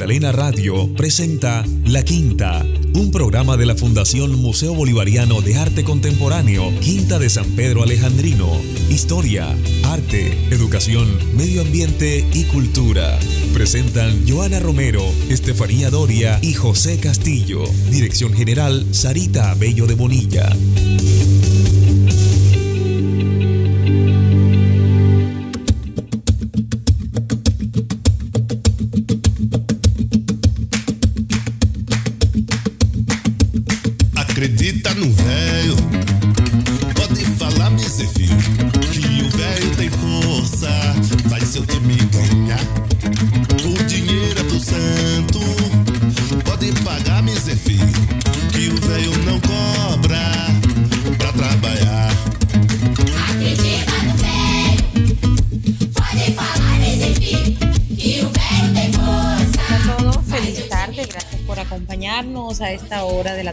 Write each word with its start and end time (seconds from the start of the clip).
Unimagdalena 0.00 0.32
Radio 0.32 0.88
presenta 0.94 1.62
La 1.84 2.02
Quinta, 2.02 2.64
un 2.94 3.10
programa 3.10 3.58
de 3.58 3.66
la 3.66 3.74
Fundación 3.74 4.34
Museo 4.40 4.74
Bolivariano 4.74 5.42
de 5.42 5.56
Arte 5.56 5.84
Contemporáneo, 5.84 6.72
Quinta 6.80 7.18
de 7.18 7.28
San 7.28 7.44
Pedro 7.50 7.82
Alejandrino. 7.82 8.48
Historia, 8.88 9.54
arte, 9.84 10.32
educación, 10.50 11.06
medio 11.36 11.60
ambiente 11.60 12.24
y 12.32 12.44
cultura. 12.44 13.18
Presentan 13.52 14.26
Joana 14.26 14.58
Romero, 14.58 15.04
Estefanía 15.28 15.90
Doria 15.90 16.38
y 16.40 16.54
José 16.54 16.98
Castillo. 16.98 17.64
Dirección 17.90 18.32
General 18.32 18.86
Sarita 18.92 19.52
Bello 19.52 19.86
de 19.86 19.96
Bonilla. 19.96 20.48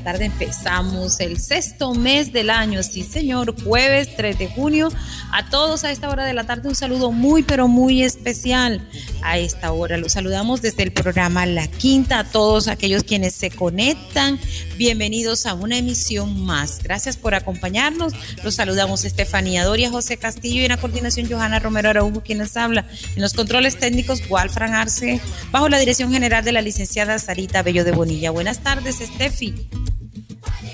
Tarde. 0.08 0.24
Empezamos 0.24 1.20
el 1.20 1.38
sexto 1.38 1.94
mes 1.94 2.32
del 2.32 2.50
año, 2.50 2.82
sí 2.82 3.04
señor, 3.04 3.62
jueves 3.62 4.16
3 4.16 4.40
de 4.40 4.48
junio. 4.48 4.88
A 5.34 5.50
todos 5.50 5.84
a 5.84 5.92
esta 5.92 6.10
hora 6.10 6.24
de 6.24 6.34
la 6.34 6.46
tarde 6.46 6.70
un 6.70 6.76
saludo 6.76 7.12
muy 7.12 7.44
pero 7.44 7.68
muy 7.68 8.04
especial 8.04 8.88
a 9.22 9.38
esta 9.38 9.74
hora. 9.74 9.98
Los 9.98 10.14
saludamos 10.14 10.62
desde 10.62 10.84
el 10.84 10.94
programa 10.94 11.46
La 11.46 11.68
Quinta, 11.68 12.20
a 12.20 12.24
todos 12.24 12.70
aquellos 12.70 13.04
quienes 13.04 13.36
se 13.36 13.50
conectan. 13.50 14.40
Bienvenidos 14.78 15.46
a 15.46 15.54
una 15.54 15.78
emisión 15.78 16.40
más. 16.40 16.82
Gracias 16.82 17.18
por 17.18 17.36
acompañarnos. 17.36 18.14
Los 18.46 18.56
saludamos 18.56 19.04
Estefanía 19.04 19.66
Doria, 19.66 19.92
José 19.92 20.16
Castillo 20.16 20.62
y 20.62 20.66
en 20.66 20.72
la 20.72 20.78
coordinación 20.78 21.30
Johanna 21.30 21.60
Romero 21.60 21.90
Araujo, 21.90 22.24
quienes 22.24 22.56
habla. 22.56 22.88
En 23.14 23.22
los 23.22 23.34
controles 23.34 23.78
técnicos, 23.78 24.22
Walfran 24.30 24.74
Arce, 24.74 25.20
bajo 25.52 25.68
la 25.68 25.80
dirección 25.80 26.14
general 26.14 26.46
de 26.46 26.54
la 26.54 26.62
licenciada 26.62 27.20
Sarita 27.20 27.62
Bello 27.62 27.84
de 27.84 27.92
Bonilla. 27.92 28.32
Buenas 28.32 28.64
tardes, 28.64 29.02
Estefi. 29.02 29.54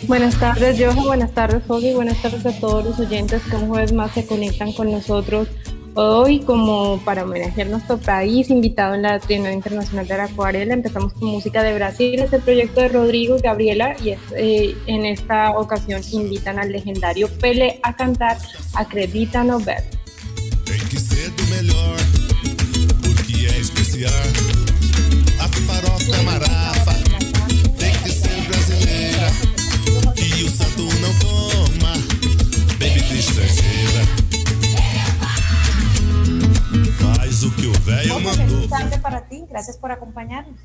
Buenas 0.08 0.38
tardes, 0.40 0.78
Joja. 0.80 1.02
Buenas 1.04 1.32
tardes, 1.32 1.64
José. 1.68 1.96
Buenas 1.96 2.22
tardes 2.22 2.46
a 2.46 2.60
todos 2.60 2.84
los 2.86 3.00
oyentes 3.00 3.42
que 3.44 3.56
un 3.56 3.68
jueves 3.68 3.94
más 3.94 4.12
se 4.12 4.26
conectan 4.26 4.74
con 4.74 4.92
nosotros. 4.92 5.48
Hoy, 5.96 6.40
como 6.40 7.00
para 7.06 7.24
homenajear 7.24 7.68
nuestro 7.68 7.98
país, 7.98 8.50
invitado 8.50 8.96
en 8.96 9.04
la 9.04 9.20
Trienal 9.20 9.54
Internacional 9.54 10.08
de 10.08 10.18
la 10.18 10.24
Acuarela, 10.24 10.74
empezamos 10.74 11.14
con 11.14 11.30
música 11.30 11.62
de 11.64 11.76
Brasil. 11.76 12.20
Es 12.20 12.34
el 12.34 12.42
proyecto 12.42 12.82
de 12.82 12.90
Rodrigo 12.90 13.38
Gabriela 13.42 13.96
y 14.04 14.10
es, 14.10 14.20
eh, 14.36 14.76
en 14.88 15.06
esta 15.06 15.52
ocasión 15.52 16.02
invitan 16.12 16.60
al 16.60 16.72
legendario 16.72 17.30
Pele 17.40 17.80
a 17.84 17.96
cantar 17.96 18.38
Acredita 18.74 19.44
no 19.44 19.60
Ver. 19.60 19.84
Que 37.64 37.70
o 37.70 37.82
velho 37.86 38.14
José, 38.14 38.26
mandou. 38.26 38.48
feliz 38.48 38.70
tarde 38.70 38.98
para 39.00 39.28
ti. 39.28 39.44
Gracias 39.50 39.78
por 39.78 39.92
acompañarnos. 39.92 40.60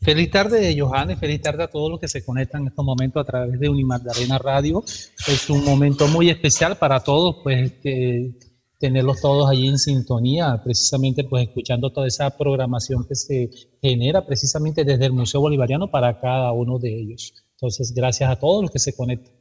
Feliz 0.00 0.30
tarde, 0.30 0.76
Johanna, 0.78 1.14
y 1.14 1.16
feliz 1.16 1.40
tarde 1.40 1.64
a 1.64 1.68
todos 1.68 1.90
los 1.90 1.98
que 1.98 2.06
se 2.06 2.24
conectan 2.24 2.62
en 2.62 2.68
estos 2.68 2.84
momentos 2.84 3.20
a 3.20 3.24
través 3.24 3.58
de 3.58 3.68
Unimagdalena 3.68 4.38
Radio. 4.38 4.84
Es 5.26 5.50
un 5.50 5.64
momento 5.64 6.06
muy 6.06 6.30
especial 6.30 6.76
para 6.78 7.00
todos, 7.00 7.36
pues, 7.42 7.72
que 7.82 8.38
tenerlos 8.78 9.20
todos 9.20 9.50
allí 9.50 9.66
en 9.66 9.78
sintonía, 9.78 10.60
precisamente, 10.62 11.24
pues, 11.24 11.48
escuchando 11.48 11.90
toda 11.90 12.06
esa 12.06 12.30
programación 12.36 13.04
que 13.06 13.16
se 13.16 13.50
genera 13.82 14.24
precisamente 14.24 14.84
desde 14.84 15.06
el 15.06 15.12
Museo 15.12 15.40
Bolivariano 15.40 15.90
para 15.90 16.20
cada 16.20 16.52
uno 16.52 16.78
de 16.78 17.00
ellos. 17.00 17.34
Entonces, 17.52 17.92
gracias 17.92 18.30
a 18.30 18.36
todos 18.36 18.62
los 18.62 18.70
que 18.70 18.78
se 18.78 18.94
conectan. 18.94 19.32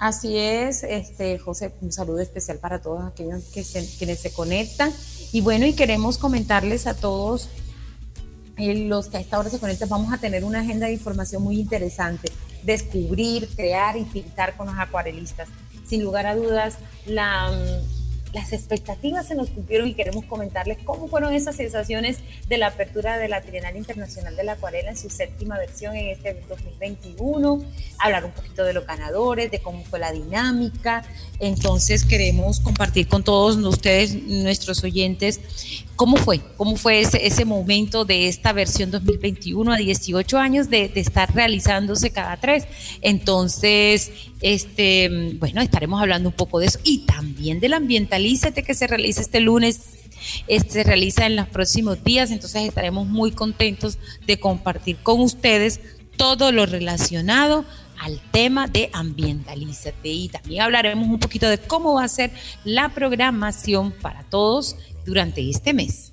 Así 0.00 0.38
es, 0.38 0.82
este 0.82 1.38
José, 1.38 1.74
un 1.82 1.92
saludo 1.92 2.20
especial 2.20 2.56
para 2.56 2.80
todos 2.80 3.04
aquellos 3.04 3.44
que 3.52 3.62
se, 3.62 3.86
quienes 3.98 4.18
se 4.18 4.32
conectan. 4.32 4.90
Y 5.30 5.42
bueno, 5.42 5.66
y 5.66 5.74
queremos 5.74 6.16
comentarles 6.16 6.86
a 6.86 6.94
todos 6.94 7.50
eh, 8.56 8.86
los 8.86 9.08
que 9.08 9.18
a 9.18 9.20
esta 9.20 9.38
hora 9.38 9.50
se 9.50 9.58
conectan, 9.58 9.90
vamos 9.90 10.10
a 10.10 10.16
tener 10.16 10.42
una 10.42 10.60
agenda 10.60 10.86
de 10.86 10.94
información 10.94 11.42
muy 11.42 11.60
interesante. 11.60 12.32
Descubrir, 12.62 13.50
crear 13.54 13.98
y 13.98 14.04
pintar 14.04 14.56
con 14.56 14.68
los 14.68 14.78
acuarelistas. 14.78 15.50
Sin 15.86 16.02
lugar 16.02 16.26
a 16.26 16.34
dudas, 16.34 16.78
la, 17.04 17.50
mm, 17.50 17.99
las 18.32 18.52
expectativas 18.52 19.26
se 19.26 19.34
nos 19.34 19.50
cumplieron 19.50 19.88
y 19.88 19.94
queremos 19.94 20.24
comentarles 20.24 20.78
cómo 20.84 21.08
fueron 21.08 21.34
esas 21.34 21.56
sensaciones 21.56 22.18
de 22.48 22.58
la 22.58 22.68
apertura 22.68 23.18
de 23.18 23.28
la 23.28 23.42
Trienal 23.42 23.76
Internacional 23.76 24.36
de 24.36 24.44
la 24.44 24.52
Acuarela 24.52 24.90
en 24.90 24.96
su 24.96 25.10
séptima 25.10 25.58
versión 25.58 25.96
en 25.96 26.08
este 26.08 26.40
2021, 26.48 27.64
hablar 27.98 28.24
un 28.24 28.32
poquito 28.32 28.64
de 28.64 28.72
los 28.72 28.86
ganadores, 28.86 29.50
de 29.50 29.60
cómo 29.60 29.82
fue 29.84 29.98
la 29.98 30.12
dinámica. 30.12 31.04
Entonces 31.40 32.04
queremos 32.04 32.60
compartir 32.60 33.08
con 33.08 33.24
todos 33.24 33.56
ustedes, 33.56 34.14
nuestros 34.14 34.84
oyentes, 34.84 35.40
cómo 35.96 36.16
fue, 36.16 36.40
cómo 36.56 36.76
fue 36.76 37.00
ese, 37.00 37.26
ese 37.26 37.44
momento 37.44 38.04
de 38.04 38.28
esta 38.28 38.52
versión 38.52 38.90
2021 38.90 39.72
a 39.72 39.76
18 39.76 40.38
años 40.38 40.70
de, 40.70 40.88
de 40.88 41.00
estar 41.00 41.34
realizándose 41.34 42.10
cada 42.10 42.36
tres. 42.36 42.66
Entonces, 43.02 44.10
este, 44.40 45.34
bueno, 45.38 45.60
estaremos 45.60 46.00
hablando 46.00 46.30
un 46.30 46.34
poco 46.34 46.58
de 46.58 46.66
eso 46.66 46.78
y 46.84 47.00
también 47.00 47.60
del 47.60 47.74
ambientalízate 48.20 48.62
que 48.62 48.74
se 48.74 48.86
realiza 48.86 49.20
este 49.22 49.40
lunes 49.40 49.80
este, 50.48 50.70
se 50.72 50.84
realiza 50.84 51.24
en 51.24 51.34
los 51.34 51.48
próximos 51.48 52.04
días, 52.04 52.30
entonces 52.30 52.68
estaremos 52.68 53.06
muy 53.06 53.32
contentos 53.32 53.98
de 54.26 54.38
compartir 54.38 54.98
con 54.98 55.20
ustedes 55.20 55.80
todo 56.18 56.52
lo 56.52 56.66
relacionado 56.66 57.64
al 57.98 58.20
tema 58.30 58.66
de 58.66 58.90
ambientalízate 58.92 60.08
y 60.10 60.28
también 60.28 60.62
hablaremos 60.62 61.08
un 61.08 61.18
poquito 61.18 61.48
de 61.48 61.56
cómo 61.56 61.94
va 61.94 62.04
a 62.04 62.08
ser 62.08 62.30
la 62.64 62.90
programación 62.90 63.92
para 63.92 64.22
todos 64.24 64.76
durante 65.06 65.48
este 65.48 65.72
mes. 65.72 66.09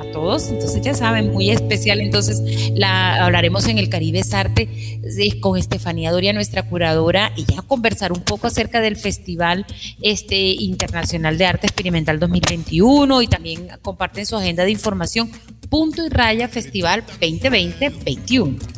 A 0.00 0.10
todos, 0.12 0.48
entonces 0.48 0.80
ya 0.82 0.94
saben, 0.94 1.32
muy 1.32 1.50
especial. 1.50 2.00
Entonces, 2.00 2.42
la 2.74 3.24
hablaremos 3.24 3.66
en 3.66 3.78
el 3.78 3.88
Caribe 3.88 4.22
Arte 4.32 4.68
eh, 5.02 5.40
con 5.40 5.58
Estefanía 5.58 6.10
Doria, 6.12 6.32
nuestra 6.32 6.62
curadora, 6.62 7.32
y 7.36 7.44
ya 7.44 7.62
conversar 7.62 8.12
un 8.12 8.22
poco 8.22 8.46
acerca 8.46 8.80
del 8.80 8.96
Festival 8.96 9.66
este, 10.00 10.36
Internacional 10.36 11.36
de 11.38 11.46
Arte 11.46 11.66
Experimental 11.66 12.18
2021 12.18 13.22
y 13.22 13.26
también 13.26 13.68
comparten 13.82 14.24
su 14.24 14.36
agenda 14.36 14.64
de 14.64 14.70
información 14.70 15.30
Punto 15.68 16.04
y 16.04 16.08
Raya 16.08 16.48
Festival 16.48 17.04
2020-21. 17.20 18.76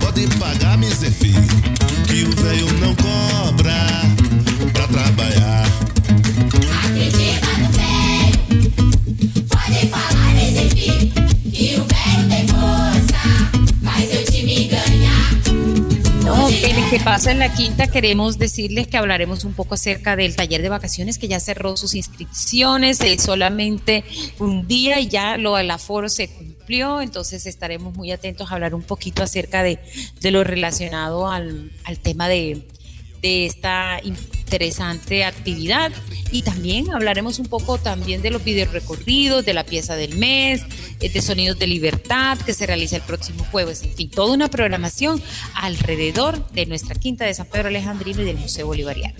Pode 0.00 0.26
falar, 0.38 0.76
me 0.78 0.86
filho, 0.86 1.42
que 2.06 2.24
o 2.24 2.32
velho 2.36 2.66
tem 2.80 2.96
força, 2.98 3.58
faz 3.96 4.18
seu 4.18 4.64
time 4.64 5.08
ganhar. 5.18 5.66
O 6.90 7.10
dinheiro 7.10 7.38
é 7.38 7.56
do 7.58 7.68
santo, 7.74 8.66
pode 9.48 9.86
pagar, 9.86 10.34
me 10.34 10.46
filho, 10.50 11.12
que 11.12 11.44
o 11.44 11.46
velho 11.46 11.46
não 11.46 11.46
cobra 11.46 11.46
pra 11.46 11.46
trabalhar. 11.46 11.46
Acredita 11.46 11.46
no 11.46 11.46
velho, 11.46 11.46
pode 11.46 11.46
falar 11.46 11.48
nesse 11.48 11.50
filho, 11.50 11.52
que 11.52 11.66
o 11.76 11.84
velho 11.84 12.28
tem 12.28 12.44
força, 12.48 13.20
faz 13.84 14.10
seu 14.10 14.24
time 14.24 14.64
ganhar. 14.64 15.28
No, 16.24 16.48
que, 16.48 16.90
que 16.90 17.00
pasa 17.00 17.30
en 17.30 17.38
la 17.38 17.52
quinta, 17.52 17.86
queremos 17.86 18.38
decirles 18.38 18.86
que 18.88 18.96
hablaremos 18.96 19.44
un 19.44 19.52
poco 19.54 19.74
acerca 19.74 20.16
del 20.16 20.34
taller 20.36 20.60
de 20.62 20.68
vacaciones 20.68 21.18
que 21.18 21.28
ya 21.28 21.40
cerró 21.40 21.76
sus 21.76 21.94
inscripciones, 21.94 23.00
eh, 23.00 23.16
solamente 23.18 24.04
un 24.38 24.66
día 24.66 25.00
y 25.00 25.08
ya 25.08 25.36
lo 25.36 25.56
el 25.56 25.70
aforo 25.70 26.08
se 26.08 26.28
entonces 27.00 27.46
estaremos 27.46 27.94
muy 27.94 28.12
atentos 28.12 28.50
a 28.50 28.54
hablar 28.54 28.74
un 28.74 28.82
poquito 28.82 29.22
acerca 29.22 29.62
de, 29.62 29.78
de 30.20 30.30
lo 30.30 30.44
relacionado 30.44 31.30
al, 31.30 31.72
al 31.84 31.98
tema 31.98 32.28
de, 32.28 32.66
de 33.22 33.46
esta 33.46 34.00
interesante 34.48 35.26
actividad 35.26 35.92
y 36.32 36.40
también 36.40 36.90
hablaremos 36.90 37.38
un 37.38 37.46
poco 37.46 37.76
también 37.76 38.22
de 38.22 38.30
los 38.30 38.42
videos 38.42 38.72
recorridos, 38.72 39.44
de 39.44 39.52
la 39.52 39.64
pieza 39.64 39.94
del 39.94 40.16
mes, 40.16 40.62
eh, 41.00 41.10
de 41.10 41.20
Sonidos 41.20 41.58
de 41.58 41.66
Libertad 41.66 42.38
que 42.38 42.54
se 42.54 42.66
realiza 42.66 42.96
el 42.96 43.02
próximo 43.02 43.44
jueves, 43.50 43.82
en 43.82 43.92
fin, 43.92 44.10
toda 44.10 44.32
una 44.32 44.48
programación 44.48 45.22
alrededor 45.54 46.50
de 46.52 46.64
nuestra 46.64 46.94
quinta 46.94 47.26
de 47.26 47.34
San 47.34 47.46
Pedro 47.46 47.68
Alejandrino 47.68 48.22
y 48.22 48.24
del 48.24 48.38
Museo 48.38 48.66
Bolivariano. 48.66 49.16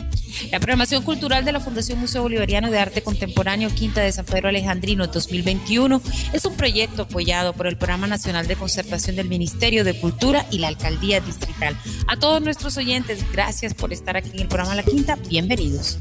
La 0.51 0.61
programación 0.61 1.03
cultural 1.03 1.45
de 1.45 1.53
la 1.53 1.61
Fundación 1.61 1.99
Museo 1.99 2.23
Bolivariano 2.23 2.71
de 2.71 2.79
Arte 2.79 3.03
Contemporáneo 3.03 3.71
Quinta 3.71 4.01
de 4.01 4.13
San 4.13 4.25
Pedro 4.25 4.49
Alejandrino 4.49 5.07
2021 5.07 6.01
es 6.33 6.45
un 6.45 6.55
proyecto 6.55 7.03
apoyado 7.03 7.53
por 7.53 7.67
el 7.67 7.77
Programa 7.77 8.07
Nacional 8.07 8.47
de 8.47 8.57
Conservación 8.57 9.17
del 9.17 9.29
Ministerio 9.29 9.85
de 9.85 9.99
Cultura 9.99 10.47
y 10.51 10.59
la 10.59 10.69
Alcaldía 10.69 11.21
Distrital. 11.21 11.77
A 12.07 12.17
todos 12.17 12.41
nuestros 12.41 12.77
oyentes, 12.77 13.25
gracias 13.33 13.75
por 13.75 13.93
estar 13.93 14.17
aquí 14.17 14.31
en 14.33 14.41
el 14.41 14.49
programa 14.49 14.75
La 14.75 14.83
Quinta. 14.83 15.18
Bienvenidos. 15.29 15.99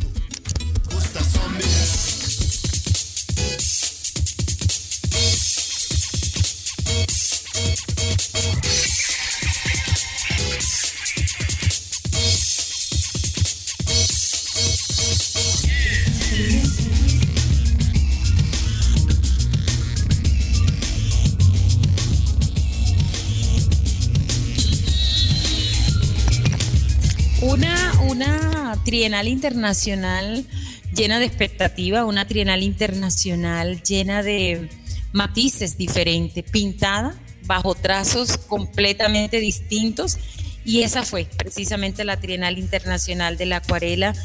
Trienal 28.97 29.27
internacional 29.27 30.43
llena 30.91 31.19
de 31.19 31.25
expectativa, 31.25 32.03
una 32.03 32.25
trienal 32.25 32.63
internacional 32.63 33.83
llena 33.83 34.23
de 34.23 34.69
matices 35.11 35.77
diferentes, 35.77 36.43
pintada 36.43 37.15
bajo 37.45 37.75
trazos 37.75 38.39
completamente 38.39 39.39
distintos. 39.39 40.17
Y 40.65 40.81
esa 40.81 41.03
fue 41.03 41.25
precisamente 41.37 42.05
la 42.05 42.19
Trienal 42.19 42.57
Internacional 42.57 43.37
de 43.37 43.45
la 43.45 43.57
Acuarela, 43.57 44.15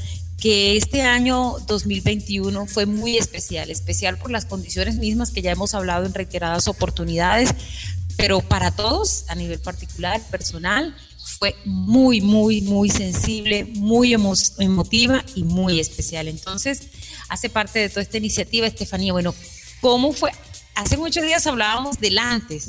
que 0.41 0.79
este 0.79 1.03
año 1.03 1.57
2021 1.67 2.67
fue 2.67 2.87
muy 2.87 3.19
especial, 3.19 3.71
especial 3.71 4.17
por 4.17 4.31
las 4.31 4.47
condiciones 4.47 4.97
mismas 4.97 5.33
que 5.33 5.43
ya 5.43 5.53
hemos 5.53 5.75
hablado 5.75 6.07
en 6.07 6.15
reiteradas 6.15 6.67
oportunidades, 6.67 7.51
pero 8.17 8.41
para 8.41 8.71
todos, 8.71 9.27
a 9.29 9.35
nivel 9.35 9.61
particular, 9.61 10.23
personal, 10.31 10.97
fue 11.43 11.57
muy, 11.65 12.21
muy, 12.21 12.61
muy 12.61 12.89
sensible, 12.89 13.65
muy 13.65 14.15
emo 14.15 14.33
emotiva 14.61 15.25
y 15.35 15.43
muy 15.43 15.81
especial. 15.81 16.29
Entonces, 16.29 16.83
hace 17.29 17.51
parte 17.51 17.81
de 17.81 17.89
toda 17.89 18.03
esta 18.03 18.17
iniciativa, 18.17 18.65
Estefanía. 18.65 19.13
Bueno, 19.13 19.35
¿cómo 19.81 20.13
fue? 20.13 20.31
Hace 20.77 20.97
muchos 20.97 21.25
días 21.25 21.45
hablábamos 21.49 21.99
del 21.99 22.21
antes. 22.21 22.69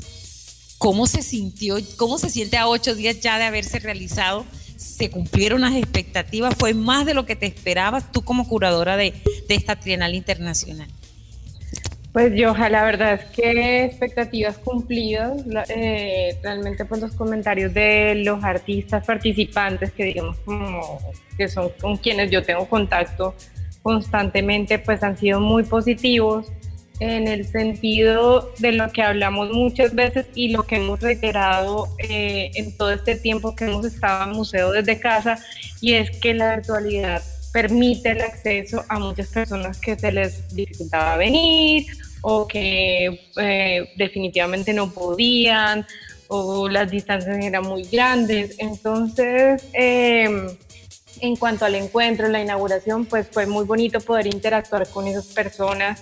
¿Cómo 0.79 1.05
se 1.05 1.21
sintió, 1.21 1.77
cómo 1.97 2.17
se 2.17 2.31
siente 2.31 2.57
a 2.57 2.67
ocho 2.67 2.95
días 2.95 3.19
ya 3.19 3.37
de 3.37 3.43
haberse 3.43 3.77
realizado? 3.77 4.43
¿Se 4.75 5.11
cumplieron 5.11 5.61
las 5.61 5.75
expectativas? 5.75 6.55
¿Fue 6.57 6.73
más 6.73 7.05
de 7.05 7.13
lo 7.13 7.27
que 7.27 7.35
te 7.35 7.45
esperabas 7.45 8.11
tú 8.11 8.23
como 8.23 8.47
curadora 8.47 8.97
de, 8.97 9.13
de 9.47 9.53
esta 9.53 9.79
Trienal 9.79 10.15
Internacional? 10.15 10.89
Pues 12.13 12.31
yo, 12.35 12.55
la 12.55 12.83
verdad 12.83 13.13
es 13.13 13.25
que 13.31 13.85
expectativas 13.85 14.59
cumplidas, 14.59 15.43
eh, 15.69 16.37
realmente 16.43 16.85
pues 16.85 17.01
los 17.01 17.13
comentarios 17.13 17.73
de 17.73 18.21
los 18.23 18.43
artistas 18.43 19.03
participantes 19.03 19.91
que 19.91 20.03
digamos 20.03 20.37
como 20.45 20.99
que 21.35 21.47
son 21.47 21.71
con 21.81 21.97
quienes 21.97 22.29
yo 22.29 22.43
tengo 22.43 22.69
contacto 22.69 23.33
constantemente 23.81 24.77
pues 24.77 25.01
han 25.01 25.17
sido 25.17 25.39
muy 25.39 25.63
positivos 25.63 26.51
en 26.99 27.27
el 27.27 27.47
sentido 27.47 28.51
de 28.59 28.73
lo 28.73 28.91
que 28.91 29.01
hablamos 29.01 29.49
muchas 29.51 29.95
veces 29.95 30.27
y 30.35 30.49
lo 30.49 30.63
que 30.63 30.75
hemos 30.75 30.99
reiterado 30.99 31.87
eh, 31.97 32.51
en 32.53 32.77
todo 32.77 32.91
este 32.91 33.15
tiempo 33.15 33.55
que 33.55 33.65
hemos 33.65 33.85
estado 33.87 34.29
en 34.29 34.37
museo 34.37 34.71
desde 34.71 34.99
casa 34.99 35.39
y 35.81 35.93
es 35.93 36.11
que 36.19 36.35
la 36.35 36.57
virtualidad 36.57 37.23
permite 37.53 38.09
el 38.09 38.21
acceso 38.21 38.83
a 38.89 38.99
muchas 38.99 39.27
personas 39.27 39.79
que 39.79 39.97
se 39.97 40.11
les 40.11 40.53
dificultaba 40.53 41.15
venir 41.15 41.85
o 42.21 42.47
que 42.47 43.29
eh, 43.37 43.89
definitivamente 43.95 44.73
no 44.73 44.91
podían 44.91 45.85
o 46.27 46.67
las 46.67 46.89
distancias 46.89 47.37
eran 47.37 47.63
muy 47.63 47.83
grandes. 47.83 48.55
Entonces, 48.57 49.67
em, 49.73 50.47
en 51.21 51.35
cuanto 51.35 51.65
al 51.65 51.75
encuentro, 51.75 52.27
la 52.27 52.41
inauguración, 52.41 53.05
pues 53.05 53.27
fue 53.31 53.45
muy 53.45 53.65
bonito 53.65 53.99
poder 54.01 54.25
interactuar 54.25 54.89
con 54.89 55.07
esas 55.07 55.27
personas, 55.27 56.01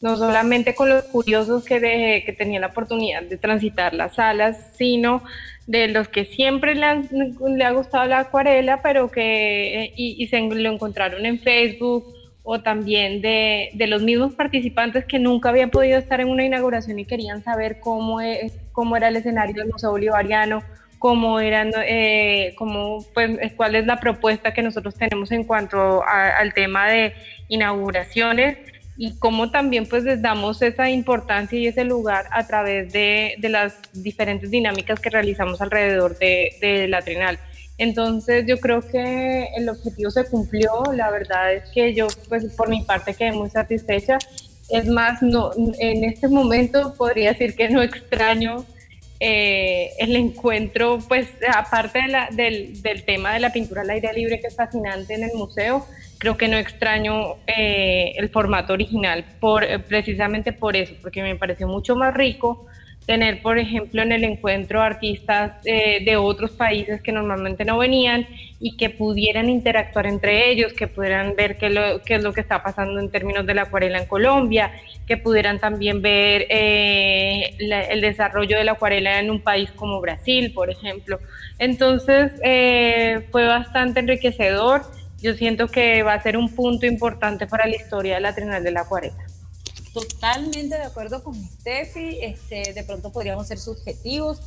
no 0.00 0.16
solamente 0.16 0.74
con 0.74 0.88
los 0.88 1.04
curiosos 1.04 1.64
que, 1.64 2.22
que 2.24 2.32
tenían 2.32 2.60
la 2.60 2.68
oportunidad 2.68 3.22
de 3.22 3.36
transitar 3.38 3.92
las 3.92 4.14
salas, 4.14 4.56
sino 4.76 5.24
de 5.66 5.88
los 5.88 6.08
que 6.08 6.24
siempre 6.24 6.74
le, 6.74 6.86
le 7.46 7.64
ha 7.64 7.70
gustado 7.70 8.06
la 8.06 8.20
acuarela, 8.20 8.82
pero 8.82 9.10
que 9.10 9.84
eh, 9.84 9.92
y, 9.96 10.22
y 10.22 10.26
se 10.26 10.40
lo 10.40 10.72
encontraron 10.72 11.24
en 11.24 11.38
Facebook 11.38 12.12
o 12.42 12.60
también 12.60 13.22
de, 13.22 13.70
de, 13.74 13.86
los 13.86 14.02
mismos 14.02 14.34
participantes 14.34 15.04
que 15.04 15.18
nunca 15.18 15.50
habían 15.50 15.70
podido 15.70 15.98
estar 15.98 16.20
en 16.20 16.28
una 16.28 16.44
inauguración 16.44 16.98
y 16.98 17.04
querían 17.04 17.42
saber 17.44 17.78
cómo, 17.78 18.20
es, 18.20 18.58
cómo 18.72 18.96
era 18.96 19.08
el 19.08 19.16
escenario 19.16 19.54
del 19.54 19.70
Museo 19.70 19.90
Bolivariano, 19.90 20.62
cómo 20.98 21.38
eran, 21.38 21.70
eh, 21.76 22.54
cómo, 22.56 23.04
pues, 23.14 23.52
cuál 23.56 23.76
es 23.76 23.86
la 23.86 24.00
propuesta 24.00 24.52
que 24.52 24.62
nosotros 24.62 24.96
tenemos 24.96 25.30
en 25.30 25.44
cuanto 25.44 26.02
a, 26.02 26.30
al 26.30 26.52
tema 26.52 26.88
de 26.88 27.14
inauguraciones 27.48 28.58
y 28.96 29.18
cómo 29.18 29.50
también 29.50 29.86
pues 29.86 30.04
les 30.04 30.20
damos 30.20 30.62
esa 30.62 30.90
importancia 30.90 31.58
y 31.58 31.66
ese 31.66 31.84
lugar 31.84 32.26
a 32.30 32.46
través 32.46 32.92
de, 32.92 33.34
de 33.38 33.48
las 33.48 33.74
diferentes 33.92 34.50
dinámicas 34.50 35.00
que 35.00 35.10
realizamos 35.10 35.60
alrededor 35.60 36.18
de, 36.18 36.56
de 36.60 36.88
la 36.88 37.02
Trinal. 37.02 37.38
Entonces 37.78 38.44
yo 38.46 38.58
creo 38.58 38.80
que 38.80 39.48
el 39.56 39.68
objetivo 39.68 40.10
se 40.10 40.28
cumplió, 40.28 40.84
la 40.94 41.10
verdad 41.10 41.54
es 41.54 41.64
que 41.70 41.94
yo 41.94 42.06
pues 42.28 42.44
por 42.54 42.68
mi 42.68 42.82
parte 42.82 43.14
quedé 43.14 43.32
muy 43.32 43.50
satisfecha. 43.50 44.18
Es 44.68 44.86
más, 44.86 45.22
no, 45.22 45.50
en 45.78 46.04
este 46.04 46.28
momento 46.28 46.94
podría 46.94 47.32
decir 47.32 47.56
que 47.56 47.68
no 47.68 47.82
extraño 47.82 48.64
eh, 49.24 49.92
el 50.00 50.16
encuentro, 50.16 50.98
pues 51.06 51.28
aparte 51.48 52.02
de 52.02 52.08
la, 52.08 52.28
del, 52.32 52.82
del, 52.82 53.04
tema 53.04 53.32
de 53.32 53.38
la 53.38 53.52
pintura 53.52 53.82
al 53.82 53.90
aire 53.90 54.12
libre 54.12 54.40
que 54.40 54.48
es 54.48 54.56
fascinante 54.56 55.14
en 55.14 55.22
el 55.22 55.30
museo, 55.34 55.86
creo 56.18 56.36
que 56.36 56.48
no 56.48 56.58
extraño 56.58 57.36
eh, 57.46 58.14
el 58.16 58.30
formato 58.30 58.72
original 58.72 59.24
por, 59.38 59.64
precisamente 59.84 60.52
por 60.52 60.74
eso, 60.74 60.94
porque 61.00 61.22
me 61.22 61.36
pareció 61.36 61.68
mucho 61.68 61.94
más 61.94 62.12
rico 62.14 62.66
tener, 63.06 63.42
por 63.42 63.58
ejemplo, 63.58 64.02
en 64.02 64.12
el 64.12 64.24
encuentro 64.24 64.80
artistas 64.80 65.54
eh, 65.64 66.02
de 66.04 66.16
otros 66.16 66.52
países 66.52 67.02
que 67.02 67.12
normalmente 67.12 67.64
no 67.64 67.78
venían 67.78 68.26
y 68.60 68.76
que 68.76 68.90
pudieran 68.90 69.48
interactuar 69.48 70.06
entre 70.06 70.50
ellos, 70.50 70.72
que 70.72 70.86
pudieran 70.86 71.34
ver 71.34 71.56
qué, 71.56 71.68
lo, 71.68 72.00
qué 72.02 72.14
es 72.14 72.22
lo 72.22 72.32
que 72.32 72.40
está 72.40 72.62
pasando 72.62 73.00
en 73.00 73.10
términos 73.10 73.44
de 73.44 73.54
la 73.54 73.62
acuarela 73.62 73.98
en 73.98 74.06
Colombia, 74.06 74.72
que 75.06 75.16
pudieran 75.16 75.58
también 75.58 76.00
ver 76.00 76.46
eh, 76.48 77.56
la, 77.58 77.82
el 77.82 78.00
desarrollo 78.00 78.56
de 78.56 78.64
la 78.64 78.72
acuarela 78.72 79.18
en 79.18 79.30
un 79.30 79.40
país 79.40 79.70
como 79.72 80.00
Brasil, 80.00 80.52
por 80.52 80.70
ejemplo. 80.70 81.18
Entonces, 81.58 82.32
eh, 82.44 83.26
fue 83.32 83.46
bastante 83.46 84.00
enriquecedor. 84.00 84.82
Yo 85.20 85.34
siento 85.34 85.68
que 85.68 86.02
va 86.02 86.14
a 86.14 86.22
ser 86.22 86.36
un 86.36 86.54
punto 86.54 86.86
importante 86.86 87.46
para 87.46 87.66
la 87.66 87.76
historia 87.76 88.14
de 88.14 88.20
la 88.20 88.34
Trinidad 88.34 88.62
de 88.62 88.70
la 88.70 88.82
Acuarela. 88.82 89.31
Totalmente 89.92 90.76
de 90.76 90.84
acuerdo 90.84 91.22
con 91.22 91.34
Steffi, 91.34 92.18
este, 92.22 92.72
de 92.72 92.82
pronto 92.82 93.12
podríamos 93.12 93.46
ser 93.46 93.58
subjetivos, 93.58 94.38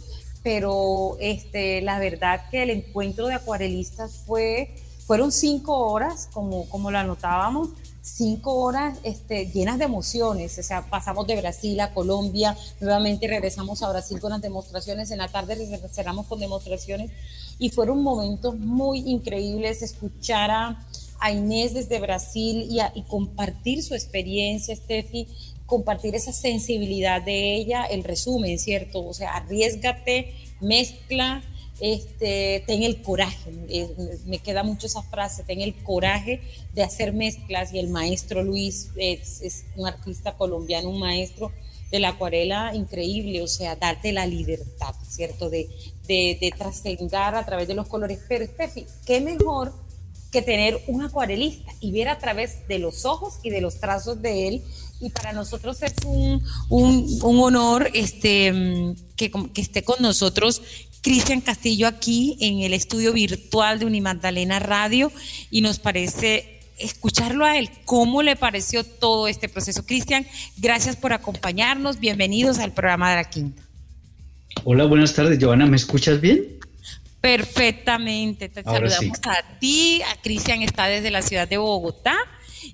pero 0.42 1.18
este, 1.20 1.82
la 1.82 2.00
verdad 2.00 2.50
que 2.50 2.64
el 2.64 2.72
encuentro 2.72 3.28
de 3.28 3.36
acuarelistas 3.36 4.24
fue, 4.26 4.76
fueron 5.06 5.32
cinco 5.32 5.78
horas, 5.92 6.30
como, 6.34 6.68
como 6.70 6.90
lo 6.90 6.98
anotábamos, 6.98 7.70
cinco 8.02 8.56
horas 8.56 8.98
este, 9.04 9.48
llenas 9.48 9.78
de 9.78 9.86
emociones, 9.86 10.58
o 10.58 10.64
sea, 10.64 10.90
pasamos 10.90 11.28
de 11.28 11.40
Brasil 11.40 11.80
a 11.80 11.94
Colombia, 11.94 12.58
nuevamente 12.80 13.28
regresamos 13.28 13.84
a 13.84 13.90
Brasil 13.90 14.20
con 14.20 14.32
las 14.32 14.42
demostraciones, 14.42 15.12
en 15.12 15.20
la 15.20 15.28
tarde 15.28 15.56
regresamos 15.56 16.26
con 16.26 16.40
demostraciones 16.40 17.12
y 17.60 17.70
fueron 17.70 18.02
momentos 18.02 18.58
muy 18.58 19.00
increíbles 19.10 19.84
escuchar 19.84 20.50
a 20.50 20.86
a 21.20 21.32
Inés 21.32 21.74
desde 21.74 22.00
Brasil 22.00 22.68
y, 22.70 23.02
compartir 23.04 23.84
su 23.84 23.94
experiencia, 23.94 24.76
Steffi, 24.76 25.28
compartir 25.66 26.16
esa 26.16 26.32
sensibilidad 26.32 27.22
de 27.22 27.56
ella, 27.56 27.86
el 27.86 28.04
resumen, 28.04 28.60
¿cierto? 28.60 29.06
O 29.06 29.14
sea, 29.14 29.36
arriesgate, 29.36 30.34
mezcla, 30.62 31.44
este, 31.80 32.64
ten 32.68 32.84
el 32.84 33.02
coraje, 33.02 33.52
eh, 33.68 33.90
me 34.26 34.40
queda 34.40 34.64
mucho 34.64 34.88
esa 34.88 35.02
frase, 35.04 35.44
ten 35.44 35.62
el 35.62 35.76
coraje 35.84 36.42
de 36.74 36.84
hacer 36.84 37.14
mezclas 37.14 37.74
y 37.74 37.80
el 37.80 37.90
maestro 37.90 38.44
Luis 38.44 38.92
es, 38.96 39.66
un 39.76 39.88
artista 39.88 40.38
colombiano, 40.38 40.90
un 40.90 41.00
maestro 41.00 41.52
de 41.92 42.00
la 42.00 42.10
acuarela 42.10 42.74
increíble, 42.74 43.42
o 43.42 43.48
sea, 43.48 43.76
darte 43.76 44.12
la 44.12 44.26
libertad, 44.26 44.96
¿cierto? 45.08 45.50
De, 45.50 45.68
de, 46.08 46.38
de 46.40 46.54
a 46.58 47.46
través 47.46 47.68
de 47.68 47.74
los 47.74 47.88
colores. 47.88 48.20
Pero, 48.28 48.46
Steffi, 48.46 48.86
qué 49.06 49.22
mejor 49.22 49.74
que 50.36 50.42
tener 50.42 50.82
un 50.88 51.02
acuarelista 51.02 51.72
y 51.80 51.94
ver 51.94 52.10
a 52.10 52.20
través 52.20 52.68
de 52.68 52.78
los 52.78 53.06
ojos 53.06 53.36
y 53.42 53.52
de 53.52 53.62
los 53.62 53.80
trazos 53.80 54.22
de 54.22 54.50
él. 54.50 54.62
Y 55.00 55.10
para 55.10 55.32
nosotros 55.32 55.82
es 55.82 55.94
un, 56.06 56.44
un, 56.68 57.08
un 57.24 57.40
honor 57.40 57.90
este, 57.94 58.94
que, 59.16 59.32
que 59.32 59.62
esté 59.62 59.84
con 59.84 59.96
nosotros 60.02 60.62
Cristian 61.02 61.40
Castillo 61.40 61.88
aquí 61.88 62.36
en 62.42 62.60
el 62.60 62.74
estudio 62.74 63.14
virtual 63.14 63.80
de 63.80 63.86
Unimagdalena 63.86 64.60
Radio 64.60 65.10
y 65.52 65.62
nos 65.62 65.80
parece 65.80 66.60
escucharlo 66.80 67.46
a 67.46 67.58
él, 67.58 67.70
cómo 67.86 68.22
le 68.22 68.36
pareció 68.36 68.84
todo 68.84 69.30
este 69.30 69.48
proceso. 69.48 69.86
Cristian, 69.86 70.28
gracias 70.58 70.98
por 70.98 71.14
acompañarnos, 71.14 72.02
bienvenidos 72.02 72.60
al 72.60 72.74
programa 72.74 73.12
de 73.12 73.16
la 73.16 73.30
Quinta. 73.30 73.62
Hola, 74.66 74.84
buenas 74.84 75.14
tardes, 75.14 75.40
Giovanna, 75.40 75.66
¿me 75.66 75.78
escuchas 75.78 76.20
bien? 76.20 76.55
Perfectamente, 77.26 78.50
te 78.50 78.62
Ahora 78.64 78.88
saludamos 78.88 79.18
sí. 79.18 79.30
a 79.30 79.60
ti, 79.60 80.02
a 80.04 80.22
Cristian 80.22 80.62
está 80.62 80.86
desde 80.86 81.10
la 81.10 81.24
ciudad 81.24 81.48
de 81.48 81.58
Bogotá 81.58 82.16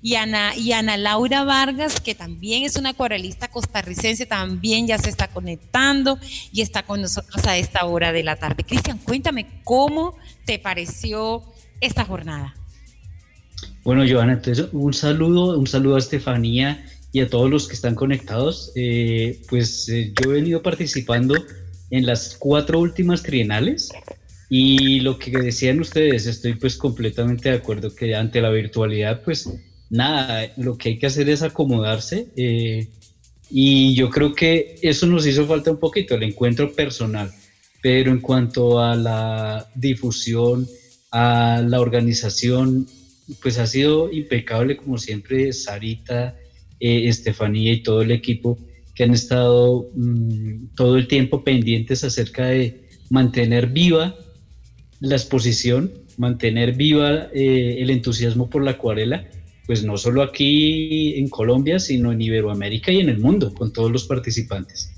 y 0.01 0.15
Ana, 0.15 0.53
y 0.57 0.73
Ana 0.73 0.97
Laura 0.97 1.45
Vargas, 1.45 2.01
que 2.01 2.15
también 2.15 2.65
es 2.65 2.75
una 2.75 2.89
acuarelista 2.89 3.47
costarricense, 3.47 4.25
también 4.25 4.87
ya 4.87 4.97
se 4.97 5.09
está 5.09 5.29
conectando 5.29 6.19
y 6.51 6.59
está 6.59 6.83
con 6.83 7.01
nosotros 7.01 7.45
a 7.45 7.55
esta 7.55 7.85
hora 7.85 8.11
de 8.11 8.23
la 8.23 8.35
tarde. 8.35 8.65
Cristian, 8.65 8.97
cuéntame 8.97 9.47
cómo 9.63 10.17
te 10.43 10.59
pareció 10.59 11.43
esta 11.79 12.03
jornada. 12.03 12.53
Bueno, 13.85 14.03
Giovanna, 14.03 14.33
entonces 14.33 14.67
un 14.73 14.93
saludo, 14.93 15.57
un 15.57 15.67
saludo 15.67 15.95
a 15.95 15.99
Estefanía 15.99 16.85
y 17.13 17.21
a 17.21 17.29
todos 17.29 17.49
los 17.49 17.69
que 17.69 17.75
están 17.75 17.95
conectados. 17.95 18.73
Eh, 18.75 19.41
pues 19.49 19.87
eh, 19.87 20.11
yo 20.21 20.31
he 20.31 20.33
venido 20.33 20.61
participando 20.61 21.35
en 21.89 22.05
las 22.05 22.35
cuatro 22.37 22.81
últimas 22.81 23.23
trienales 23.23 23.91
y 24.53 24.99
lo 24.99 25.17
que 25.17 25.31
decían 25.31 25.79
ustedes, 25.79 26.25
estoy 26.25 26.55
pues 26.55 26.75
completamente 26.75 27.47
de 27.47 27.55
acuerdo 27.55 27.95
que 27.95 28.13
ante 28.13 28.41
la 28.41 28.49
virtualidad, 28.49 29.23
pues 29.23 29.49
nada, 29.89 30.51
lo 30.57 30.77
que 30.77 30.89
hay 30.89 30.99
que 30.99 31.05
hacer 31.05 31.29
es 31.29 31.41
acomodarse 31.41 32.27
eh, 32.35 32.89
y 33.49 33.95
yo 33.95 34.09
creo 34.09 34.33
que 34.35 34.75
eso 34.81 35.07
nos 35.07 35.25
hizo 35.25 35.47
falta 35.47 35.71
un 35.71 35.79
poquito, 35.79 36.15
el 36.15 36.23
encuentro 36.23 36.73
personal, 36.73 37.31
pero 37.81 38.11
en 38.11 38.19
cuanto 38.19 38.81
a 38.81 38.93
la 38.97 39.69
difusión, 39.73 40.67
a 41.11 41.63
la 41.65 41.79
organización, 41.79 42.87
pues 43.41 43.57
ha 43.57 43.65
sido 43.65 44.11
impecable 44.11 44.75
como 44.75 44.97
siempre 44.97 45.53
Sarita, 45.53 46.35
eh, 46.77 47.07
Estefanía 47.07 47.71
y 47.71 47.83
todo 47.83 48.01
el 48.01 48.11
equipo 48.11 48.59
que 48.93 49.05
han 49.05 49.13
estado 49.13 49.89
mm, 49.95 50.75
todo 50.75 50.97
el 50.97 51.07
tiempo 51.07 51.41
pendientes 51.41 52.03
acerca 52.03 52.47
de 52.47 52.89
mantener 53.09 53.67
viva 53.67 54.13
la 55.01 55.15
exposición, 55.15 55.91
mantener 56.17 56.73
viva 56.73 57.27
eh, 57.33 57.77
el 57.79 57.89
entusiasmo 57.89 58.49
por 58.49 58.63
la 58.63 58.71
acuarela, 58.71 59.27
pues 59.65 59.83
no 59.83 59.97
solo 59.97 60.21
aquí 60.21 61.15
en 61.17 61.27
Colombia, 61.27 61.79
sino 61.79 62.11
en 62.11 62.21
Iberoamérica 62.21 62.91
y 62.91 62.99
en 62.99 63.09
el 63.09 63.19
mundo, 63.19 63.53
con 63.53 63.73
todos 63.73 63.91
los 63.91 64.05
participantes. 64.05 64.93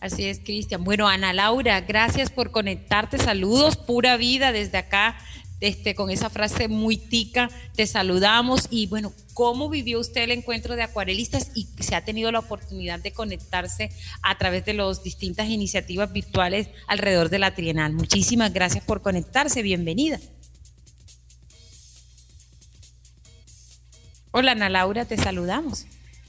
Así 0.00 0.24
es, 0.24 0.40
Cristian. 0.40 0.84
Bueno, 0.84 1.08
Ana 1.08 1.32
Laura, 1.32 1.80
gracias 1.82 2.30
por 2.30 2.50
conectarte. 2.50 3.18
Saludos, 3.18 3.76
pura 3.76 4.16
vida 4.16 4.52
desde 4.52 4.78
acá, 4.78 5.16
este, 5.60 5.94
con 5.94 6.10
esa 6.10 6.30
frase 6.30 6.68
muy 6.68 6.96
tica. 6.96 7.48
Te 7.74 7.86
saludamos. 7.86 8.68
Y 8.70 8.86
bueno, 8.86 9.12
¿cómo 9.32 9.68
vivió 9.68 10.00
usted 10.00 10.22
el 10.22 10.32
encuentro 10.32 10.76
de 10.76 10.82
acuarelistas 10.82 11.50
y 11.54 11.68
se 11.80 11.94
ha 11.94 12.04
tenido 12.04 12.30
la 12.32 12.40
oportunidad 12.40 13.00
de 13.00 13.12
conectarse 13.12 13.90
a 14.22 14.36
través 14.38 14.64
de 14.64 14.74
las 14.74 15.02
distintas 15.02 15.48
iniciativas 15.48 16.12
virtuales 16.12 16.68
alrededor 16.86 17.28
de 17.30 17.38
la 17.38 17.54
Trienal? 17.54 17.92
Muchísimas 17.92 18.52
gracias 18.52 18.84
por 18.84 19.02
conectarse. 19.02 19.62
Bienvenida. 19.62 20.20
Hola, 24.30 24.52
Ana 24.52 24.68
Laura, 24.68 25.04
te 25.04 25.16
saludamos. 25.16 25.86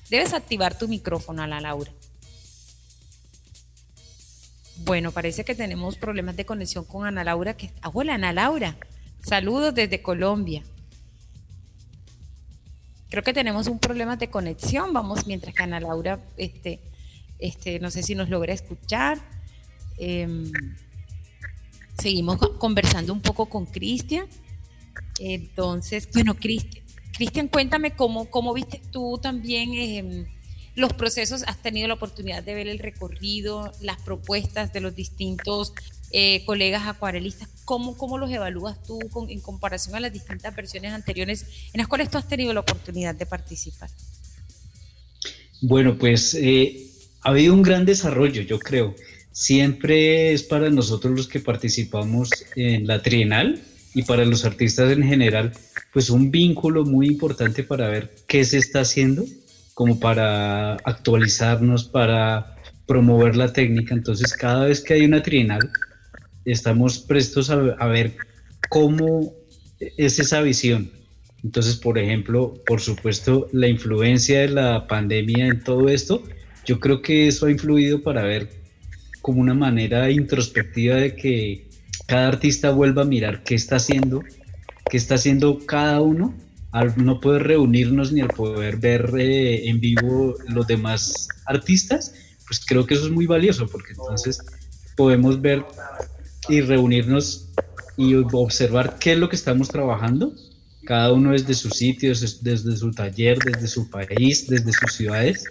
Debes 0.10 0.34
activar 0.34 0.78
tu 0.78 0.88
micrófono, 0.88 1.42
Ana 1.42 1.60
Laura. 1.60 1.92
Bueno, 4.78 5.12
parece 5.12 5.44
que 5.44 5.56
tenemos 5.56 5.98
problemas 5.98 6.36
de 6.36 6.46
conexión 6.46 6.86
con 6.86 7.08
Ana 7.08 7.24
Laura. 7.24 7.58
Que... 7.58 7.72
Ah, 7.82 7.92
Ana 8.12 8.32
Laura. 8.32 8.78
Saludos 9.26 9.74
desde 9.74 10.04
Colombia. 10.04 10.64
Creo 13.10 13.24
que 13.24 13.34
tenemos 13.34 13.68
un 13.68 13.80
problema 13.80 14.18
de 14.18 14.30
conexión. 14.30 14.94
Vamos, 14.94 15.26
mientras 15.26 15.56
que 15.56 15.64
Ana 15.64 15.80
Laura, 15.80 16.20
este, 16.38 16.80
este, 17.40 17.80
no 17.80 17.90
sé 17.90 18.04
si 18.04 18.14
nos 18.14 18.30
logra 18.30 18.54
escuchar. 18.54 19.18
Em, 19.98 20.52
seguimos 21.98 22.38
co- 22.38 22.60
conversando 22.60 23.14
un 23.14 23.22
poco 23.22 23.48
con 23.48 23.66
Cristian. 23.66 24.28
Entonces, 25.20 26.08
bueno, 26.14 26.36
Cristian, 26.36 26.84
Cristian, 27.16 27.48
cuéntame 27.48 27.96
cómo, 27.96 28.30
cómo 28.30 28.54
viste 28.54 28.80
tú 28.92 29.18
también 29.20 29.74
em, 29.74 30.26
los 30.76 30.94
procesos, 30.94 31.44
has 31.48 31.58
tenido 31.64 31.88
la 31.88 31.94
oportunidad 31.96 32.44
de 32.44 32.54
ver 32.54 32.68
el 32.68 32.78
recorrido, 32.78 33.72
las 33.82 34.00
propuestas 34.02 34.72
de 34.72 34.82
los 34.82 34.94
distintos 34.94 35.74
eh, 36.12 36.44
colegas 36.46 36.88
acuarelistas, 36.88 37.50
¿cómo, 37.66 37.98
cómo 37.98 38.18
los 38.18 38.32
evalúas 38.32 38.82
tú 38.84 39.00
con- 39.12 39.30
en 39.30 39.42
comparación 39.42 39.96
a 39.96 40.00
las 40.00 40.14
distintas 40.14 40.56
versiones 40.56 40.94
anteriores 40.94 41.46
en 41.74 41.80
las 41.80 41.88
cuales 41.88 42.10
tú 42.10 42.18
has 42.18 42.28
tenido 42.28 42.54
la 42.54 42.62
oportunidad 42.62 43.16
de 43.16 43.26
participar? 43.26 43.90
Bueno, 45.62 45.98
pues 45.98 46.34
eh, 46.36 46.88
ha 47.22 47.30
habido 47.30 47.54
un 47.54 47.64
gran 47.64 47.86
desarrollo, 47.86 48.42
yo 48.42 48.60
creo. 48.60 48.96
Siempre 49.32 50.32
es 50.34 50.44
para 50.44 50.70
nosotros 50.70 51.14
los 51.16 51.28
que 51.28 51.40
participamos 51.40 52.30
en 52.56 52.88
la 52.88 53.02
trienal 53.02 53.62
y 53.94 54.04
para 54.04 54.26
los 54.26 54.46
artistas 54.46 54.92
en 54.92 55.04
general, 55.04 55.54
pues 55.92 56.10
un 56.10 56.32
vínculo 56.32 56.86
muy 56.86 57.08
importante 57.08 57.64
para 57.64 57.88
ver 57.90 58.16
qué 58.28 58.46
se 58.46 58.58
está 58.58 58.82
haciendo, 58.82 59.26
como 59.74 60.00
para 60.00 60.74
actualizarnos, 60.76 61.86
para 61.86 62.56
promover 62.86 63.36
la 63.36 63.52
técnica. 63.52 63.94
Entonces, 63.94 64.34
cada 64.34 64.66
vez 64.66 64.82
que 64.82 64.94
hay 64.94 65.06
una 65.06 65.24
trienal, 65.24 65.72
estamos 66.46 67.00
prestos 67.00 67.50
a, 67.50 67.56
a 67.56 67.88
ver 67.88 68.16
cómo 68.70 69.34
es 69.80 70.20
esa 70.20 70.42
visión. 70.42 70.92
Entonces, 71.44 71.76
por 71.76 71.98
ejemplo, 72.00 72.56
por 72.66 72.82
supuesto, 72.82 73.48
la 73.52 73.68
influencia 73.68 74.42
de 74.42 74.50
la 74.50 74.88
pandemia 74.88 75.48
en 75.48 75.64
todo 75.64 75.90
esto, 75.90 76.24
yo 76.66 76.80
creo 76.80 77.02
que 77.02 77.28
eso 77.28 77.46
ha 77.46 77.52
influido 77.52 78.02
para 78.02 78.24
ver 78.24 78.50
como 79.22 79.42
una 79.42 79.54
manera 79.54 80.10
introspectiva 80.10 80.96
de 80.96 81.16
que 81.16 81.68
cada 82.08 82.28
artista 82.28 82.72
vuelva 82.72 83.04
a 83.04 83.06
mirar 83.06 83.44
qué 83.44 83.56
está 83.56 83.78
haciendo, 83.78 84.24
qué 84.90 84.98
está 84.98 85.16
haciendo 85.16 85.60
cada 85.66 86.02
uno, 86.02 86.36
al 86.72 86.94
no 86.98 87.20
poder 87.20 87.44
reunirnos 87.44 88.12
ni 88.12 88.22
al 88.22 88.28
poder 88.28 88.78
ver 88.78 89.12
eh, 89.18 89.70
en 89.70 89.80
vivo 89.80 90.36
los 90.50 90.68
demás 90.68 91.28
artistas, 91.46 92.14
pues 92.48 92.64
creo 92.66 92.86
que 92.86 92.96
eso 92.96 93.06
es 93.06 93.12
muy 93.12 93.26
valioso, 93.26 93.68
porque 93.68 93.92
entonces 93.92 94.40
podemos 94.96 95.42
ver 95.42 95.64
y 96.50 96.62
reunirnos 96.62 97.50
y 97.98 98.16
observar 98.16 98.98
qué 99.00 99.14
es 99.14 99.18
lo 99.18 99.30
que 99.30 99.36
estamos 99.36 99.70
trabajando, 99.70 100.34
cada 100.86 101.14
uno 101.14 101.32
desde 101.32 101.54
su 101.54 101.70
sitio, 101.70 102.10
desde, 102.10 102.78
su 102.78 102.92
taller, 102.92 103.40
desde 103.40 103.68
su 103.68 103.90
país, 103.90 104.48
desde 104.48 104.72
sus 104.72 104.94
ciudades, 104.94 105.46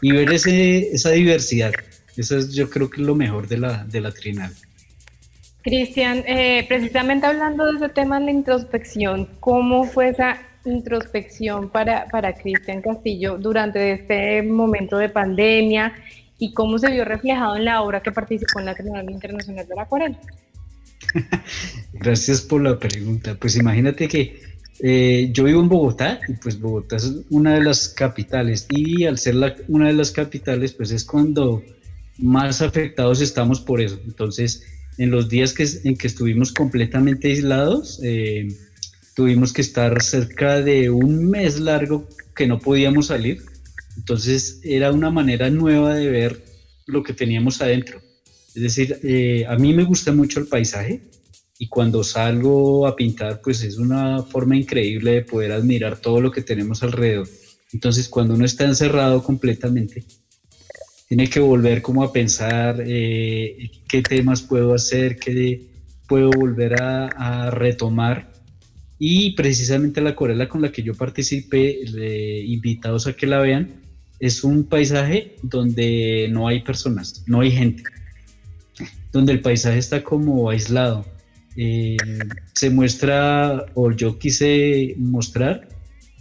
y 0.00 0.12
ver 0.12 0.32
ese, 0.32 0.88
esa 0.92 1.10
diversidad. 1.10 1.72
Eso 2.16 2.36
es 2.36 2.52
yo 2.54 2.68
creo 2.68 2.90
que 2.90 3.00
es 3.00 3.06
lo 3.06 3.14
mejor 3.14 3.46
de 3.46 3.58
la, 3.58 3.84
de 3.84 4.00
la 4.00 4.10
Trinal. 4.10 4.52
Cristian, 5.62 6.24
eh, 6.26 6.64
precisamente 6.68 7.26
hablando 7.26 7.64
de 7.66 7.76
ese 7.76 7.88
tema 7.88 8.18
de 8.18 8.26
la 8.26 8.30
introspección, 8.32 9.28
¿cómo 9.38 9.84
fue 9.84 10.08
esa 10.08 10.40
introspección 10.64 11.70
para, 11.70 12.06
para 12.06 12.34
Cristian 12.34 12.82
Castillo 12.82 13.38
durante 13.38 13.92
este 13.92 14.42
momento 14.42 14.96
de 14.98 15.08
pandemia 15.08 15.94
y 16.42 16.52
cómo 16.52 16.76
se 16.76 16.90
vio 16.90 17.04
reflejado 17.04 17.54
en 17.54 17.66
la 17.66 17.82
obra 17.82 18.02
que 18.02 18.10
participó 18.10 18.58
en 18.58 18.66
la 18.66 18.74
Trienal 18.74 19.08
Internacional 19.08 19.64
de 19.64 19.76
la 19.76 19.82
Acuarela? 19.82 20.18
Gracias 21.92 22.40
por 22.40 22.60
la 22.60 22.80
pregunta. 22.80 23.36
Pues 23.38 23.54
imagínate 23.54 24.08
que 24.08 24.42
eh, 24.80 25.30
yo 25.32 25.44
vivo 25.44 25.60
en 25.60 25.68
Bogotá 25.68 26.18
y 26.26 26.32
pues 26.32 26.58
Bogotá 26.58 26.96
es 26.96 27.12
una 27.30 27.54
de 27.54 27.62
las 27.62 27.88
capitales 27.88 28.66
y 28.70 29.04
al 29.04 29.18
ser 29.18 29.36
una 29.68 29.86
de 29.86 29.92
las 29.92 30.10
capitales 30.10 30.72
pues 30.72 30.90
es 30.90 31.04
cuando 31.04 31.62
más 32.18 32.60
afectados 32.60 33.20
estamos 33.20 33.60
por 33.60 33.80
eso. 33.80 34.00
Entonces 34.04 34.64
en 34.98 35.12
los 35.12 35.28
días 35.28 35.52
que, 35.52 35.64
en 35.84 35.96
que 35.96 36.08
estuvimos 36.08 36.52
completamente 36.52 37.28
aislados 37.28 38.00
eh, 38.02 38.48
tuvimos 39.14 39.52
que 39.52 39.60
estar 39.60 40.02
cerca 40.02 40.60
de 40.60 40.90
un 40.90 41.30
mes 41.30 41.60
largo 41.60 42.08
que 42.34 42.48
no 42.48 42.58
podíamos 42.58 43.06
salir. 43.06 43.51
Entonces 43.96 44.60
era 44.62 44.92
una 44.92 45.10
manera 45.10 45.50
nueva 45.50 45.94
de 45.94 46.08
ver 46.08 46.44
lo 46.86 47.02
que 47.02 47.12
teníamos 47.12 47.60
adentro. 47.60 48.00
Es 48.54 48.62
decir, 48.62 48.98
eh, 49.02 49.44
a 49.48 49.56
mí 49.56 49.72
me 49.72 49.84
gusta 49.84 50.12
mucho 50.12 50.40
el 50.40 50.46
paisaje 50.46 51.02
y 51.58 51.68
cuando 51.68 52.02
salgo 52.02 52.86
a 52.86 52.96
pintar, 52.96 53.40
pues 53.42 53.62
es 53.62 53.78
una 53.78 54.22
forma 54.22 54.56
increíble 54.56 55.12
de 55.12 55.22
poder 55.22 55.52
admirar 55.52 56.00
todo 56.00 56.20
lo 56.20 56.30
que 56.30 56.42
tenemos 56.42 56.82
alrededor. 56.82 57.28
Entonces, 57.72 58.08
cuando 58.08 58.34
uno 58.34 58.44
está 58.44 58.64
encerrado 58.64 59.22
completamente, 59.22 60.04
tiene 61.08 61.28
que 61.28 61.40
volver 61.40 61.82
como 61.82 62.02
a 62.02 62.12
pensar 62.12 62.82
eh, 62.86 63.70
qué 63.88 64.02
temas 64.02 64.42
puedo 64.42 64.74
hacer, 64.74 65.16
qué 65.16 65.68
puedo 66.08 66.30
volver 66.30 66.80
a, 66.80 67.50
retomar 67.50 68.32
Y 68.98 69.34
precisamente 69.34 70.00
la 70.00 70.10
acuarela 70.10 70.48
con 70.48 70.62
la 70.62 70.70
que 70.72 70.82
yo 70.82 70.94
participé, 70.94 71.80
le- 71.84 72.44
invitados 72.44 73.06
a 73.06 73.14
que 73.14 73.26
la 73.26 73.40
vean, 73.40 73.81
es 74.22 74.44
un 74.44 74.62
paisaje 74.62 75.34
donde 75.42 76.28
no 76.30 76.46
hay 76.46 76.62
personas, 76.62 77.24
no 77.26 77.40
hay 77.40 77.50
gente, 77.50 77.82
donde 79.10 79.32
el 79.32 79.40
paisaje 79.40 79.78
está 79.78 80.04
como 80.04 80.48
aislado. 80.48 81.04
Eh, 81.56 81.96
se 82.54 82.70
muestra, 82.70 83.66
o 83.74 83.90
yo 83.90 84.20
quise 84.20 84.94
mostrar, 84.96 85.68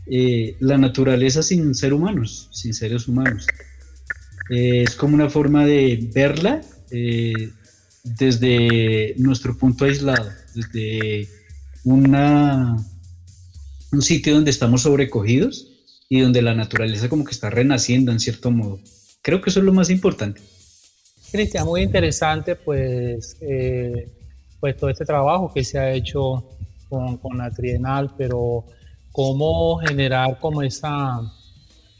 eh, 0.07 0.55
la 0.59 0.79
naturaleza 0.79 1.43
sin 1.43 1.75
ser 1.75 1.93
humanos, 1.93 2.49
sin 2.51 2.73
seres 2.73 3.07
humanos. 3.07 3.45
Eh, 4.49 4.81
es 4.81 4.95
como 4.95 5.13
una 5.13 5.29
forma 5.29 5.67
de 5.67 6.09
verla 6.11 6.61
eh, 6.89 7.51
desde 8.03 9.13
nuestro 9.17 9.55
punto 9.55 9.85
aislado, 9.85 10.27
desde 10.55 11.29
una, 11.83 12.75
un 13.91 14.01
sitio 14.01 14.33
donde 14.33 14.49
estamos 14.49 14.81
sobrecogidos 14.81 15.70
y 16.13 16.19
donde 16.19 16.41
la 16.41 16.53
naturaleza 16.53 17.07
como 17.07 17.23
que 17.23 17.31
está 17.31 17.49
renaciendo 17.49 18.11
en 18.11 18.19
cierto 18.19 18.51
modo. 18.51 18.81
Creo 19.21 19.39
que 19.39 19.49
eso 19.49 19.61
es 19.61 19.65
lo 19.65 19.71
más 19.71 19.89
importante. 19.89 20.41
Cristian, 21.31 21.65
muy 21.65 21.83
interesante 21.83 22.57
pues, 22.57 23.37
eh, 23.39 24.11
pues 24.59 24.75
todo 24.75 24.89
este 24.89 25.05
trabajo 25.05 25.53
que 25.53 25.63
se 25.63 25.79
ha 25.79 25.93
hecho 25.93 26.49
con, 26.89 27.15
con 27.15 27.37
la 27.37 27.49
Trienal, 27.49 28.13
pero 28.17 28.65
cómo 29.13 29.77
generar 29.77 30.37
como 30.41 30.61
esa, 30.61 31.21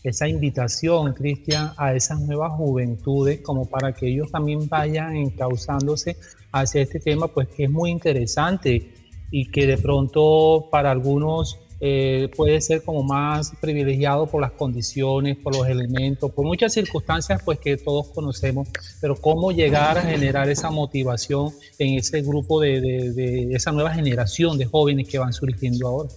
esa 0.03 0.27
invitación, 0.27 1.13
Cristian, 1.13 1.71
a 1.77 1.95
esas 1.95 2.19
nuevas 2.19 2.51
juventudes, 2.51 3.39
como 3.39 3.69
para 3.69 3.93
que 3.93 4.09
ellos 4.09 4.29
también 4.29 4.67
vayan 4.67 5.15
encauzándose 5.15 6.17
hacia 6.51 6.81
este 6.81 6.99
tema, 6.99 7.29
pues 7.29 7.47
que 7.47 7.63
es 7.63 7.71
muy 7.71 7.89
interesante 7.91 8.93
y 9.31 9.49
que 9.49 9.65
de 9.67 9.77
pronto 9.77 10.67
para 10.69 10.91
algunos 10.91 11.61
eh, 11.83 12.29
puede 12.35 12.61
ser 12.61 12.83
como 12.83 13.01
más 13.01 13.53
privilegiado 13.59 14.27
por 14.27 14.39
las 14.39 14.51
condiciones, 14.51 15.35
por 15.38 15.55
los 15.55 15.67
elementos, 15.67 16.31
por 16.31 16.45
muchas 16.45 16.73
circunstancias 16.73 17.41
pues 17.43 17.57
que 17.57 17.75
todos 17.75 18.09
conocemos, 18.09 18.67
pero 19.01 19.15
cómo 19.15 19.51
llegar 19.51 19.97
a 19.97 20.03
generar 20.03 20.47
esa 20.47 20.69
motivación 20.69 21.51
en 21.79 21.97
ese 21.97 22.21
grupo 22.21 22.61
de, 22.61 23.50
esa 23.51 23.71
nueva 23.71 23.91
generación 23.95 24.59
de 24.59 24.65
jóvenes 24.65 25.07
que 25.07 25.17
van 25.17 25.33
surgiendo 25.33 25.88
ahora. 25.88 26.09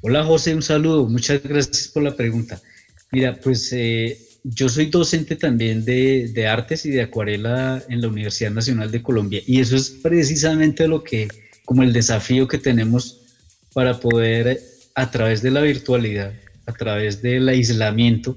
Hola 0.00 0.24
José, 0.24 0.54
un 0.54 0.62
saludo. 0.62 1.06
Muchas 1.06 1.42
gracias 1.42 1.88
por 1.88 2.02
la 2.02 2.16
pregunta. 2.16 2.58
Mira, 3.12 3.38
pues 3.38 3.70
eh, 3.74 4.18
yo 4.44 4.70
soy 4.70 4.86
docente 4.86 5.36
también 5.36 5.84
de, 5.84 6.46
artes 6.48 6.86
y 6.86 6.90
de 6.90 7.02
acuarela 7.02 7.82
en 7.90 8.00
la 8.00 8.08
Universidad 8.08 8.50
Nacional 8.50 8.90
de 8.90 9.02
Colombia 9.02 9.42
y 9.46 9.60
eso 9.60 9.76
es 9.76 9.90
precisamente 9.90 10.88
lo 10.88 11.04
que, 11.04 11.28
como 11.70 11.84
el 11.84 11.92
desafío 11.92 12.48
que 12.48 12.58
tenemos 12.58 13.20
para 13.72 14.00
poder 14.00 14.58
a 14.96 15.08
través 15.12 15.40
de 15.40 15.52
la 15.52 15.60
virtualidad, 15.60 16.32
a 16.66 16.72
través 16.72 17.22
del 17.22 17.48
aislamiento, 17.48 18.36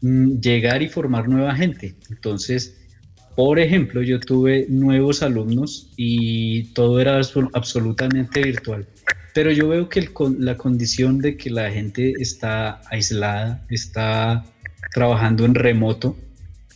mm, 0.00 0.40
llegar 0.40 0.82
y 0.82 0.88
formar 0.88 1.28
nueva 1.28 1.54
gente. 1.54 1.94
Entonces, 2.10 2.76
por 3.36 3.60
ejemplo, 3.60 4.02
yo 4.02 4.18
tuve 4.18 4.66
nuevos 4.68 5.22
alumnos 5.22 5.92
y 5.96 6.64
todo 6.74 6.98
era 6.98 7.20
absolutamente 7.52 8.42
virtual. 8.42 8.88
Pero 9.34 9.52
yo 9.52 9.68
veo 9.68 9.88
que 9.88 10.00
el, 10.00 10.10
la 10.40 10.56
condición 10.56 11.20
de 11.20 11.36
que 11.36 11.48
la 11.48 11.70
gente 11.70 12.14
está 12.18 12.80
aislada, 12.90 13.64
está 13.70 14.44
trabajando 14.92 15.44
en 15.44 15.54
remoto, 15.54 16.16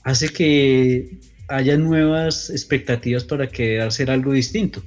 hace 0.04 0.28
que 0.28 1.18
haya 1.49 1.76
nuevas 1.76 2.50
expectativas 2.50 3.25
para 3.25 3.49
querer 3.49 3.80
hacer 3.80 4.12
algo 4.12 4.32
distinto. 4.32 4.80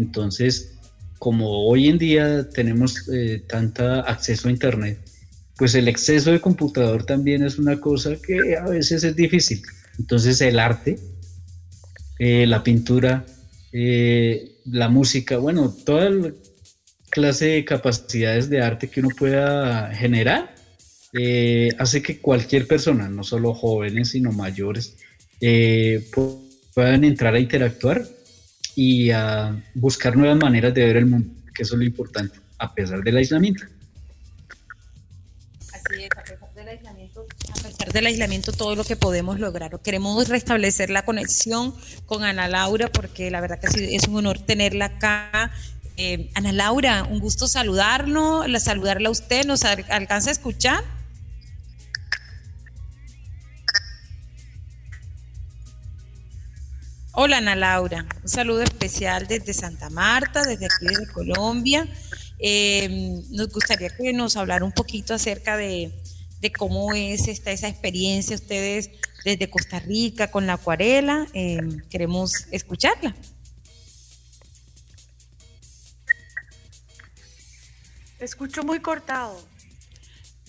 Entonces, 0.00 0.78
como 1.18 1.68
hoy 1.68 1.88
en 1.88 1.98
día 1.98 2.48
tenemos 2.48 3.08
eh, 3.12 3.42
tanta 3.46 4.00
acceso 4.00 4.48
a 4.48 4.50
Internet, 4.50 4.98
pues 5.60 5.74
el 5.74 5.88
exceso 5.88 6.32
de 6.32 6.40
computador 6.40 7.04
también 7.04 7.42
es 7.42 7.58
una 7.58 7.78
cosa 7.78 8.16
que 8.16 8.56
a 8.56 8.64
veces 8.64 9.04
es 9.04 9.14
difícil. 9.14 9.60
Entonces 9.98 10.40
el 10.40 10.58
arte, 10.58 10.98
eh, 12.18 12.46
la 12.46 12.62
pintura, 12.62 13.26
eh, 13.70 14.52
la 14.64 14.88
música, 14.88 15.36
bueno, 15.36 15.70
toda 15.84 16.08
la 16.08 16.32
clase 17.10 17.46
de 17.46 17.64
capacidades 17.66 18.48
de 18.48 18.62
arte 18.62 18.88
que 18.88 19.00
uno 19.00 19.10
pueda 19.18 19.94
generar, 19.94 20.54
eh, 21.12 21.68
hace 21.78 22.00
que 22.00 22.20
cualquier 22.20 22.66
persona, 22.66 23.10
no 23.10 23.22
solo 23.22 23.52
jóvenes, 23.52 24.12
sino 24.12 24.32
mayores, 24.32 24.96
puedan 26.74 27.04
entrar 27.04 27.34
a 27.34 27.40
interactuar 27.40 28.02
y 28.82 29.10
a 29.10 29.54
buscar 29.74 30.16
nuevas 30.16 30.38
maneras 30.38 30.72
de 30.72 30.86
ver 30.86 30.96
el 30.96 31.04
mundo, 31.04 31.28
que 31.54 31.64
eso 31.64 31.74
es 31.74 31.80
lo 31.80 31.84
importante, 31.84 32.38
a 32.56 32.72
pesar 32.72 33.02
del 33.02 33.18
aislamiento. 33.18 33.64
Así 35.70 36.04
es, 36.04 36.08
a 36.16 36.22
pesar 36.24 36.54
del 36.54 36.68
aislamiento, 36.68 37.26
a 37.50 37.62
pesar 37.62 37.92
del 37.92 38.06
aislamiento, 38.06 38.52
todo 38.52 38.76
lo 38.76 38.84
que 38.84 38.96
podemos 38.96 39.38
lograr. 39.38 39.78
Queremos 39.82 40.28
restablecer 40.28 40.88
la 40.88 41.04
conexión 41.04 41.74
con 42.06 42.24
Ana 42.24 42.48
Laura, 42.48 42.88
porque 42.90 43.30
la 43.30 43.42
verdad 43.42 43.60
que 43.60 43.94
es 43.94 44.08
un 44.08 44.16
honor 44.16 44.38
tenerla 44.38 44.86
acá. 44.86 45.52
Eh, 45.98 46.30
Ana 46.34 46.52
Laura, 46.52 47.04
un 47.04 47.18
gusto 47.18 47.48
saludarnos, 47.48 48.48
la, 48.48 48.60
saludarla 48.60 49.08
a 49.08 49.12
usted, 49.12 49.44
¿nos 49.44 49.64
al- 49.64 49.84
alcanza 49.90 50.30
a 50.30 50.32
escuchar? 50.32 50.82
Hola 57.12 57.38
Ana 57.38 57.56
Laura, 57.56 58.06
un 58.22 58.28
saludo 58.28 58.62
especial 58.62 59.26
desde 59.26 59.52
Santa 59.52 59.90
Marta, 59.90 60.44
desde 60.44 60.66
aquí 60.66 60.86
desde 60.86 61.12
Colombia. 61.12 61.88
Eh, 62.38 63.20
nos 63.30 63.48
gustaría 63.48 63.90
que 63.90 64.12
nos 64.12 64.36
hablara 64.36 64.64
un 64.64 64.70
poquito 64.70 65.12
acerca 65.12 65.56
de, 65.56 65.92
de 66.40 66.52
cómo 66.52 66.94
es 66.94 67.26
esta, 67.26 67.50
esa 67.50 67.66
experiencia 67.66 68.36
ustedes 68.36 68.90
desde 69.24 69.50
Costa 69.50 69.80
Rica 69.80 70.30
con 70.30 70.46
la 70.46 70.52
acuarela. 70.52 71.26
Eh, 71.34 71.58
queremos 71.90 72.46
escucharla. 72.52 73.16
Escucho 78.20 78.62
muy 78.62 78.78
cortado. 78.78 79.36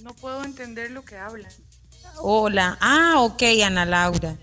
No 0.04 0.13
puedo 0.13 0.43
entender 0.43 0.91
lo 0.91 1.04
que 1.04 1.17
hablan. 1.17 1.52
Hola, 2.19 2.78
ah, 2.82 3.15
ok, 3.21 3.41
Ana 3.65 3.86
Laura. 3.86 4.38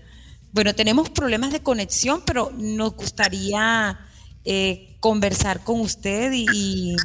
Bueno, 0.51 0.73
tenemos 0.73 1.09
problemas 1.09 1.51
de 1.51 1.61
conexión, 1.61 2.23
pero 2.25 2.51
nos 2.57 2.95
gustaría 2.95 3.99
eh, 4.45 4.97
conversar 4.99 5.63
con 5.63 5.79
usted 5.79 6.31
y, 6.33 6.95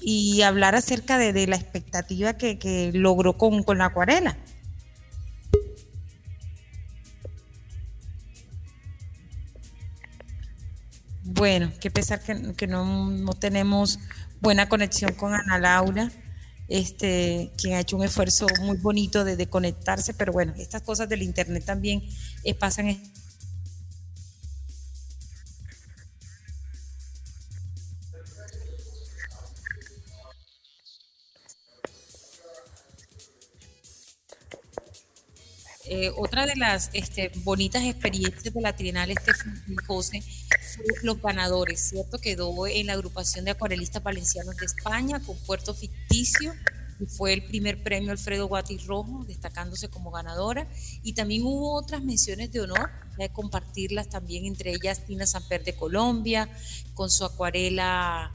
y, 0.00 0.42
hablar 0.42 0.74
acerca 0.74 1.16
de, 1.16 1.46
la 1.46 1.56
expectativa 1.56 2.34
que, 2.34 2.58
que 2.58 2.90
logró 2.92 3.38
con, 3.38 3.62
con 3.62 3.78
la 3.78 3.86
acuarela. 3.86 4.36
Bueno, 11.24 11.72
qué 11.80 11.90
pesar 11.90 12.20
que, 12.22 12.54
que 12.54 12.66
no, 12.66 13.10
no 13.10 13.32
tenemos 13.32 13.98
buena 14.40 14.68
conexión 14.68 15.14
con 15.14 15.34
Ana 15.34 15.58
Laura 15.58 16.10
este, 16.68 17.50
quien 17.56 17.74
ha 17.74 17.80
hecho 17.80 17.96
un 17.96 18.04
esfuerzo 18.04 18.46
muy 18.60 18.76
bonito 18.76 19.24
de, 19.24 19.36
de 19.36 19.46
conectarse, 19.48 20.14
pero 20.14 20.32
bueno, 20.32 20.52
estas 20.58 20.82
cosas 20.82 21.08
del 21.08 21.22
Internet 21.22 21.64
también 21.64 22.02
eh, 22.44 22.54
pasan. 22.54 23.00
Eh, 35.90 36.12
otra 36.16 36.44
de 36.44 36.54
las 36.54 36.90
este, 36.92 37.32
bonitas 37.36 37.82
experiencias 37.82 38.52
de 38.52 38.60
la 38.60 38.76
Trienal 38.76 39.10
este 39.10 39.32
José 39.86 40.22
los 41.02 41.20
ganadores, 41.20 41.80
¿cierto? 41.80 42.18
Quedó 42.18 42.66
en 42.66 42.86
la 42.86 42.94
agrupación 42.94 43.44
de 43.44 43.52
acuarelistas 43.52 44.02
valencianos 44.02 44.56
de 44.56 44.66
España 44.66 45.20
con 45.20 45.36
Puerto 45.38 45.74
Ficticio 45.74 46.52
y 47.00 47.06
fue 47.06 47.32
el 47.32 47.44
primer 47.44 47.82
premio 47.82 48.10
Alfredo 48.10 48.48
Guati 48.48 48.78
Rojo, 48.78 49.24
destacándose 49.26 49.88
como 49.88 50.10
ganadora. 50.10 50.68
Y 51.02 51.12
también 51.12 51.42
hubo 51.44 51.74
otras 51.74 52.02
menciones 52.02 52.50
de 52.50 52.60
honor, 52.60 52.90
de 53.16 53.30
compartirlas 53.30 54.08
también, 54.08 54.46
entre 54.46 54.72
ellas 54.72 55.04
Tina 55.06 55.26
Samper 55.26 55.64
de 55.64 55.76
Colombia, 55.76 56.48
con 56.94 57.10
su 57.10 57.24
acuarela 57.24 58.32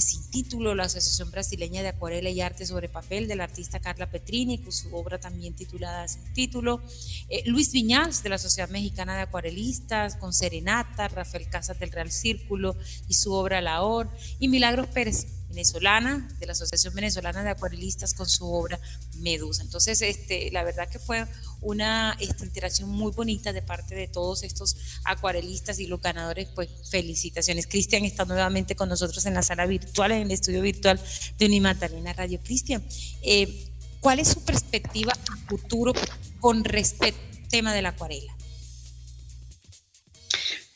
sin 0.00 0.30
título, 0.30 0.74
la 0.74 0.84
Asociación 0.84 1.30
Brasileña 1.30 1.82
de 1.82 1.88
Acuarela 1.88 2.30
y 2.30 2.40
Arte 2.40 2.64
sobre 2.66 2.88
Papel 2.88 3.28
de 3.28 3.36
la 3.36 3.44
artista 3.44 3.80
Carla 3.80 4.10
Petrini, 4.10 4.58
con 4.58 4.72
su 4.72 4.94
obra 4.94 5.18
también 5.18 5.54
titulada 5.54 6.08
Sin 6.08 6.24
título. 6.32 6.80
Eh, 7.28 7.42
Luis 7.46 7.72
Viñals 7.72 8.22
de 8.22 8.30
la 8.30 8.38
Sociedad 8.38 8.70
Mexicana 8.70 9.16
de 9.16 9.22
Acuarelistas, 9.22 10.16
con 10.16 10.32
Serenata, 10.32 11.08
Rafael 11.08 11.48
Casas 11.48 11.78
del 11.78 11.92
Real 11.92 12.10
Círculo 12.10 12.76
y 13.08 13.14
su 13.14 13.32
obra 13.32 13.60
La 13.60 13.82
Or, 13.82 14.08
y 14.38 14.48
Milagros 14.48 14.86
Pérez 14.88 15.26
venezolana, 15.52 16.28
de 16.40 16.46
la 16.46 16.52
Asociación 16.52 16.94
Venezolana 16.94 17.44
de 17.44 17.50
Acuarelistas 17.50 18.14
con 18.14 18.28
su 18.28 18.50
obra 18.50 18.80
Medusa. 19.18 19.62
Entonces, 19.62 20.00
este, 20.00 20.50
la 20.50 20.64
verdad 20.64 20.88
que 20.88 20.98
fue 20.98 21.26
una 21.60 22.16
esta 22.18 22.44
interacción 22.44 22.88
muy 22.88 23.12
bonita 23.12 23.52
de 23.52 23.60
parte 23.60 23.94
de 23.94 24.08
todos 24.08 24.42
estos 24.42 24.76
acuarelistas 25.04 25.78
y 25.78 25.86
los 25.86 26.00
ganadores, 26.00 26.48
pues 26.54 26.70
felicitaciones. 26.90 27.66
Cristian 27.66 28.04
está 28.04 28.24
nuevamente 28.24 28.74
con 28.74 28.88
nosotros 28.88 29.24
en 29.26 29.34
la 29.34 29.42
sala 29.42 29.66
virtual, 29.66 30.12
en 30.12 30.22
el 30.22 30.30
estudio 30.30 30.62
virtual 30.62 30.98
de 31.38 31.46
Unimatalina 31.46 32.14
Radio. 32.14 32.40
Cristian, 32.42 32.82
eh, 33.22 33.70
¿cuál 34.00 34.20
es 34.20 34.28
su 34.28 34.42
perspectiva 34.44 35.12
a 35.12 35.36
futuro 35.48 35.92
con 36.40 36.64
respecto 36.64 37.20
al 37.36 37.48
tema 37.48 37.74
de 37.74 37.82
la 37.82 37.90
acuarela? 37.90 38.34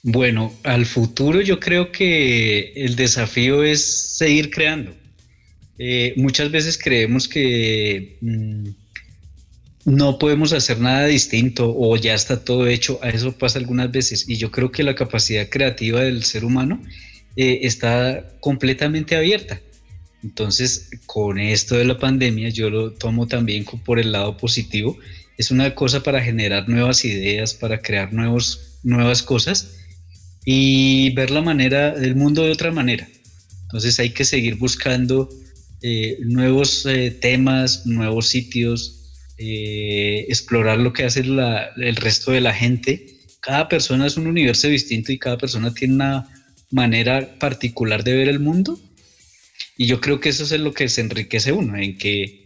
Bueno, 0.08 0.54
al 0.62 0.86
futuro 0.86 1.40
yo 1.40 1.58
creo 1.58 1.90
que 1.90 2.72
el 2.76 2.94
desafío 2.94 3.64
es 3.64 4.16
seguir 4.16 4.52
creando. 4.52 4.94
Eh, 5.80 6.14
muchas 6.16 6.52
veces 6.52 6.78
creemos 6.78 7.26
que 7.26 8.16
mm, 8.20 8.68
no 9.86 10.16
podemos 10.20 10.52
hacer 10.52 10.78
nada 10.78 11.06
distinto 11.06 11.74
o 11.76 11.96
ya 11.96 12.14
está 12.14 12.44
todo 12.44 12.68
hecho. 12.68 13.00
A 13.02 13.08
eso 13.08 13.36
pasa 13.36 13.58
algunas 13.58 13.90
veces. 13.90 14.28
Y 14.28 14.36
yo 14.36 14.52
creo 14.52 14.70
que 14.70 14.84
la 14.84 14.94
capacidad 14.94 15.48
creativa 15.48 16.02
del 16.02 16.22
ser 16.22 16.44
humano 16.44 16.80
eh, 17.34 17.58
está 17.62 18.28
completamente 18.38 19.16
abierta. 19.16 19.60
Entonces, 20.22 20.88
con 21.06 21.40
esto 21.40 21.74
de 21.74 21.84
la 21.84 21.98
pandemia, 21.98 22.50
yo 22.50 22.70
lo 22.70 22.92
tomo 22.92 23.26
también 23.26 23.64
por 23.84 23.98
el 23.98 24.12
lado 24.12 24.36
positivo. 24.36 24.96
Es 25.36 25.50
una 25.50 25.74
cosa 25.74 26.04
para 26.04 26.22
generar 26.22 26.68
nuevas 26.68 27.04
ideas, 27.04 27.54
para 27.54 27.82
crear 27.82 28.12
nuevos, 28.12 28.78
nuevas 28.84 29.24
cosas 29.24 29.82
y 30.48 31.10
ver 31.10 31.32
la 31.32 31.42
manera 31.42 31.90
del 31.90 32.14
mundo 32.14 32.44
de 32.44 32.52
otra 32.52 32.70
manera. 32.70 33.06
Entonces 33.64 33.98
hay 33.98 34.10
que 34.10 34.24
seguir 34.24 34.54
buscando 34.54 35.28
eh, 35.82 36.18
nuevos 36.20 36.86
eh, 36.86 37.10
temas, 37.10 37.84
nuevos 37.84 38.28
sitios, 38.28 39.32
eh, 39.38 40.24
explorar 40.28 40.78
lo 40.78 40.92
que 40.92 41.04
hace 41.04 41.20
el 41.20 41.96
resto 41.96 42.30
de 42.30 42.40
la 42.40 42.54
gente. 42.54 43.18
Cada 43.40 43.68
persona 43.68 44.06
es 44.06 44.16
un 44.16 44.28
universo 44.28 44.68
distinto 44.68 45.10
y 45.10 45.18
cada 45.18 45.36
persona 45.36 45.74
tiene 45.74 45.94
una 45.94 46.28
manera 46.70 47.38
particular 47.40 48.04
de 48.04 48.14
ver 48.14 48.28
el 48.28 48.38
mundo. 48.38 48.78
Y 49.76 49.86
yo 49.86 50.00
creo 50.00 50.20
que 50.20 50.28
eso 50.28 50.44
es 50.44 50.52
lo 50.52 50.72
que 50.72 50.88
se 50.88 51.00
enriquece 51.00 51.50
uno, 51.50 51.76
en 51.76 51.98
que 51.98 52.44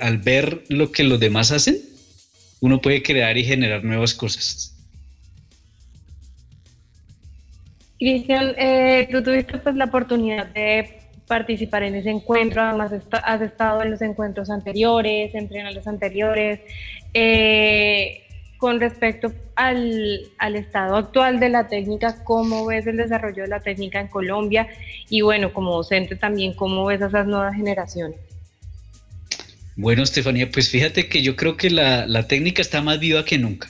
al 0.00 0.18
ver 0.18 0.64
lo 0.68 0.90
que 0.92 1.02
los 1.02 1.18
demás 1.18 1.50
hacen, 1.50 1.78
uno 2.60 2.80
puede 2.80 3.02
crear 3.02 3.36
y 3.36 3.44
generar 3.44 3.84
nuevas 3.84 4.14
cosas. 4.14 4.79
Cristian, 8.00 8.54
eh, 8.56 9.08
tú 9.12 9.22
tuviste 9.22 9.58
pues 9.58 9.76
la 9.76 9.84
oportunidad 9.84 10.46
de 10.46 11.00
participar 11.26 11.82
en 11.82 11.94
ese 11.94 12.08
encuentro, 12.08 12.62
además 12.62 12.92
has 13.12 13.42
estado 13.42 13.82
en 13.82 13.90
los 13.90 14.00
encuentros 14.00 14.48
anteriores, 14.48 15.34
en 15.34 15.48
trienales 15.48 15.86
anteriores. 15.86 16.60
Eh, 17.12 18.22
con 18.56 18.80
respecto 18.80 19.32
al, 19.54 20.22
al, 20.38 20.56
estado 20.56 20.96
actual 20.96 21.40
de 21.40 21.50
la 21.50 21.68
técnica, 21.68 22.24
¿cómo 22.24 22.66
ves 22.66 22.86
el 22.86 22.96
desarrollo 22.96 23.42
de 23.42 23.48
la 23.48 23.60
técnica 23.60 24.00
en 24.00 24.08
Colombia? 24.08 24.66
Y 25.10 25.20
bueno, 25.20 25.52
como 25.52 25.76
docente 25.76 26.16
también, 26.16 26.54
¿cómo 26.54 26.86
ves 26.86 27.02
a 27.02 27.06
esas 27.06 27.26
nuevas 27.26 27.54
generaciones? 27.54 28.18
Bueno, 29.76 30.02
Estefanía, 30.02 30.50
pues 30.50 30.70
fíjate 30.70 31.08
que 31.08 31.22
yo 31.22 31.36
creo 31.36 31.56
que 31.58 31.68
la, 31.68 32.06
la 32.06 32.26
técnica 32.26 32.62
está 32.62 32.80
más 32.80 32.98
viva 32.98 33.24
que 33.24 33.38
nunca. 33.38 33.68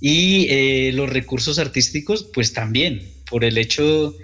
Y 0.00 0.46
eh, 0.48 0.92
los 0.94 1.10
recursos 1.10 1.58
artísticos, 1.58 2.28
pues 2.32 2.52
también, 2.52 3.02
por 3.28 3.44
el 3.44 3.58
hecho 3.58 4.14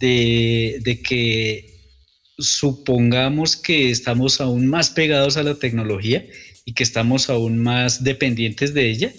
de, 0.00 1.00
que 1.06 1.74
supongamos 2.38 3.56
que 3.56 3.90
estamos 3.90 4.40
aún 4.40 4.66
más 4.66 4.90
pegados 4.90 5.36
a 5.36 5.42
la 5.42 5.54
tecnología 5.54 6.24
y 6.64 6.72
que 6.72 6.82
estamos 6.82 7.30
aún 7.30 7.58
más 7.58 8.04
dependientes 8.04 8.74
de 8.74 8.90
ella, 8.90 9.12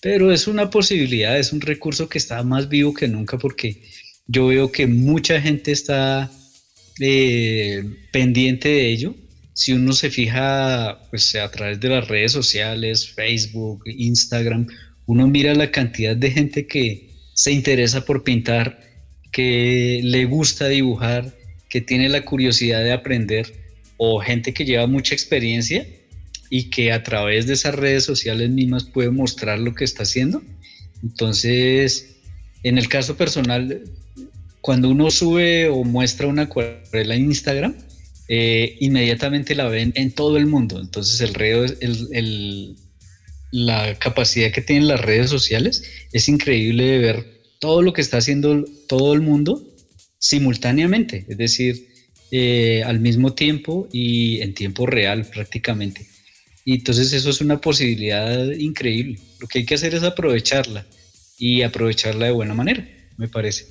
pero 0.00 0.32
es 0.32 0.46
una 0.46 0.70
posibilidad, 0.70 1.38
es 1.38 1.52
un 1.52 1.60
recurso 1.60 2.08
que 2.08 2.18
está 2.18 2.42
más 2.42 2.68
vivo 2.68 2.94
que 2.94 3.08
nunca 3.08 3.38
porque 3.38 3.82
yo 4.26 4.46
veo 4.46 4.70
que 4.72 4.86
mucha 4.86 5.40
gente 5.40 5.72
está 5.72 6.30
eh, 7.00 7.82
pendiente 8.12 8.68
de 8.68 8.90
ello. 8.90 9.14
Si 9.52 9.72
uno 9.72 9.92
se 9.92 10.10
fija 10.10 11.00
pues, 11.10 11.34
a 11.34 11.50
través 11.50 11.80
de 11.80 11.88
las 11.88 12.08
redes 12.08 12.32
sociales, 12.32 13.10
Facebook, 13.10 13.82
Instagram, 13.86 14.68
uno 15.10 15.26
mira 15.26 15.56
la 15.56 15.72
cantidad 15.72 16.14
de 16.14 16.30
gente 16.30 16.68
que 16.68 17.10
se 17.34 17.50
interesa 17.50 18.04
por 18.04 18.22
pintar, 18.22 18.78
que 19.32 20.00
le 20.04 20.24
gusta 20.24 20.68
dibujar, 20.68 21.34
que 21.68 21.80
tiene 21.80 22.08
la 22.08 22.24
curiosidad 22.24 22.84
de 22.84 22.92
aprender, 22.92 23.52
o 23.96 24.20
gente 24.20 24.54
que 24.54 24.64
lleva 24.64 24.86
mucha 24.86 25.12
experiencia 25.12 25.84
y 26.48 26.70
que 26.70 26.92
a 26.92 27.02
través 27.02 27.48
de 27.48 27.54
esas 27.54 27.74
redes 27.74 28.04
sociales 28.04 28.50
mismas 28.50 28.84
puede 28.84 29.10
mostrar 29.10 29.58
lo 29.58 29.74
que 29.74 29.82
está 29.82 30.04
haciendo. 30.04 30.44
Entonces, 31.02 32.16
en 32.62 32.78
el 32.78 32.86
caso 32.88 33.16
personal, 33.16 33.82
cuando 34.60 34.90
uno 34.90 35.10
sube 35.10 35.68
o 35.68 35.82
muestra 35.82 36.28
una 36.28 36.42
acuarela 36.42 37.16
en 37.16 37.24
Instagram, 37.24 37.74
eh, 38.28 38.76
inmediatamente 38.78 39.56
la 39.56 39.66
ven 39.66 39.92
en 39.96 40.12
todo 40.12 40.36
el 40.36 40.46
mundo. 40.46 40.78
Entonces 40.80 41.20
el, 41.20 41.34
el, 41.80 42.08
el, 42.12 42.76
la 43.50 43.98
capacidad 43.98 44.52
que 44.52 44.60
tienen 44.60 44.88
las 44.88 45.00
redes 45.00 45.30
sociales 45.30 45.82
es 46.12 46.28
increíble 46.28 46.84
de 46.84 46.98
ver 46.98 47.40
todo 47.58 47.82
lo 47.82 47.92
que 47.92 48.00
está 48.00 48.18
haciendo 48.18 48.64
todo 48.88 49.12
el 49.12 49.20
mundo 49.20 49.62
simultáneamente, 50.18 51.24
es 51.28 51.36
decir, 51.36 51.88
eh, 52.30 52.82
al 52.84 53.00
mismo 53.00 53.34
tiempo 53.34 53.88
y 53.92 54.40
en 54.40 54.54
tiempo 54.54 54.86
real 54.86 55.24
prácticamente. 55.24 56.06
Y 56.64 56.74
entonces 56.74 57.12
eso 57.12 57.30
es 57.30 57.40
una 57.40 57.60
posibilidad 57.60 58.44
increíble. 58.52 59.18
Lo 59.40 59.48
que 59.48 59.60
hay 59.60 59.66
que 59.66 59.74
hacer 59.74 59.94
es 59.94 60.02
aprovecharla 60.02 60.86
y 61.38 61.62
aprovecharla 61.62 62.26
de 62.26 62.32
buena 62.32 62.54
manera, 62.54 62.86
me 63.16 63.28
parece. 63.28 63.66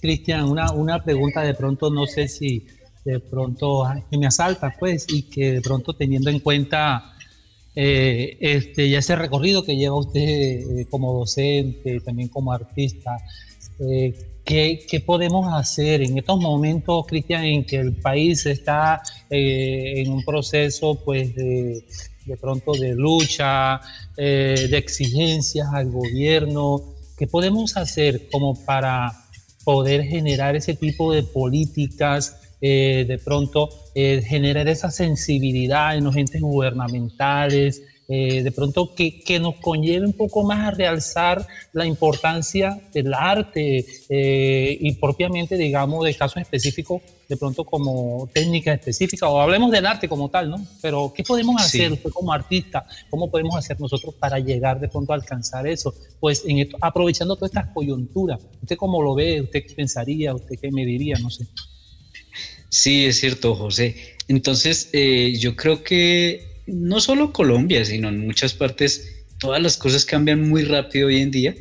Cristian, 0.00 0.44
una, 0.48 0.72
una 0.72 1.04
pregunta 1.04 1.42
de 1.42 1.54
pronto, 1.54 1.90
no 1.90 2.06
sé 2.06 2.28
si 2.28 2.66
de 3.04 3.20
pronto 3.20 3.84
me 4.10 4.26
asalta, 4.26 4.74
pues, 4.78 5.06
y 5.08 5.22
que 5.22 5.52
de 5.52 5.60
pronto 5.60 5.94
teniendo 5.94 6.30
en 6.30 6.40
cuenta 6.40 7.11
eh, 7.74 8.36
este, 8.40 8.90
ya 8.90 8.98
ese 8.98 9.16
recorrido 9.16 9.64
que 9.64 9.76
lleva 9.76 9.96
usted 9.96 10.20
eh, 10.20 10.86
como 10.90 11.14
docente, 11.14 12.00
también 12.00 12.28
como 12.28 12.52
artista, 12.52 13.16
eh, 13.78 14.12
¿qué, 14.44 14.84
¿qué, 14.86 15.00
podemos 15.00 15.50
hacer 15.54 16.02
en 16.02 16.18
estos 16.18 16.38
momentos, 16.38 17.06
Cristian, 17.06 17.44
en 17.44 17.64
que 17.64 17.76
el 17.76 17.94
país 17.94 18.44
está 18.44 19.00
en 19.30 20.12
un 20.12 20.22
proceso 20.22 20.96
pues, 21.02 21.34
de, 21.34 21.84
de 22.26 22.36
pronto 22.36 22.72
de 22.72 22.94
lucha, 22.94 23.80
de 24.16 24.76
exigencias 24.76 25.68
al 25.72 25.90
gobierno? 25.90 26.94
¿Qué 27.16 27.26
podemos 27.26 27.76
hacer 27.78 28.28
como 28.30 28.62
para 28.66 29.12
poder 29.64 30.02
generar 30.04 30.56
ese 30.56 30.74
tipo 30.74 31.12
de 31.12 31.22
políticas 31.22 32.36
de 32.60 33.20
pronto 33.24 33.70
eh, 33.94 34.22
generar 34.26 34.68
esa 34.68 34.90
sensibilidad 34.90 35.96
en 35.96 36.04
los 36.04 36.16
entes 36.16 36.40
gubernamentales, 36.40 37.82
eh, 38.08 38.42
de 38.42 38.52
pronto 38.52 38.94
que, 38.94 39.20
que, 39.20 39.38
nos 39.38 39.54
conlleve 39.56 40.04
un 40.04 40.12
poco 40.12 40.42
más 40.42 40.60
a 40.60 40.70
realzar 40.72 41.46
la 41.72 41.86
importancia 41.86 42.78
del 42.92 43.14
arte 43.14 43.84
y 44.10 44.92
propiamente, 44.94 45.56
digamos, 45.56 46.04
de 46.04 46.14
casos 46.14 46.42
específicos, 46.42 47.00
de 47.32 47.38
pronto 47.38 47.64
como 47.64 48.28
técnica 48.30 48.74
específica, 48.74 49.26
o 49.26 49.40
hablemos 49.40 49.70
del 49.70 49.86
arte 49.86 50.06
como 50.06 50.28
tal, 50.28 50.50
¿no? 50.50 50.56
Pero, 50.82 51.12
¿qué 51.16 51.22
podemos 51.22 51.62
hacer 51.62 51.90
usted 51.90 52.10
como 52.10 52.30
artista? 52.30 52.84
¿Cómo 53.08 53.30
podemos 53.30 53.56
hacer 53.56 53.80
nosotros 53.80 54.14
para 54.16 54.38
llegar 54.38 54.78
de 54.78 54.88
pronto 54.88 55.12
a 55.12 55.16
alcanzar 55.16 55.66
eso? 55.66 55.94
Pues 56.20 56.44
en 56.46 56.58
esto, 56.58 56.76
aprovechando 56.80 57.36
todas 57.36 57.52
estas 57.52 57.72
coyunturas, 57.72 58.38
¿usted 58.60 58.76
cómo 58.76 59.02
lo 59.02 59.14
ve? 59.14 59.40
¿Usted 59.40 59.64
qué 59.66 59.74
pensaría? 59.74 60.34
¿Usted 60.34 60.56
qué 60.60 60.70
me 60.70 60.84
diría? 60.84 61.16
No 61.18 61.30
sé. 61.30 61.46
Sí, 62.72 63.04
es 63.04 63.20
cierto, 63.20 63.54
José. 63.54 63.96
Entonces, 64.28 64.88
eh, 64.94 65.34
yo 65.38 65.56
creo 65.56 65.84
que 65.84 66.42
no 66.66 67.00
solo 67.00 67.30
Colombia, 67.30 67.84
sino 67.84 68.08
en 68.08 68.26
muchas 68.26 68.54
partes, 68.54 69.24
todas 69.38 69.60
las 69.60 69.76
cosas 69.76 70.06
cambian 70.06 70.48
muy 70.48 70.62
rápido 70.64 71.08
hoy 71.08 71.20
en 71.20 71.30
día. 71.30 71.54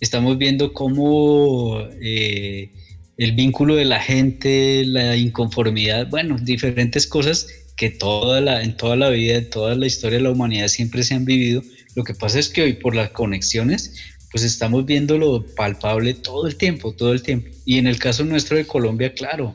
Estamos 0.00 0.36
viendo 0.36 0.72
cómo 0.72 1.86
eh, 2.02 2.68
el 3.16 3.32
vínculo 3.32 3.76
de 3.76 3.84
la 3.84 4.00
gente, 4.00 4.82
la 4.86 5.14
inconformidad, 5.16 6.08
bueno, 6.10 6.36
diferentes 6.42 7.06
cosas 7.06 7.46
que 7.76 7.90
toda 7.90 8.40
la, 8.40 8.64
en 8.64 8.76
toda 8.76 8.96
la 8.96 9.10
vida, 9.10 9.36
en 9.36 9.48
toda 9.50 9.76
la 9.76 9.86
historia 9.86 10.18
de 10.18 10.24
la 10.24 10.32
humanidad 10.32 10.66
siempre 10.66 11.04
se 11.04 11.14
han 11.14 11.26
vivido. 11.26 11.62
Lo 11.94 12.02
que 12.02 12.14
pasa 12.14 12.40
es 12.40 12.48
que 12.48 12.62
hoy 12.62 12.72
por 12.72 12.96
las 12.96 13.10
conexiones, 13.10 13.94
pues 14.32 14.42
estamos 14.42 14.84
viendo 14.84 15.16
lo 15.16 15.46
palpable 15.54 16.14
todo 16.14 16.48
el 16.48 16.56
tiempo, 16.56 16.92
todo 16.92 17.12
el 17.12 17.22
tiempo. 17.22 17.50
Y 17.64 17.78
en 17.78 17.86
el 17.86 18.00
caso 18.00 18.24
nuestro 18.24 18.56
de 18.56 18.66
Colombia, 18.66 19.14
claro, 19.14 19.54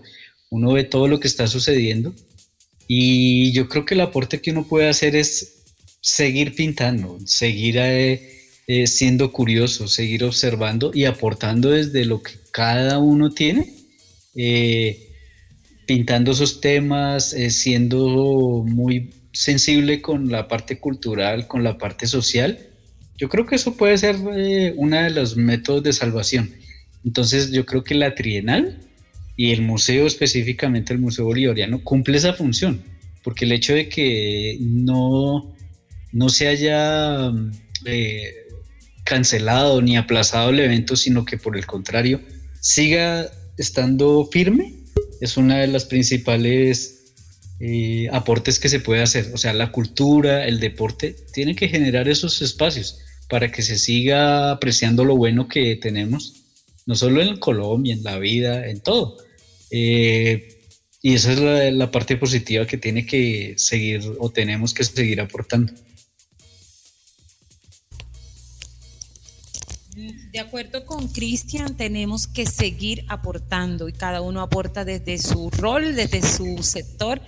uno 0.53 0.73
ve 0.73 0.83
todo 0.83 1.07
lo 1.07 1.19
que 1.19 1.27
está 1.27 1.47
sucediendo 1.47 2.13
y 2.87 3.51
yo 3.53 3.67
creo 3.67 3.85
que 3.85 3.95
el 3.95 4.01
aporte 4.01 4.39
que 4.39 4.51
uno 4.51 4.67
puede 4.67 4.87
hacer 4.87 5.15
es 5.15 5.63
seguir 5.99 6.53
pintando, 6.53 7.17
seguir 7.25 7.77
eh, 7.79 8.21
eh, 8.67 8.85
siendo 8.85 9.31
curioso, 9.31 9.87
seguir 9.87 10.23
observando 10.23 10.91
y 10.93 11.05
aportando 11.05 11.71
desde 11.71 12.05
lo 12.05 12.21
que 12.21 12.33
cada 12.51 12.99
uno 12.99 13.31
tiene 13.31 13.67
eh, 14.35 15.09
pintando 15.87 16.33
esos 16.33 16.61
temas, 16.61 17.35
siendo 17.49 18.63
muy 18.63 19.09
sensible 19.31 20.03
con 20.03 20.29
la 20.29 20.47
parte 20.47 20.77
cultural, 20.79 21.47
con 21.47 21.63
la 21.63 21.79
parte 21.79 22.05
social, 22.05 22.59
yo 23.17 23.27
creo 23.27 23.47
que 23.47 23.55
eso 23.55 23.75
puede 23.75 23.97
ser 23.97 24.17
uno 24.75 25.01
de 25.01 25.09
los 25.09 25.35
métodos 25.35 25.81
de 25.81 25.93
salvación. 25.93 26.51
Entonces 27.03 27.51
yo 27.51 27.65
creo 27.65 27.83
que 27.83 27.95
la 27.95 28.13
trienal 28.13 28.77
y 29.35 29.51
el 29.51 29.61
museo, 29.61 30.05
específicamente 30.05 30.93
el 30.93 30.99
Museo 30.99 31.25
Bolivariano, 31.25 31.83
cumple 31.83 32.17
esa 32.17 32.33
función, 32.33 32.83
porque 33.23 33.45
el 33.45 33.51
hecho 33.51 33.73
de 33.73 33.89
que 33.89 34.57
no, 34.59 35.55
no 36.11 36.29
se 36.29 36.47
haya 36.47 37.31
eh, 37.85 38.33
cancelado 39.03 39.81
ni 39.81 39.97
aplazado 39.97 40.51
el 40.51 40.59
evento, 40.59 40.95
sino 40.95 41.25
que 41.25 41.37
por 41.37 41.57
el 41.57 41.65
contrario 41.65 42.21
siga 42.59 43.29
estando 43.57 44.27
firme, 44.31 44.73
es 45.21 45.37
una 45.37 45.59
de 45.59 45.67
las 45.67 45.85
principales 45.85 47.15
eh, 47.59 48.09
aportes 48.11 48.59
que 48.59 48.69
se 48.69 48.79
puede 48.79 49.01
hacer. 49.01 49.31
O 49.33 49.37
sea, 49.37 49.53
la 49.53 49.71
cultura, 49.71 50.45
el 50.45 50.59
deporte, 50.59 51.15
tienen 51.33 51.55
que 51.55 51.69
generar 51.69 52.07
esos 52.07 52.41
espacios 52.41 52.99
para 53.29 53.51
que 53.51 53.61
se 53.61 53.77
siga 53.77 54.51
apreciando 54.51 55.05
lo 55.05 55.15
bueno 55.15 55.47
que 55.47 55.75
tenemos, 55.75 56.42
no 56.85 56.95
solo 56.95 57.21
en 57.21 57.37
Colombia, 57.37 57.93
en 57.93 58.03
la 58.03 58.17
vida, 58.19 58.67
en 58.67 58.81
todo. 58.81 59.17
Eh, 59.71 60.59
y 61.01 61.15
esa 61.15 61.33
es 61.33 61.39
la, 61.39 61.71
la 61.71 61.91
parte 61.91 62.17
positiva 62.17 62.65
que 62.65 62.77
tiene 62.77 63.05
que 63.05 63.55
seguir 63.57 64.01
o 64.19 64.29
tenemos 64.29 64.73
que 64.73 64.83
seguir 64.83 65.19
aportando. 65.21 65.73
De 70.31 70.39
acuerdo 70.39 70.85
con 70.85 71.07
Cristian, 71.07 71.77
tenemos 71.77 72.25
que 72.27 72.47
seguir 72.47 73.05
aportando 73.07 73.87
y 73.87 73.93
cada 73.93 74.21
uno 74.21 74.41
aporta 74.41 74.83
desde 74.83 75.19
su 75.19 75.51
rol, 75.51 75.95
desde 75.95 76.23
su 76.23 76.63
sector. 76.63 77.21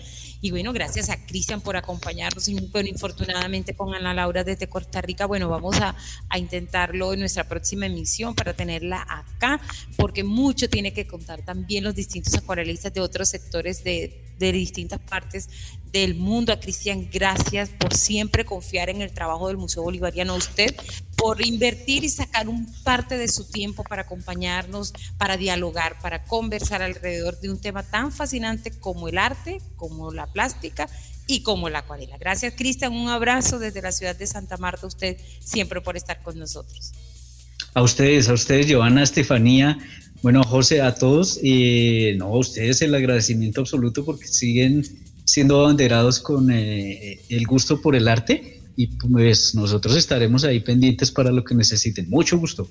Y 0.45 0.51
bueno, 0.51 0.73
gracias 0.73 1.09
a 1.09 1.25
Cristian 1.25 1.59
por 1.59 1.75
acompañarnos. 1.75 2.47
Bueno, 2.71 2.87
infortunadamente 2.87 3.75
con 3.75 3.95
Ana 3.95 4.13
Laura 4.13 4.43
desde 4.43 4.69
Costa 4.69 5.01
Rica, 5.01 5.25
bueno, 5.25 5.49
vamos 5.49 5.81
a, 5.81 5.95
a 6.29 6.37
intentarlo 6.37 7.13
en 7.13 7.21
nuestra 7.21 7.45
próxima 7.45 7.87
emisión 7.87 8.35
para 8.35 8.53
tenerla 8.53 9.07
acá, 9.09 9.59
porque 9.97 10.23
mucho 10.23 10.69
tiene 10.69 10.93
que 10.93 11.07
contar 11.07 11.41
también 11.41 11.83
los 11.83 11.95
distintos 11.95 12.35
acuarelistas 12.35 12.93
de 12.93 13.01
otros 13.01 13.27
sectores 13.27 13.83
de, 13.83 14.23
de 14.37 14.51
distintas 14.51 14.99
partes 14.99 15.49
del 15.95 16.15
mundo. 16.15 16.51
A 16.51 16.59
Cristian, 16.59 17.07
gracias 17.09 17.69
por 17.69 17.95
siempre 17.95 18.43
confiar 18.43 18.89
en 18.89 19.01
el 19.01 19.13
trabajo 19.13 19.47
del 19.47 19.55
Museo 19.55 19.81
Bolivariano. 19.83 20.33
A 20.33 20.35
usted 20.35 20.75
por 21.15 21.45
invertir 21.45 22.03
y 22.03 22.09
sacar 22.09 22.49
un 22.49 22.67
parte 22.83 23.17
de 23.17 23.29
su 23.29 23.49
tiempo 23.49 23.81
para 23.83 24.01
acompañarnos, 24.01 24.91
para 25.17 25.37
dialogar, 25.37 25.97
para 26.01 26.25
conversar 26.25 26.81
alrededor 26.81 27.39
de 27.39 27.49
un 27.49 27.61
tema 27.61 27.81
tan 27.81 28.11
fascinante 28.11 28.71
como 28.71 29.07
el 29.07 29.17
arte, 29.17 29.61
como 29.77 30.11
la 30.11 30.27
plástica 30.27 30.89
y 31.27 31.43
como 31.43 31.69
la 31.69 31.79
acuarela. 31.79 32.17
Gracias, 32.17 32.53
Cristian. 32.57 32.91
Un 32.91 33.07
abrazo 33.07 33.57
desde 33.57 33.81
la 33.81 33.93
ciudad 33.93 34.17
de 34.17 34.27
Santa 34.27 34.57
Marta. 34.57 34.87
Usted 34.87 35.15
siempre 35.39 35.79
por 35.79 35.95
estar 35.95 36.21
con 36.21 36.37
nosotros. 36.37 36.91
A 37.73 37.81
ustedes, 37.81 38.27
a 38.27 38.33
ustedes, 38.33 38.67
Giovanna, 38.67 39.01
Estefanía, 39.01 39.79
bueno, 40.21 40.43
José, 40.43 40.81
a 40.81 40.93
todos, 40.95 41.39
y 41.41 42.15
no, 42.17 42.25
a 42.25 42.37
ustedes 42.37 42.81
el 42.81 42.93
agradecimiento 42.95 43.61
absoluto 43.61 44.03
porque 44.03 44.27
siguen 44.27 44.83
siendo 45.25 45.61
abanderados 45.61 46.19
con 46.19 46.49
eh, 46.51 47.19
el 47.29 47.45
gusto 47.45 47.81
por 47.81 47.95
el 47.95 48.07
arte 48.07 48.61
y 48.75 48.87
pues 48.87 49.55
nosotros 49.55 49.97
estaremos 49.97 50.43
ahí 50.43 50.59
pendientes 50.59 51.11
para 51.11 51.31
lo 51.31 51.43
que 51.43 51.55
necesiten. 51.55 52.09
Mucho 52.09 52.37
gusto. 52.37 52.69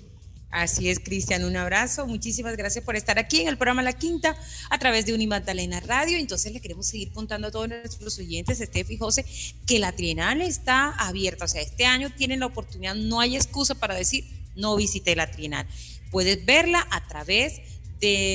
Así 0.55 0.89
es, 0.89 1.01
Cristian, 1.01 1.45
un 1.45 1.57
abrazo. 1.57 2.07
Muchísimas 2.07 2.57
gracias 2.57 2.85
por 2.85 2.95
estar 2.95 3.19
aquí 3.19 3.41
en 3.41 3.49
el 3.49 3.57
programa 3.57 3.83
La 3.83 3.93
Quinta 3.93 4.37
a 4.71 4.79
través 4.79 5.05
de 5.05 5.13
Unimagdalena 5.13 5.81
Radio. 5.81 6.17
Entonces 6.17 6.53
le 6.53 6.61
queremos 6.61 6.87
seguir 6.87 7.11
contando 7.11 7.49
a 7.49 7.51
todos 7.51 7.69
nuestros 7.69 8.19
oyentes, 8.21 8.61
Estef 8.61 8.89
y 8.93 8.97
José, 8.97 9.25
que 9.67 9.81
la 9.81 9.91
Trienal 9.91 10.41
está 10.41 10.91
abierta. 10.93 11.47
O 11.47 11.49
sea, 11.49 11.61
este 11.61 11.87
año 11.87 12.09
tienen 12.17 12.39
la 12.39 12.47
oportunidad, 12.47 12.95
no 12.95 13.19
hay 13.19 13.35
excusa 13.35 13.75
para 13.75 13.97
decir 13.97 14.25
no 14.55 14.77
visité 14.77 15.17
la 15.17 15.29
Trienal. 15.29 15.67
Puedes 16.13 16.47
verla 16.47 16.87
a 16.93 17.09
través 17.09 17.55
de 17.57 17.65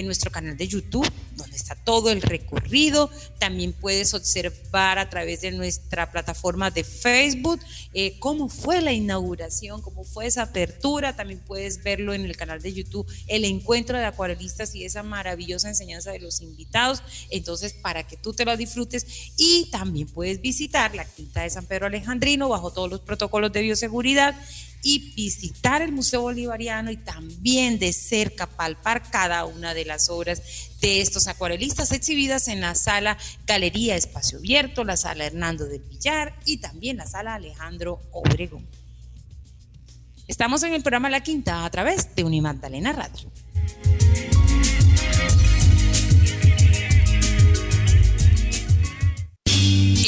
nuestro 0.04 0.32
canal 0.32 0.58
de 0.58 0.68
YouTube, 0.68 1.08
donde 1.36 1.56
está 1.56 1.76
todo 1.76 2.10
el 2.10 2.22
recorrido. 2.22 3.10
También 3.40 3.74
puedes 3.74 4.14
observar 4.14 4.98
a 4.98 5.10
través 5.10 5.42
de 5.42 5.52
nuestra 5.52 6.12
plataforma 6.12 6.72
de 6.72 6.84
Facebook 6.84 7.60
eh, 7.94 8.18
cómo 8.20 8.50
fue 8.50 8.82
la 8.82 8.92
inauguración, 8.92 9.82
cómo 9.82 10.04
fue 10.04 10.26
esa 10.26 10.44
apertura. 10.44 11.16
También 11.16 11.40
puedes 11.46 11.84
verlo 11.84 12.14
en 12.14 12.26
el 12.26 12.36
canal 12.36 12.62
de 12.62 12.74
YouTube, 12.74 13.08
el 13.28 13.46
encuentro 13.46 13.98
de 13.98 14.06
acuarelistas 14.06 14.74
y 14.74 14.86
esa 14.86 15.04
maravillosa 15.04 15.70
enseñanza 15.70 16.12
de 16.12 16.20
los 16.20 16.42
invitados. 16.42 17.04
Entonces, 17.30 17.74
para 17.74 18.08
que 18.08 18.18
tú 18.18 18.34
te 18.34 18.46
lo 18.46 18.58
disfrutes 18.58 19.06
y 19.38 19.70
también 19.72 20.08
puedes 20.08 20.42
visitar 20.42 20.96
la 20.96 21.06
Quinta 21.06 21.44
de 21.44 21.50
San 21.50 21.66
Pedro 21.66 21.88
Alejandrino 21.88 22.50
bajo 22.50 22.72
todos 22.72 22.90
los 22.90 23.02
protocolos 23.02 23.52
de 23.52 23.62
bioseguridad 23.62 24.36
y 24.82 25.14
visitar 25.14 25.82
el 25.82 25.92
Museo 25.92 26.22
Bolivariano 26.22 26.92
y 26.92 26.98
también 26.98 27.80
de 27.80 27.94
cerca 27.94 28.48
palpar 28.48 29.10
cada 29.10 29.46
una 29.46 29.74
de 29.74 29.86
las 29.86 30.10
obras 30.10 30.42
de 30.82 31.02
estos 31.02 31.28
acuarelistas 31.28 31.92
exhibidas 31.92 32.48
en 32.48 32.62
la 32.62 32.76
sala 32.76 33.18
Galería 33.46 33.96
Espacio 33.96 34.38
Abierto, 34.38 34.84
la 34.84 34.98
sala 34.98 35.26
Hernando 35.26 35.66
del 35.66 35.82
Villar 35.82 36.40
y 36.46 36.58
también 36.58 36.98
la 36.98 37.06
sala 37.06 37.36
Alejandro 37.36 38.02
Obregón. 38.12 38.68
Estamos 40.28 40.64
en 40.64 40.74
el 40.74 40.82
programa 40.82 41.10
La 41.10 41.22
Quinta 41.22 41.66
a 41.66 41.70
través 41.72 42.16
de 42.16 42.24
Unimagdalena 42.24 42.94
Radio. 42.94 43.32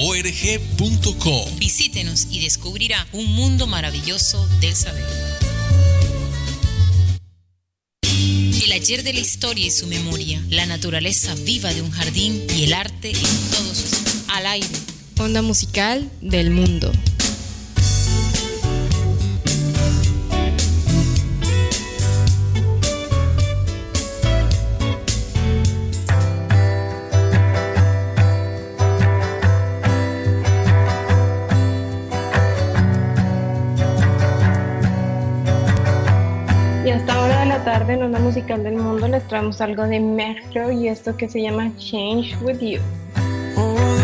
www.museobolivariano.org.co. 0.00 1.50
Visítenos 1.58 2.26
y 2.30 2.40
descubrirá 2.40 3.06
un 3.12 3.26
mundo 3.26 3.66
maravilloso 3.66 4.46
del 4.60 4.74
saber. 4.74 5.04
El 8.70 8.72
ayer 8.72 9.02
de 9.02 9.12
la 9.12 9.20
historia 9.20 9.66
y 9.66 9.70
su 9.70 9.86
memoria, 9.88 10.40
la 10.48 10.64
naturaleza 10.64 11.34
viva 11.34 11.74
de 11.74 11.82
un 11.82 11.90
jardín 11.90 12.46
y 12.56 12.64
el 12.64 12.72
arte 12.72 13.10
en 13.10 13.50
todos 13.50 13.76
sus... 13.76 14.00
Al 14.28 14.46
aire. 14.46 14.68
Onda 15.18 15.42
musical 15.42 16.08
del 16.20 16.50
mundo. 16.50 16.92
Tarde 37.80 37.94
en 37.94 38.02
Onda 38.02 38.18
Musical 38.18 38.62
del 38.62 38.76
Mundo 38.76 39.08
les 39.08 39.26
traemos 39.26 39.58
algo 39.62 39.84
de 39.84 40.00
Metro 40.00 40.70
y 40.70 40.88
esto 40.88 41.16
que 41.16 41.30
se 41.30 41.40
llama 41.40 41.72
Change 41.78 42.36
With 42.42 42.60
You. 42.60 42.78
All 43.56 44.00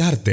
Caribe 0.00 0.32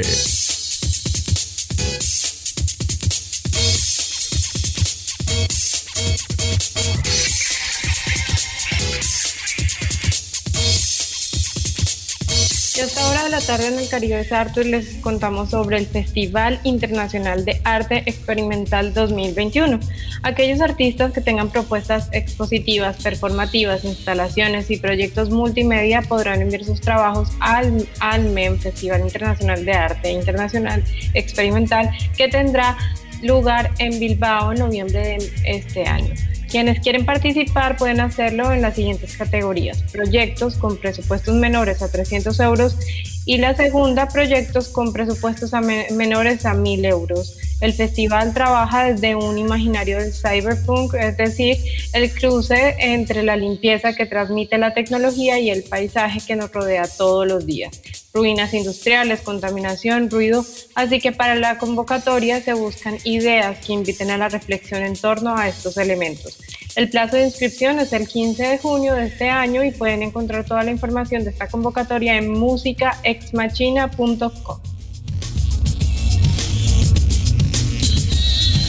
Y 12.76 12.80
a 12.80 12.84
esta 12.84 13.08
hora 13.08 13.24
de 13.24 13.30
la 13.30 13.40
tarde 13.40 13.66
en 13.66 13.78
el 13.78 13.88
Caribe 13.88 14.20
es 14.20 14.32
Arte 14.32 14.64
les 14.64 14.94
contamos 15.02 15.50
sobre 15.50 15.76
el 15.76 15.86
Festival 15.86 16.60
Internacional 16.64 17.44
de 17.44 17.60
Arte 17.64 18.04
Experimental 18.06 18.94
2021. 18.94 19.80
Aquellos 20.28 20.60
artistas 20.60 21.10
que 21.14 21.22
tengan 21.22 21.48
propuestas 21.48 22.10
expositivas, 22.12 23.02
performativas, 23.02 23.82
instalaciones 23.86 24.70
y 24.70 24.76
proyectos 24.76 25.30
multimedia 25.30 26.02
podrán 26.02 26.42
enviar 26.42 26.64
sus 26.64 26.82
trabajos 26.82 27.30
al, 27.40 27.88
al 28.00 28.28
MEM 28.28 28.58
Festival 28.58 29.00
Internacional 29.00 29.64
de 29.64 29.72
Arte 29.72 30.10
Internacional 30.10 30.84
Experimental 31.14 31.90
que 32.14 32.28
tendrá 32.28 32.76
lugar 33.22 33.70
en 33.78 33.98
Bilbao 33.98 34.52
en 34.52 34.58
noviembre 34.58 34.98
de 34.98 35.32
este 35.46 35.86
año. 35.86 36.12
Quienes 36.50 36.80
quieren 36.80 37.06
participar 37.06 37.78
pueden 37.78 38.00
hacerlo 38.00 38.52
en 38.52 38.60
las 38.60 38.74
siguientes 38.74 39.16
categorías. 39.16 39.82
Proyectos 39.90 40.56
con 40.56 40.76
presupuestos 40.76 41.34
menores 41.36 41.80
a 41.80 41.90
300 41.90 42.38
euros 42.40 42.76
y 43.24 43.38
la 43.38 43.54
segunda, 43.54 44.08
proyectos 44.08 44.68
con 44.68 44.92
presupuestos 44.92 45.52
menores 45.90 46.44
a 46.44 46.52
1000 46.52 46.84
euros. 46.84 47.38
El 47.60 47.72
festival 47.72 48.34
trabaja 48.34 48.84
desde 48.84 49.16
un 49.16 49.36
imaginario 49.36 49.98
del 49.98 50.12
cyberpunk, 50.12 50.94
es 50.94 51.16
decir, 51.16 51.56
el 51.92 52.12
cruce 52.12 52.76
entre 52.78 53.24
la 53.24 53.36
limpieza 53.36 53.94
que 53.94 54.06
transmite 54.06 54.58
la 54.58 54.74
tecnología 54.74 55.40
y 55.40 55.50
el 55.50 55.64
paisaje 55.64 56.20
que 56.24 56.36
nos 56.36 56.52
rodea 56.52 56.86
todos 56.86 57.26
los 57.26 57.46
días. 57.46 57.82
Ruinas 58.14 58.54
industriales, 58.54 59.22
contaminación, 59.22 60.08
ruido, 60.08 60.46
así 60.76 61.00
que 61.00 61.10
para 61.10 61.34
la 61.34 61.58
convocatoria 61.58 62.40
se 62.40 62.52
buscan 62.52 62.96
ideas 63.02 63.58
que 63.58 63.72
inviten 63.72 64.10
a 64.10 64.18
la 64.18 64.28
reflexión 64.28 64.82
en 64.82 64.94
torno 64.94 65.36
a 65.36 65.48
estos 65.48 65.78
elementos. 65.78 66.38
El 66.76 66.90
plazo 66.90 67.16
de 67.16 67.24
inscripción 67.24 67.80
es 67.80 67.92
el 67.92 68.06
15 68.06 68.46
de 68.46 68.58
junio 68.58 68.94
de 68.94 69.06
este 69.06 69.30
año 69.30 69.64
y 69.64 69.72
pueden 69.72 70.04
encontrar 70.04 70.44
toda 70.44 70.62
la 70.62 70.70
información 70.70 71.24
de 71.24 71.30
esta 71.30 71.48
convocatoria 71.48 72.16
en 72.16 72.30
musicaexmachina.com. 72.30 74.67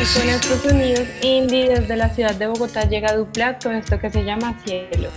Y 0.02 0.18
con 0.18 0.30
estos 0.30 0.62
sonidos 0.64 1.08
indie 1.22 1.70
desde 1.70 1.96
la 1.96 2.10
ciudad 2.10 2.34
de 2.34 2.48
Bogotá 2.48 2.90
llega 2.90 3.16
Duplat 3.16 3.64
con 3.64 3.76
esto 3.76 4.00
que 4.00 4.10
se 4.10 4.24
llama 4.24 4.60
Cielo. 4.66 5.12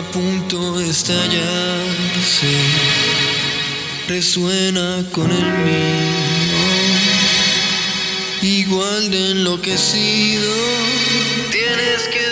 A 0.00 0.02
punto 0.12 0.78
de 0.78 0.88
estallarse, 0.88 2.52
resuena 4.08 5.04
con 5.12 5.30
el 5.30 5.44
mío, 5.66 6.62
igual 8.40 9.10
de 9.10 9.30
enloquecido. 9.32 10.54
Tienes 11.50 12.08
que 12.12 12.29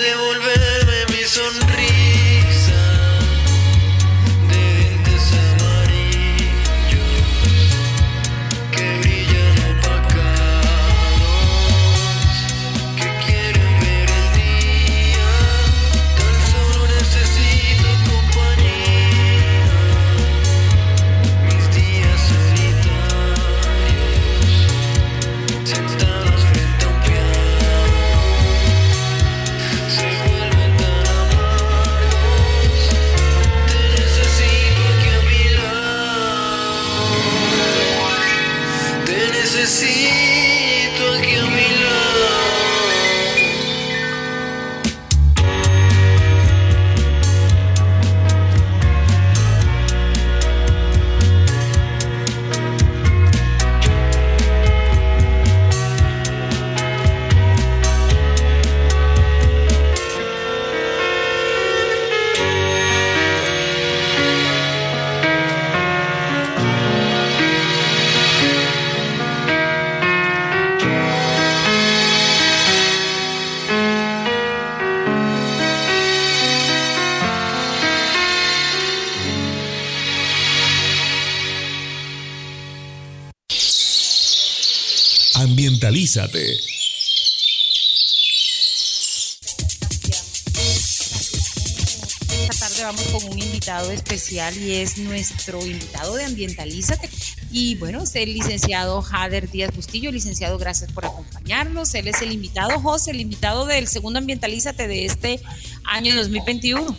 Esta 92.49 92.69
tarde 92.69 92.83
vamos 92.83 93.03
con 93.09 93.25
un 93.31 93.39
invitado 93.39 93.91
especial 93.91 94.57
y 94.57 94.77
es 94.77 94.97
nuestro 94.97 95.61
invitado 95.67 96.15
de 96.17 96.25
Ambientalízate. 96.25 97.11
Y 97.51 97.75
bueno, 97.75 98.05
es 98.05 98.15
el 98.15 98.33
licenciado 98.33 99.03
Jader 99.03 99.51
Díaz 99.51 99.77
Bustillo. 99.77 100.11
Licenciado, 100.11 100.57
gracias 100.57 100.91
por 100.93 101.05
acompañarnos. 101.05 101.93
Él 101.95 102.09
es 102.09 102.23
el 102.23 102.33
invitado, 102.33 102.81
José, 102.81 103.11
el 103.11 103.21
invitado 103.21 103.67
del 103.67 103.87
segundo 103.87 104.19
Ambientalízate 104.19 104.89
de 104.89 105.05
este 105.05 105.41
año 105.85 106.17
2021. 106.17 106.97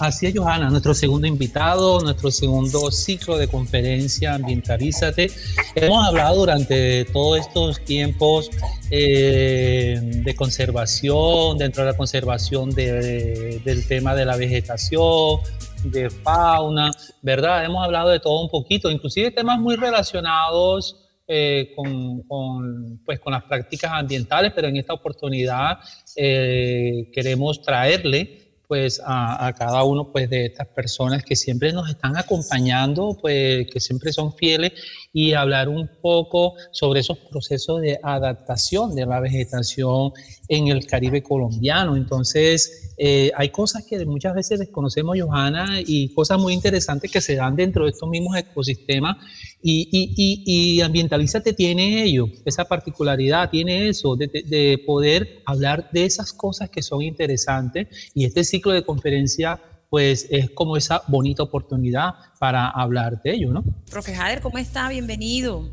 Así 0.00 0.26
es, 0.26 0.34
Johanna, 0.38 0.70
nuestro 0.70 0.94
segundo 0.94 1.26
invitado, 1.26 1.98
nuestro 2.00 2.30
segundo 2.30 2.90
ciclo 2.92 3.36
de 3.36 3.48
conferencia 3.48 4.34
Ambientalízate. 4.34 5.28
Hemos 5.74 6.06
hablado 6.06 6.36
durante 6.36 7.04
todos 7.06 7.40
estos 7.40 7.80
tiempos 7.84 8.48
eh, 8.90 9.98
de 10.00 10.36
conservación, 10.36 11.58
dentro 11.58 11.84
de 11.84 11.90
la 11.90 11.96
conservación 11.96 12.70
de- 12.70 13.60
del 13.64 13.86
tema 13.88 14.14
de 14.14 14.24
la 14.24 14.36
vegetación, 14.36 15.40
de 15.82 16.10
fauna, 16.10 16.92
¿verdad? 17.22 17.64
Hemos 17.64 17.84
hablado 17.84 18.10
de 18.10 18.20
todo 18.20 18.40
un 18.42 18.48
poquito, 18.50 18.90
inclusive 18.90 19.32
temas 19.32 19.58
muy 19.58 19.74
relacionados 19.74 20.96
eh, 21.26 21.72
con, 21.76 22.22
con, 22.22 23.00
pues, 23.04 23.18
con 23.20 23.32
las 23.32 23.42
prácticas 23.44 23.90
ambientales, 23.92 24.52
pero 24.54 24.68
en 24.68 24.76
esta 24.76 24.94
oportunidad 24.94 25.78
eh, 26.16 27.10
queremos 27.12 27.60
traerle 27.62 28.47
pues 28.68 29.00
a, 29.04 29.46
a 29.46 29.52
cada 29.54 29.82
uno 29.82 30.12
pues 30.12 30.28
de 30.28 30.44
estas 30.44 30.68
personas 30.68 31.24
que 31.24 31.34
siempre 31.34 31.72
nos 31.72 31.88
están 31.88 32.16
acompañando, 32.16 33.16
pues 33.20 33.66
que 33.70 33.80
siempre 33.80 34.12
son 34.12 34.34
fieles 34.34 34.72
y 35.12 35.32
hablar 35.32 35.68
un 35.68 35.88
poco 36.00 36.54
sobre 36.70 37.00
esos 37.00 37.18
procesos 37.30 37.80
de 37.80 37.98
adaptación 38.02 38.94
de 38.94 39.06
la 39.06 39.20
vegetación 39.20 40.12
en 40.48 40.68
el 40.68 40.86
Caribe 40.86 41.22
colombiano. 41.22 41.96
Entonces, 41.96 42.94
eh, 42.98 43.30
hay 43.36 43.48
cosas 43.50 43.84
que 43.88 44.04
muchas 44.04 44.34
veces 44.34 44.58
desconocemos, 44.58 45.16
Johanna, 45.20 45.80
y 45.86 46.12
cosas 46.14 46.38
muy 46.38 46.52
interesantes 46.52 47.10
que 47.10 47.20
se 47.20 47.36
dan 47.36 47.56
dentro 47.56 47.84
de 47.84 47.90
estos 47.90 48.08
mismos 48.08 48.36
ecosistemas 48.36 49.16
y, 49.62 49.88
y, 49.90 50.14
y, 50.16 50.76
y 50.76 50.80
Ambientalízate 50.82 51.52
tiene 51.52 52.02
ello, 52.04 52.26
esa 52.44 52.64
particularidad, 52.66 53.50
tiene 53.50 53.88
eso, 53.88 54.14
de, 54.16 54.26
de- 54.28 54.42
de 54.42 54.78
poder 54.86 55.42
hablar 55.46 55.88
de 55.92 56.04
esas 56.04 56.32
cosas 56.32 56.70
que 56.70 56.82
son 56.82 57.02
interesantes 57.02 57.88
y 58.14 58.24
este 58.24 58.44
ciclo 58.44 58.72
de 58.72 58.84
conferencia 58.84 59.60
pues 59.90 60.26
es 60.30 60.50
como 60.50 60.76
esa 60.76 61.02
bonita 61.08 61.42
oportunidad 61.42 62.14
para 62.38 62.68
hablar 62.68 63.22
de 63.22 63.32
ello, 63.32 63.52
¿no? 63.52 63.64
Profe 63.90 64.14
Jader, 64.14 64.40
¿cómo 64.40 64.58
está? 64.58 64.88
Bienvenido. 64.88 65.70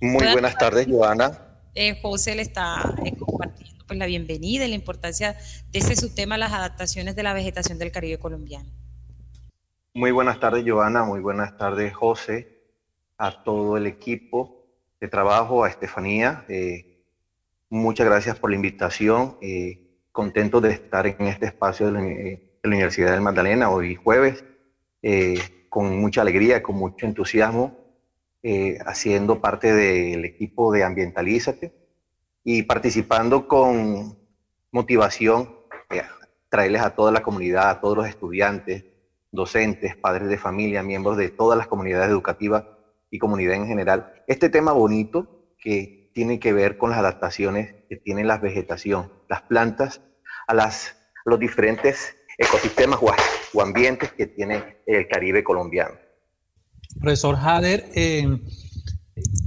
Muy 0.00 0.26
buenas 0.32 0.56
tardes, 0.56 0.86
Joana. 0.88 1.38
Eh, 1.74 1.98
José 2.00 2.34
le 2.36 2.42
está 2.42 2.94
eh, 3.04 3.16
compartiendo 3.16 3.84
pues, 3.86 3.98
la 3.98 4.06
bienvenida 4.06 4.64
y 4.64 4.68
la 4.68 4.74
importancia 4.74 5.36
de 5.70 5.78
este 5.78 5.96
subtema, 5.96 6.38
las 6.38 6.52
adaptaciones 6.52 7.16
de 7.16 7.22
la 7.22 7.34
vegetación 7.34 7.78
del 7.78 7.92
Caribe 7.92 8.18
colombiano. 8.18 8.70
Muy 9.92 10.10
buenas 10.10 10.40
tardes, 10.40 10.64
Joana. 10.66 11.04
Muy 11.04 11.20
buenas 11.20 11.56
tardes, 11.56 11.94
José. 11.94 12.48
A 13.18 13.44
todo 13.44 13.76
el 13.76 13.86
equipo 13.86 14.66
de 15.00 15.08
trabajo, 15.08 15.64
a 15.64 15.68
Estefanía. 15.68 16.44
eh, 16.48 17.02
muchas 17.68 18.06
gracias 18.06 18.38
por 18.38 18.50
la 18.50 18.56
invitación. 18.56 19.36
eh, 19.40 19.80
contento 20.12 20.60
de 20.60 20.70
estar 20.70 21.08
en 21.08 21.26
este 21.26 21.46
espacio 21.46 21.86
de 21.86 21.92
la, 21.92 22.00
de 22.64 22.70
la 22.70 22.76
Universidad 22.76 23.12
del 23.12 23.20
Magdalena 23.20 23.68
hoy 23.68 23.94
jueves, 23.94 24.42
eh, 25.02 25.38
con 25.68 25.98
mucha 26.00 26.22
alegría, 26.22 26.62
con 26.62 26.76
mucho 26.76 27.04
entusiasmo, 27.04 27.76
eh, 28.42 28.78
haciendo 28.86 29.38
parte 29.38 29.74
del 29.74 30.24
equipo 30.24 30.72
de 30.72 30.82
Ambientalízate 30.82 31.74
y 32.42 32.62
participando 32.62 33.46
con 33.46 34.16
motivación, 34.70 35.54
eh, 35.90 36.04
traerles 36.48 36.80
a 36.80 36.94
toda 36.94 37.12
la 37.12 37.22
comunidad, 37.22 37.68
a 37.68 37.80
todos 37.80 37.98
los 37.98 38.08
estudiantes, 38.08 38.86
docentes, 39.30 39.94
padres 39.96 40.30
de 40.30 40.38
familia, 40.38 40.82
miembros 40.82 41.18
de 41.18 41.28
todas 41.28 41.58
las 41.58 41.66
comunidades 41.66 42.08
educativas 42.08 42.64
y 43.10 43.18
comunidad 43.18 43.56
en 43.56 43.66
general. 43.66 44.10
Este 44.26 44.48
tema 44.48 44.72
bonito 44.72 45.52
que 45.58 46.10
tiene 46.14 46.40
que 46.40 46.54
ver 46.54 46.78
con 46.78 46.88
las 46.88 46.98
adaptaciones 46.98 47.74
que 47.90 47.96
tiene 47.96 48.24
la 48.24 48.38
vegetación, 48.38 49.12
las 49.28 49.42
plantas, 49.42 50.00
a 50.46 50.54
las, 50.54 50.96
los 51.26 51.38
diferentes 51.38 52.16
ecosistemas 52.38 53.00
o, 53.02 53.60
ambientes 53.60 54.12
que 54.12 54.26
tiene 54.26 54.78
el 54.86 55.06
Caribe 55.08 55.42
colombiano. 55.44 55.94
Profesor 57.00 57.36
Hader, 57.36 57.84
eh, 57.94 58.26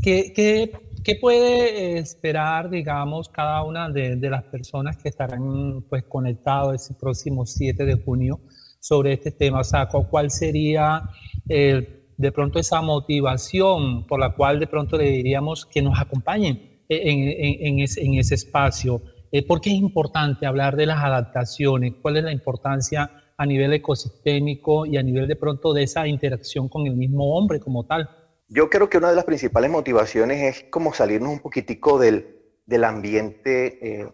¿qué, 0.01 0.31
qué, 0.35 0.71
qué 1.03 1.15
puede 1.15 1.97
esperar, 1.97 2.69
digamos, 2.69 3.29
cada 3.29 3.63
una 3.63 3.89
de, 3.89 4.15
de 4.15 4.29
las 4.29 4.43
personas 4.45 4.97
que 4.97 5.09
estarán 5.09 5.83
pues, 5.89 6.03
conectados 6.05 6.75
ese 6.81 6.93
próximo 6.95 7.45
7 7.45 7.85
de 7.85 7.95
junio 7.95 8.39
sobre 8.79 9.13
este 9.13 9.31
tema? 9.31 9.59
O 9.59 9.63
sea, 9.63 9.87
¿cu- 9.87 10.07
¿cuál 10.09 10.31
sería 10.31 11.01
eh, 11.49 12.05
de 12.17 12.31
pronto 12.31 12.59
esa 12.59 12.81
motivación 12.81 14.07
por 14.07 14.19
la 14.19 14.33
cual 14.33 14.59
de 14.59 14.67
pronto 14.67 14.97
le 14.97 15.09
diríamos 15.11 15.65
que 15.65 15.81
nos 15.81 15.99
acompañen 15.99 16.83
en, 16.89 17.19
en- 17.29 17.67
en 17.67 17.79
ese, 17.79 18.01
en 18.03 18.13
ese 18.15 18.35
espacio? 18.35 19.01
Eh, 19.31 19.45
¿Por 19.45 19.61
qué 19.61 19.69
es 19.71 19.75
importante 19.75 20.45
hablar 20.45 20.75
de 20.75 20.85
las 20.85 21.03
adaptaciones? 21.03 21.93
¿Cuál 22.01 22.17
es 22.17 22.23
la 22.23 22.31
importancia 22.31 23.11
a 23.37 23.45
nivel 23.45 23.73
ecosistémico 23.73 24.85
y 24.85 24.97
a 24.97 25.03
nivel 25.03 25.27
de 25.27 25.35
pronto 25.35 25.73
de 25.73 25.83
esa 25.83 26.07
interacción 26.07 26.69
con 26.69 26.87
el 26.87 26.95
mismo 26.95 27.37
hombre 27.37 27.59
como 27.59 27.85
tal? 27.85 28.09
Yo 28.47 28.69
creo 28.69 28.89
que 28.89 28.97
una 28.97 29.09
de 29.09 29.15
las 29.15 29.25
principales 29.25 29.69
motivaciones 29.69 30.41
es 30.41 30.63
como 30.69 30.93
salirnos 30.93 31.31
un 31.33 31.39
poquitico 31.39 31.99
del, 31.99 32.37
del 32.65 32.83
ambiente 32.85 34.01
eh, 34.01 34.07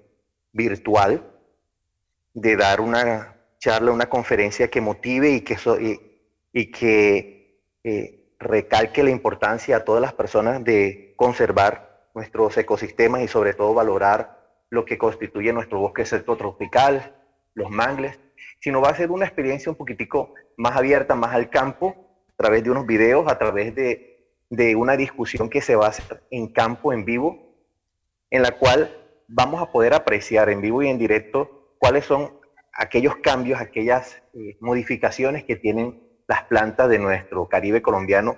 virtual, 0.51 1.24
de 2.34 2.55
dar 2.57 2.82
una 2.82 3.36
charla, 3.59 3.91
una 3.91 4.09
conferencia 4.09 4.70
que 4.70 4.82
motive 4.82 5.30
y 5.32 5.41
que, 5.41 5.57
so- 5.57 5.80
y, 5.80 6.72
que 6.72 7.61
eh, 7.84 8.34
recalque 8.39 9.03
la 9.03 9.11
importancia 9.11 9.78
a 9.78 9.84
todas 9.86 10.01
las 10.01 10.14
personas 10.14 10.64
de 10.64 11.14
conservar 11.16 12.09
nuestros 12.16 12.57
ecosistemas 12.57 13.22
y 13.22 13.28
sobre 13.28 13.53
todo 13.53 13.74
valorar 13.74 14.43
lo 14.74 14.86
que 14.86 14.97
constituye 14.97 15.53
nuestro 15.53 15.78
bosque 15.78 16.03
tropical, 16.03 17.15
los 17.53 17.69
mangles, 17.69 18.19
sino 18.59 18.82
va 18.82 18.89
a 18.89 18.95
ser 18.95 19.11
una 19.11 19.26
experiencia 19.26 19.71
un 19.71 19.78
poquitico 19.78 20.34
más 20.57 20.76
abierta, 20.76 21.13
más 21.13 21.36
al 21.36 21.51
campo, 21.51 21.95
a 22.28 22.36
través 22.36 22.63
de 22.63 22.71
unos 22.71 22.88
videos, 22.88 23.32
a 23.32 23.38
través 23.38 23.76
de, 23.76 24.26
de 24.49 24.76
una 24.76 24.97
discusión 24.97 25.47
que 25.47 25.61
se 25.61 25.76
va 25.76 25.86
a 25.86 25.89
hacer 25.89 26.24
en 26.32 26.51
campo, 26.51 26.91
en 26.91 27.05
vivo, 27.05 27.55
en 28.32 28.41
la 28.41 28.57
cual 28.57 28.97
vamos 29.28 29.61
a 29.61 29.71
poder 29.71 29.93
apreciar 29.93 30.49
en 30.49 30.59
vivo 30.59 30.82
y 30.82 30.88
en 30.88 30.97
directo 30.97 31.76
cuáles 31.78 32.05
son 32.05 32.34
aquellos 32.74 33.17
cambios, 33.17 33.61
aquellas 33.61 34.24
eh, 34.34 34.57
modificaciones 34.59 35.43
que 35.43 35.55
tienen 35.55 36.01
las 36.28 36.45
plantas 36.45 36.89
de 36.89 36.97
nuestro 36.97 37.47
Caribe 37.47 37.84
colombiano 37.84 38.38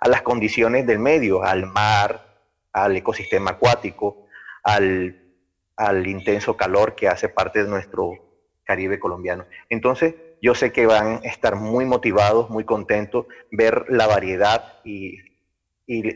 a 0.00 0.08
las 0.08 0.22
condiciones 0.22 0.84
del 0.84 0.98
medio, 0.98 1.44
al 1.44 1.66
mar, 1.66 2.40
al 2.72 2.96
ecosistema 2.96 3.52
acuático, 3.52 4.26
al, 4.64 5.19
al 5.80 6.06
intenso 6.06 6.56
calor 6.56 6.94
que 6.94 7.08
hace 7.08 7.28
parte 7.28 7.64
de 7.64 7.70
nuestro 7.70 8.12
Caribe 8.64 9.00
colombiano. 9.00 9.46
Entonces, 9.70 10.14
yo 10.42 10.54
sé 10.54 10.70
que 10.72 10.86
van 10.86 11.20
a 11.24 11.28
estar 11.28 11.56
muy 11.56 11.86
motivados, 11.86 12.50
muy 12.50 12.64
contentos, 12.64 13.26
ver 13.50 13.86
la 13.88 14.06
variedad 14.06 14.74
y, 14.84 15.18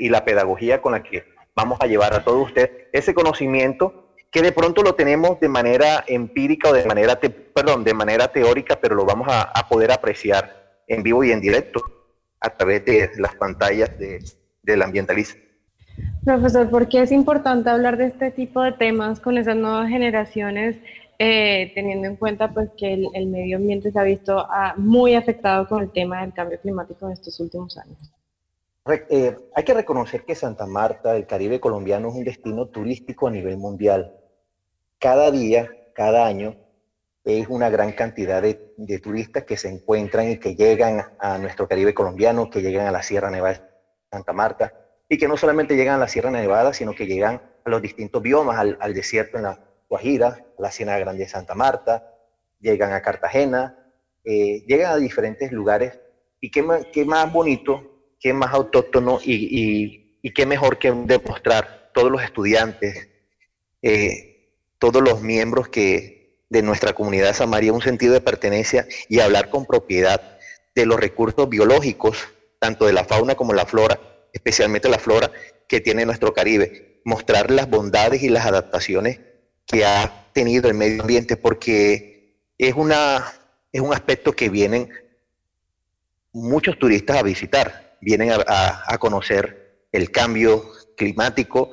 la 0.09 0.25
pedagogía 0.25 0.81
con 0.81 0.93
la 0.93 1.03
que 1.03 1.25
vamos 1.57 1.79
a 1.81 1.87
llevar 1.87 2.15
a 2.15 2.23
todos 2.23 2.47
ustedes 2.47 2.71
ese 2.93 3.12
conocimiento 3.12 4.15
que 4.31 4.41
de 4.43 4.53
pronto 4.53 4.83
lo 4.83 4.95
tenemos 4.95 5.41
de 5.41 5.49
manera 5.49 6.05
empírica 6.07 6.69
o 6.69 6.73
de 6.73 6.85
manera, 6.85 7.19
te- 7.19 7.31
perdón, 7.31 7.83
de 7.83 7.95
manera 7.95 8.29
teórica, 8.29 8.79
pero 8.81 8.95
lo 8.95 9.05
vamos 9.05 9.27
a, 9.29 9.43
a 9.43 9.69
poder 9.69 9.91
apreciar 9.91 10.83
en 10.87 11.03
vivo 11.03 11.25
y 11.25 11.33
en 11.33 11.41
directo 11.41 11.83
a 12.39 12.51
través 12.51 12.85
de 12.85 13.11
las 13.17 13.35
pantallas 13.35 13.99
de, 13.99 14.23
del 14.62 14.83
ambientalista. 14.83 15.41
Profesor, 16.24 16.70
¿por 16.70 16.88
qué 16.88 17.03
es 17.03 17.12
importante 17.12 17.68
hablar 17.68 17.97
de 17.99 18.07
este 18.07 18.30
tipo 18.30 18.62
de 18.62 18.72
temas 18.72 19.20
con 19.20 19.36
esas 19.36 19.57
nuevas 19.57 19.88
generaciones, 19.88 20.76
eh, 21.18 21.70
teniendo 21.74 22.09
en 22.09 22.16
cuenta 22.16 22.53
pues, 22.53 22.70
que 22.76 22.95
el, 22.95 23.09
el 23.14 23.26
medio 23.26 23.59
ambiente 23.59 23.92
se 23.92 23.99
ha 23.99 24.03
visto 24.03 24.38
ah, 24.38 24.74
muy 24.76 25.14
afectado 25.14 25.68
con 25.68 25.82
el 25.82 25.90
tema 25.90 26.22
del 26.22 26.32
cambio 26.32 26.59
climático 26.61 27.07
en 27.07 27.12
estos 27.12 27.38
últimos 27.40 27.76
años? 27.76 27.99
Eh, 29.11 29.36
hay 29.55 29.64
que 29.64 29.74
reconocer 29.74 30.24
que 30.24 30.34
Santa 30.34 30.66
Marta, 30.66 31.16
el 31.16 31.26
Caribe 31.26 31.61
colombiano, 31.61 32.09
es 32.09 32.14
un 32.14 32.24
destino 32.24 32.68
turístico 32.68 33.28
a 33.28 33.30
nivel 33.30 33.57
mundial. 33.57 34.14
Cada 34.99 35.30
día, 35.30 35.70
cada 35.95 36.26
año, 36.26 36.57
es 37.24 37.49
una 37.49 37.70
gran 37.70 37.92
cantidad 37.92 38.42
de, 38.42 38.74
de 38.76 38.99
turistas 38.99 39.45
que 39.45 39.57
se 39.57 39.68
encuentran 39.68 40.30
y 40.30 40.38
que 40.38 40.55
llegan 40.55 41.03
a 41.18 41.38
nuestro 41.38 41.68
Caribe 41.68 41.95
colombiano, 41.95 42.51
que 42.51 42.61
llegan 42.61 42.86
a 42.86 42.92
la 42.92 43.03
Sierra 43.03 43.30
Nevada 43.30 43.55
de 43.55 43.61
Santa 44.11 44.32
Marta, 44.34 44.84
y 45.09 45.18
que 45.18 45.28
no 45.28 45.36
solamente 45.36 45.76
llegan 45.76 45.96
a 45.96 45.98
la 45.98 46.09
Sierra 46.09 46.30
Nevada, 46.30 46.72
sino 46.72 46.94
que 46.94 47.07
llegan 47.07 47.42
a 47.64 47.70
los 47.70 47.82
distintos 47.82 48.22
biomas, 48.22 48.59
al, 48.59 48.94
desierto 48.94 49.36
en 49.36 49.44
la 49.44 49.61
Guajira, 49.88 50.44
a 50.59 50.62
la 50.62 50.70
Ciénaga 50.70 50.98
Grande 51.00 51.24
de 51.24 51.28
Santa 51.28 51.55
Marta, 51.55 52.11
llegan 52.61 52.92
a 52.92 53.02
Cartagena, 53.02 53.92
eh, 54.24 54.64
llegan 54.66 54.92
a 54.92 54.96
diferentes 54.96 55.52
lugares, 55.52 55.98
y 56.40 56.50
qué 56.50 56.62
más, 56.62 56.86
qué 56.92 57.05
más 57.05 57.32
bonito, 57.32 58.14
qué 58.20 58.32
más 58.32 58.52
autóctono 58.52 59.18
y, 59.22 60.00
y- 60.22 60.32
qué 60.32 60.46
mejor 60.46 60.78
que 60.78 60.90
demostrar 60.90 61.90
todos 61.94 62.11
los 62.11 62.22
estudiantes, 62.22 63.09
eh, 63.82 64.50
todos 64.78 65.02
los 65.02 65.20
miembros 65.22 65.68
que 65.68 66.40
de 66.48 66.62
nuestra 66.62 66.92
comunidad 66.94 67.28
de 67.28 67.34
San 67.34 67.50
María 67.50 67.72
un 67.72 67.82
sentido 67.82 68.14
de 68.14 68.20
pertenencia 68.20 68.86
y 69.09 69.20
hablar 69.20 69.50
con 69.50 69.66
propiedad 69.66 70.38
de 70.74 70.86
los 70.86 70.98
recursos 70.98 71.48
biológicos, 71.48 72.18
tanto 72.59 72.86
de 72.86 72.92
la 72.94 73.05
fauna 73.05 73.34
como 73.34 73.52
la 73.52 73.66
flora, 73.66 74.00
especialmente 74.35 74.89
la 74.91 74.99
flora 74.99 75.30
que 75.66 75.80
tiene 75.80 76.05
nuestro 76.05 76.35
Caribe, 76.35 77.01
mostrar 77.05 77.51
las 77.51 77.70
bondades 77.70 78.22
y 78.22 78.28
las 78.28 78.45
adaptaciones 78.45 79.20
que 79.66 79.85
ha 79.87 80.30
tenido 80.35 80.68
el 80.68 80.74
medio 80.74 81.01
ambiente, 81.03 81.37
porque 81.39 82.43
es, 82.59 82.74
una, 82.74 83.24
es 83.72 83.80
un 83.80 83.95
aspecto 83.95 84.32
que 84.32 84.51
vienen 84.51 84.91
muchos 86.32 86.78
turistas 86.78 87.16
a 87.16 87.22
visitar, 87.22 87.97
vienen 88.01 88.32
a, 88.32 88.82
a- 88.87 88.99
conocer 88.99 89.87
el 89.93 90.11
cambio 90.11 90.70
climático 90.97 91.70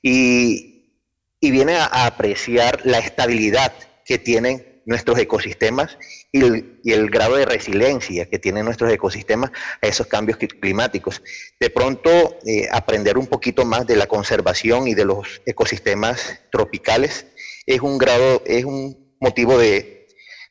y, 0.00 1.00
y 1.40 1.50
vienen 1.50 1.76
a, 1.76 1.84
a 1.86 2.06
apreciar 2.06 2.80
la 2.86 2.98
estabilidad 2.98 3.72
que 4.04 4.18
tienen 4.18 4.73
nuestros 4.86 5.18
ecosistemas 5.18 5.98
y 6.32 6.90
el, 6.92 7.10
grado 7.10 7.36
de 7.36 7.46
resiliencia 7.46 8.26
que 8.26 8.38
tienen 8.38 8.64
nuestros 8.64 8.92
ecosistemas 8.92 9.50
a 9.80 9.86
esos 9.86 10.06
cambios 10.06 10.38
cli- 10.38 10.58
climáticos. 10.60 11.22
De 11.58 11.70
pronto, 11.70 12.38
eh, 12.46 12.68
aprender 12.70 13.18
un 13.18 13.26
poquito 13.26 13.64
más 13.64 13.86
de 13.86 13.96
la 13.96 14.06
conservación 14.06 14.88
y 14.88 14.94
de 14.94 15.04
los 15.04 15.42
ecosistemas 15.46 16.40
tropicales 16.50 17.26
es 17.66 17.80
un 17.80 17.98
grado, 17.98 18.42
es 18.46 18.64
un 18.64 19.16
motivo 19.20 19.58
de, 19.58 20.06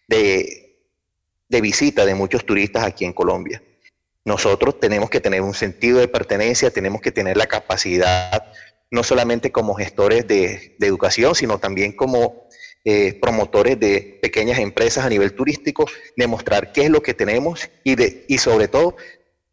de, 0.08 0.80
de 1.50 1.62
visita 1.62 2.06
de 2.06 2.16
muchos 2.16 2.46
turistas 2.46 2.84
aquí 2.84 3.06
en 3.06 3.14
Colombia. 3.14 3.62
Nosotros 4.26 4.80
tenemos 4.80 5.10
que 5.10 5.20
tener 5.20 5.42
un 5.42 5.54
sentido 5.54 6.00
de 6.00 6.08
pertenencia, 6.08 6.72
tenemos 6.72 7.02
que 7.02 7.12
tener 7.12 7.36
la 7.38 7.46
capacidad, 7.46 8.52
no 8.90 9.04
solamente 9.04 9.52
como 9.52 9.76
gestores 9.76 10.28
de 10.28 10.76
educación, 10.80 11.36
sino 11.36 11.60
también 11.60 11.92
como 11.92 12.48
eh, 12.86 13.18
promotores 13.22 13.80
de 13.80 14.20
pequeñas 14.22 14.60
empresas 14.60 15.06
a 15.06 15.10
nivel 15.10 15.34
turístico, 15.34 15.86
demostrar 16.18 16.72
qué 16.74 16.84
es 16.84 16.90
lo 16.90 17.02
que 17.02 17.14
tenemos 17.14 17.70
y, 17.84 17.96
de, 17.96 18.26
y 18.28 18.38
sobre 18.40 18.68
todo 18.68 18.96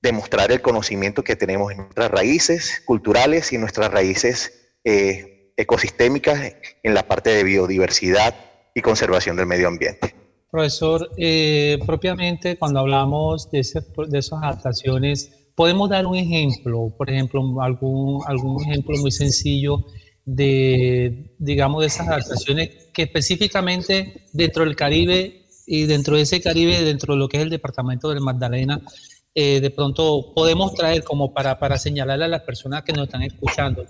demostrar 0.02 0.50
el 0.50 0.60
conocimiento 0.60 1.22
que 1.22 1.36
tenemos 1.36 1.70
en 1.72 1.78
nuestras 1.78 2.10
raíces 2.10 2.82
culturales 2.84 3.52
y 3.52 3.58
nuestras 3.58 3.90
raíces 3.90 4.72
eh, 4.84 5.52
ecosistémicas 5.56 6.54
en 6.82 6.94
la 6.94 7.06
parte 7.06 7.30
de 7.30 7.44
biodiversidad 7.44 8.34
y 8.74 8.80
conservación 8.80 9.36
del 9.36 9.46
medio 9.46 9.68
ambiente. 9.68 10.14
Profesor, 10.50 11.08
eh, 11.16 11.78
propiamente 11.86 12.58
cuando 12.58 12.80
hablamos 12.80 13.50
de, 13.50 13.62
de 14.08 14.18
esas 14.18 14.42
adaptaciones, 14.42 15.30
podemos 15.54 15.88
dar 15.90 16.06
un 16.06 16.16
ejemplo, 16.16 16.92
por 16.96 17.10
ejemplo, 17.10 17.42
algún, 17.60 18.22
algún 18.26 18.62
ejemplo 18.62 18.96
muy 18.98 19.12
sencillo 19.12 19.84
de, 20.24 21.34
digamos, 21.38 21.80
de 21.80 21.86
esas 21.88 22.08
adaptaciones 22.08 22.70
que 22.92 23.02
específicamente 23.02 24.26
dentro 24.32 24.64
del 24.64 24.76
Caribe 24.76 25.46
y 25.66 25.86
dentro 25.86 26.16
de 26.16 26.22
ese 26.22 26.40
Caribe, 26.40 26.82
dentro 26.82 27.14
de 27.14 27.18
lo 27.18 27.28
que 27.28 27.38
es 27.38 27.42
el 27.42 27.50
departamento 27.50 28.08
del 28.10 28.20
Magdalena, 28.20 28.80
eh, 29.34 29.60
de 29.60 29.70
pronto 29.70 30.32
podemos 30.34 30.74
traer 30.74 31.04
como 31.04 31.32
para, 31.32 31.58
para 31.58 31.78
señalarle 31.78 32.24
a 32.24 32.28
las 32.28 32.42
personas 32.42 32.82
que 32.82 32.92
nos 32.92 33.06
están 33.06 33.22
escuchando, 33.22 33.84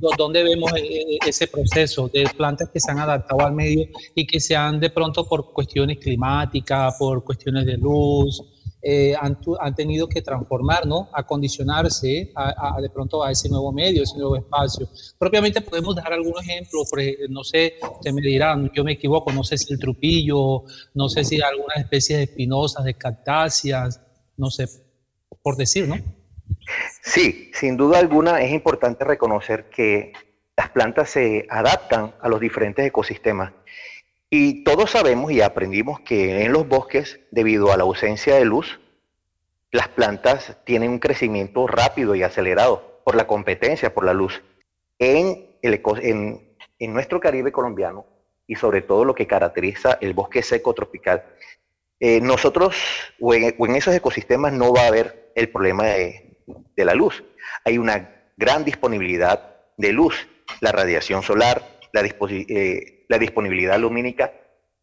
o 0.00 0.10
dónde 0.18 0.42
vemos 0.42 0.70
eh, 0.76 1.18
ese 1.26 1.46
proceso 1.46 2.08
de 2.12 2.28
plantas 2.36 2.68
que 2.70 2.80
se 2.80 2.90
han 2.90 2.98
adaptado 2.98 3.40
al 3.46 3.54
medio 3.54 3.86
y 4.14 4.26
que 4.26 4.40
se 4.40 4.54
han 4.56 4.80
de 4.80 4.90
pronto 4.90 5.26
por 5.26 5.52
cuestiones 5.52 5.98
climáticas, 5.98 6.96
por 6.98 7.24
cuestiones 7.24 7.64
de 7.64 7.76
luz, 7.76 8.42
eh, 8.86 9.14
han, 9.18 9.38
han 9.60 9.74
tenido 9.74 10.06
que 10.08 10.20
transformar, 10.20 10.86
¿no? 10.86 11.08
Acondicionarse 11.14 12.30
a, 12.34 12.76
a- 12.76 12.80
de 12.80 12.90
pronto 12.90 13.24
a 13.24 13.30
ese 13.30 13.48
nuevo 13.48 13.72
medio, 13.72 14.02
ese 14.02 14.18
nuevo 14.18 14.36
espacio. 14.36 14.86
Propiamente 15.18 15.60
podemos 15.62 15.96
dar 15.96 16.12
algunos 16.12 16.42
ejemplos, 16.42 16.88
por 16.90 17.00
ej- 17.00 17.16
no 17.30 17.42
sé, 17.44 17.74
usted 17.82 18.12
me 18.12 18.20
dirán, 18.20 18.70
yo 18.74 18.84
me 18.84 18.92
equivoco, 18.92 19.32
no 19.32 19.42
sé 19.42 19.56
si 19.58 19.72
el 19.72 19.78
trupillo, 19.78 20.64
no 20.94 21.08
sé 21.08 21.24
si 21.24 21.40
algunas 21.40 21.78
especies 21.78 22.18
de 22.18 22.24
espinosas, 22.24 22.84
de 22.84 22.94
cactáceas, 22.94 24.00
no 24.36 24.50
sé, 24.50 24.66
por 25.42 25.56
decir, 25.56 25.88
¿no? 25.88 25.96
Sí, 27.02 27.50
sin 27.54 27.76
duda 27.76 27.98
alguna 27.98 28.40
es 28.42 28.52
importante 28.52 29.04
reconocer 29.04 29.68
que 29.70 30.12
las 30.56 30.70
plantas 30.70 31.10
se 31.10 31.46
adaptan 31.50 32.14
a 32.20 32.28
los 32.28 32.40
diferentes 32.40 32.86
ecosistemas. 32.86 33.52
Y 34.36 34.64
todos 34.64 34.90
sabemos 34.90 35.30
y 35.30 35.42
aprendimos 35.42 36.00
que 36.00 36.42
en 36.42 36.52
los 36.52 36.66
bosques, 36.66 37.20
debido 37.30 37.72
a 37.72 37.76
la 37.76 37.84
ausencia 37.84 38.34
de 38.34 38.44
luz, 38.44 38.80
las 39.70 39.86
plantas 39.86 40.58
tienen 40.64 40.90
un 40.90 40.98
crecimiento 40.98 41.68
rápido 41.68 42.16
y 42.16 42.24
acelerado 42.24 43.00
por 43.04 43.14
la 43.14 43.28
competencia 43.28 43.94
por 43.94 44.04
la 44.04 44.12
luz. 44.12 44.42
En, 44.98 45.56
el 45.62 46.92
nuestro 46.92 47.20
Caribe 47.20 47.52
colombiano 47.52 48.06
y 48.48 48.56
sobre 48.56 48.82
todo 48.82 49.04
lo 49.04 49.14
que 49.14 49.28
caracteriza 49.28 49.98
el 50.00 50.14
bosque 50.14 50.42
seco 50.42 50.74
tropical, 50.74 51.22
eh, 52.00 52.20
nosotros 52.20 52.74
o 53.20 53.34
en, 53.34 53.76
esos 53.76 53.94
ecosistemas 53.94 54.52
no 54.52 54.72
va 54.72 54.80
a 54.80 54.88
haber 54.88 55.30
el 55.36 55.48
problema 55.48 55.84
de 55.84 56.84
la 56.84 56.96
luz. 56.96 57.22
Hay 57.64 57.78
una 57.78 58.26
gran 58.36 58.64
disponibilidad 58.64 59.58
de 59.76 59.92
luz, 59.92 60.26
la 60.60 60.72
radiación 60.72 61.22
solar, 61.22 61.73
eh, 62.00 63.04
la 63.08 63.18
disponibilidad 63.18 63.78
lumínica 63.78 64.32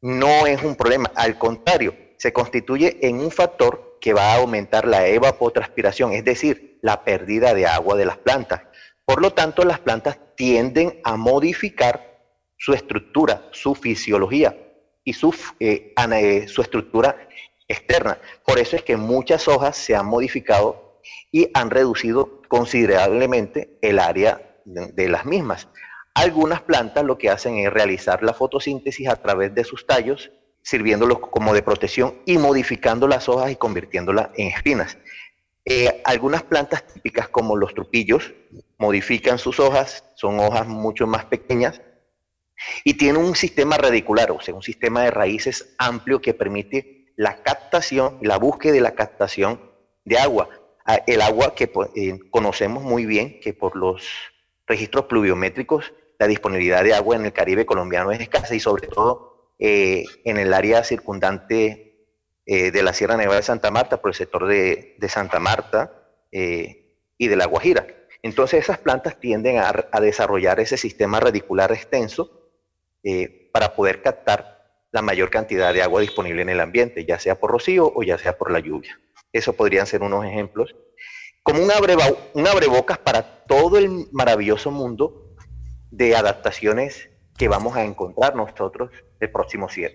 no 0.02 0.48
es 0.48 0.64
un 0.64 0.76
problema, 0.76 1.12
al 1.16 1.38
contrario, 1.38 1.96
se 2.18 2.34
constituye 2.34 2.98
en 3.02 3.20
un 3.20 3.32
factor 3.32 3.98
que 4.02 4.14
va 4.14 4.34
a 4.34 4.38
aumentar 4.38 4.88
la 4.88 5.08
evapotranspiración, 5.08 6.14
es 6.14 6.26
decir, 6.26 6.80
la 6.82 7.04
pérdida 7.04 7.54
de 7.54 7.68
agua 7.68 7.96
de 7.96 8.06
las 8.06 8.18
plantas. 8.18 8.62
Por 9.06 9.22
lo 9.22 9.34
tanto, 9.34 9.64
las 9.64 9.80
plantas 9.80 10.18
tienden 10.36 11.00
a 11.04 11.18
modificar 11.18 12.20
su 12.58 12.74
estructura, 12.74 13.48
su 13.52 13.76
fisiología 13.76 14.58
y 15.04 15.14
su, 15.14 15.36
eh, 15.60 15.94
eh, 15.96 16.48
su 16.48 16.62
estructura 16.62 17.28
externa. 17.68 18.18
Por 18.46 18.60
eso 18.60 18.76
es 18.76 18.84
que 18.84 18.98
muchas 18.98 19.48
hojas 19.48 19.78
se 19.78 19.96
han 19.96 20.06
modificado 20.06 21.00
y 21.32 21.50
han 21.54 21.70
reducido 21.70 22.42
considerablemente 22.48 23.78
el 23.82 24.00
área 24.00 24.60
de 24.66 25.10
las 25.10 25.26
mismas. 25.26 25.68
Algunas 26.14 26.62
plantas 26.62 27.04
lo 27.06 27.18
que 27.18 27.30
hacen 27.30 27.58
es 27.58 27.72
realizar 27.72 28.22
la 28.24 28.34
fotosíntesis 28.34 29.08
a 29.08 29.16
través 29.16 29.56
de 29.56 29.64
sus 29.64 29.88
tallos, 29.88 30.32
sirviéndolos 30.62 31.20
como 31.20 31.54
de 31.54 31.64
protección 31.64 32.20
y 32.26 32.38
modificando 32.38 33.08
las 33.08 33.30
hojas 33.30 33.52
y 33.52 33.56
convirtiéndolas 33.56 34.30
en 34.36 34.48
espinas. 34.48 34.98
Eh, 35.64 36.02
algunas 36.06 36.44
plantas 36.44 36.86
típicas 36.86 37.30
como 37.30 37.56
los 37.56 37.74
trupillos 37.74 38.34
modifican 38.78 39.38
sus 39.38 39.60
hojas, 39.60 40.04
son 40.16 40.40
hojas 40.40 40.68
mucho 40.68 41.08
más 41.08 41.26
pequeñas 41.26 41.82
y 42.84 42.96
tienen 42.96 43.24
un 43.24 43.36
sistema 43.36 43.78
radicular, 43.78 44.32
o 44.32 44.42
sea, 44.42 44.54
un 44.54 44.64
sistema 44.64 45.04
de 45.04 45.12
raíces 45.12 45.74
amplio 45.78 46.22
que 46.22 46.34
permite 46.34 47.14
la 47.16 47.42
captación, 47.44 48.18
la 48.22 48.38
búsqueda 48.38 48.74
de 48.74 48.82
la 48.82 48.96
captación 48.96 49.62
de 50.06 50.18
agua. 50.18 50.50
Ah, 50.86 51.00
El 51.06 51.22
agua 51.22 51.54
que 51.56 51.68
pues, 51.68 51.90
eh, 51.96 52.20
conocemos 52.32 52.84
muy 52.84 53.06
bien, 53.06 53.40
que 53.40 53.54
por 53.54 53.76
los 53.76 54.08
registros 54.68 55.06
pluviométricos, 55.06 55.94
la 56.22 56.28
disponibilidad 56.28 56.84
de 56.84 56.94
agua 56.94 57.16
en 57.16 57.26
el 57.26 57.34
Caribe 57.34 57.66
colombiano 57.66 58.12
es 58.12 58.20
escasa 58.20 58.54
y 58.54 58.60
sobre 58.60 58.88
todo 58.88 59.56
eh, 59.58 60.06
en 60.24 60.38
el 60.38 60.54
área 60.54 60.84
circundante 60.84 62.06
eh, 62.46 62.70
de 62.70 62.84
la 62.84 62.94
Sierra 62.94 63.18
Nevada 63.18 63.38
de 63.38 63.44
Santa 63.44 63.72
Marta, 63.72 64.00
por 64.00 64.12
el 64.12 64.14
sector 64.14 64.46
de, 64.46 64.96
de 65.00 65.10
Santa 65.10 65.40
Marta 65.40 65.92
eh, 66.32 66.96
y 67.18 67.28
de 67.28 67.36
La 67.36 67.48
Guajira. 67.48 67.88
Entonces 68.22 68.64
esas 68.64 68.78
plantas 68.78 69.20
tienden 69.20 69.58
a, 69.58 70.00
desarrollar 70.00 70.60
ese 70.60 70.78
sistema 70.78 71.20
radicular 71.20 71.72
extenso 71.72 72.52
para 73.52 73.74
poder 73.76 74.04
captar 74.04 74.62
la 74.92 75.02
mayor 75.02 75.32
cantidad 75.32 75.74
de 75.74 75.82
agua 75.82 76.02
disponible 76.02 76.44
en 76.44 76.50
el 76.50 76.60
ambiente, 76.60 77.04
ya 77.04 77.18
sea 77.18 77.40
por 77.40 77.50
rocío 77.50 77.92
o 77.96 78.04
ya 78.04 78.20
sea 78.20 78.38
por 78.38 78.52
la 78.52 78.60
lluvia. 78.60 79.00
Eso 79.34 79.54
podrían 79.54 79.88
ser 79.88 80.04
unos 80.04 80.24
ejemplos. 80.24 80.76
Como 81.42 81.64
un, 81.64 81.72
abreba- 81.72 82.16
un 82.36 82.48
abrebocas 82.48 83.00
para 83.00 83.44
todo 83.48 83.80
el 83.80 84.06
maravilloso 84.12 84.70
mundo 84.70 85.31
de 85.92 86.16
adaptaciones 86.16 87.10
que 87.38 87.48
vamos 87.48 87.76
a 87.76 87.84
encontrar 87.84 88.36
nosotros 88.36 88.92
el 89.20 89.32
próximo 89.32 89.70
7. 89.70 89.94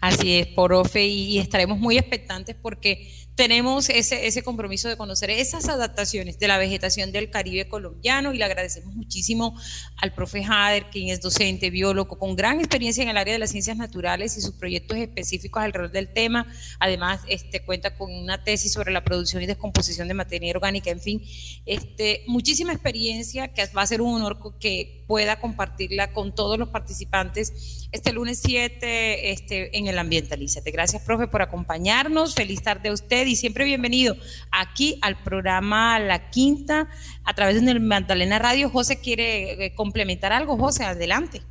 Así 0.00 0.38
es, 0.40 0.48
profe, 0.48 1.04
y 1.04 1.38
estaremos 1.38 1.78
muy 1.78 1.96
expectantes 1.96 2.56
porque 2.60 3.08
tenemos 3.34 3.88
ese, 3.88 4.26
ese 4.26 4.42
compromiso 4.42 4.88
de 4.88 4.96
conocer 4.96 5.30
esas 5.30 5.68
adaptaciones 5.68 6.38
de 6.38 6.48
la 6.48 6.58
vegetación 6.58 7.12
del 7.12 7.30
Caribe 7.30 7.68
colombiano 7.68 8.32
y 8.34 8.38
le 8.38 8.44
agradecemos 8.44 8.94
muchísimo 8.94 9.58
al 9.96 10.12
profe 10.12 10.44
Hader, 10.44 10.90
quien 10.90 11.08
es 11.08 11.20
docente, 11.20 11.70
biólogo, 11.70 12.18
con 12.18 12.36
gran 12.36 12.58
experiencia 12.58 13.02
en 13.02 13.08
el 13.08 13.16
área 13.16 13.32
de 13.32 13.38
las 13.38 13.50
ciencias 13.50 13.76
naturales 13.76 14.36
y 14.36 14.42
sus 14.42 14.54
proyectos 14.54 14.98
específicos 14.98 15.62
alrededor 15.62 15.92
del 15.92 16.12
tema. 16.12 16.46
Además, 16.78 17.20
este, 17.26 17.64
cuenta 17.64 17.96
con 17.96 18.12
una 18.12 18.44
tesis 18.44 18.72
sobre 18.72 18.92
la 18.92 19.02
producción 19.02 19.42
y 19.42 19.46
descomposición 19.46 20.08
de 20.08 20.14
materia 20.14 20.52
orgánica, 20.54 20.90
en 20.90 21.00
fin, 21.00 21.22
este, 21.64 22.24
muchísima 22.26 22.72
experiencia 22.72 23.48
que 23.48 23.64
va 23.66 23.82
a 23.82 23.86
ser 23.86 24.02
un 24.02 24.14
honor 24.14 24.58
que 24.58 25.04
pueda 25.06 25.40
compartirla 25.40 26.12
con 26.12 26.34
todos 26.34 26.58
los 26.58 26.68
participantes 26.68 27.88
este 27.92 28.12
lunes 28.12 28.40
7 28.42 29.30
este, 29.30 29.76
en 29.76 29.86
el 29.86 29.98
Ambientalízate. 29.98 30.70
Gracias, 30.70 31.02
profe, 31.02 31.28
por 31.28 31.42
acompañarnos. 31.42 32.34
Feliz 32.34 32.62
tarde 32.62 32.88
a 32.88 32.92
usted 32.92 33.21
y 33.26 33.36
siempre 33.36 33.64
bienvenido 33.64 34.16
aquí 34.50 34.98
al 35.02 35.22
programa 35.22 35.98
La 35.98 36.30
Quinta 36.30 36.88
a 37.24 37.34
través 37.34 37.64
de 37.64 37.78
Magdalena 37.78 38.38
Radio. 38.38 38.70
José 38.70 39.00
quiere 39.00 39.66
eh, 39.66 39.74
complementar 39.74 40.32
algo. 40.32 40.56
José, 40.56 40.84
adelante. 40.84 41.42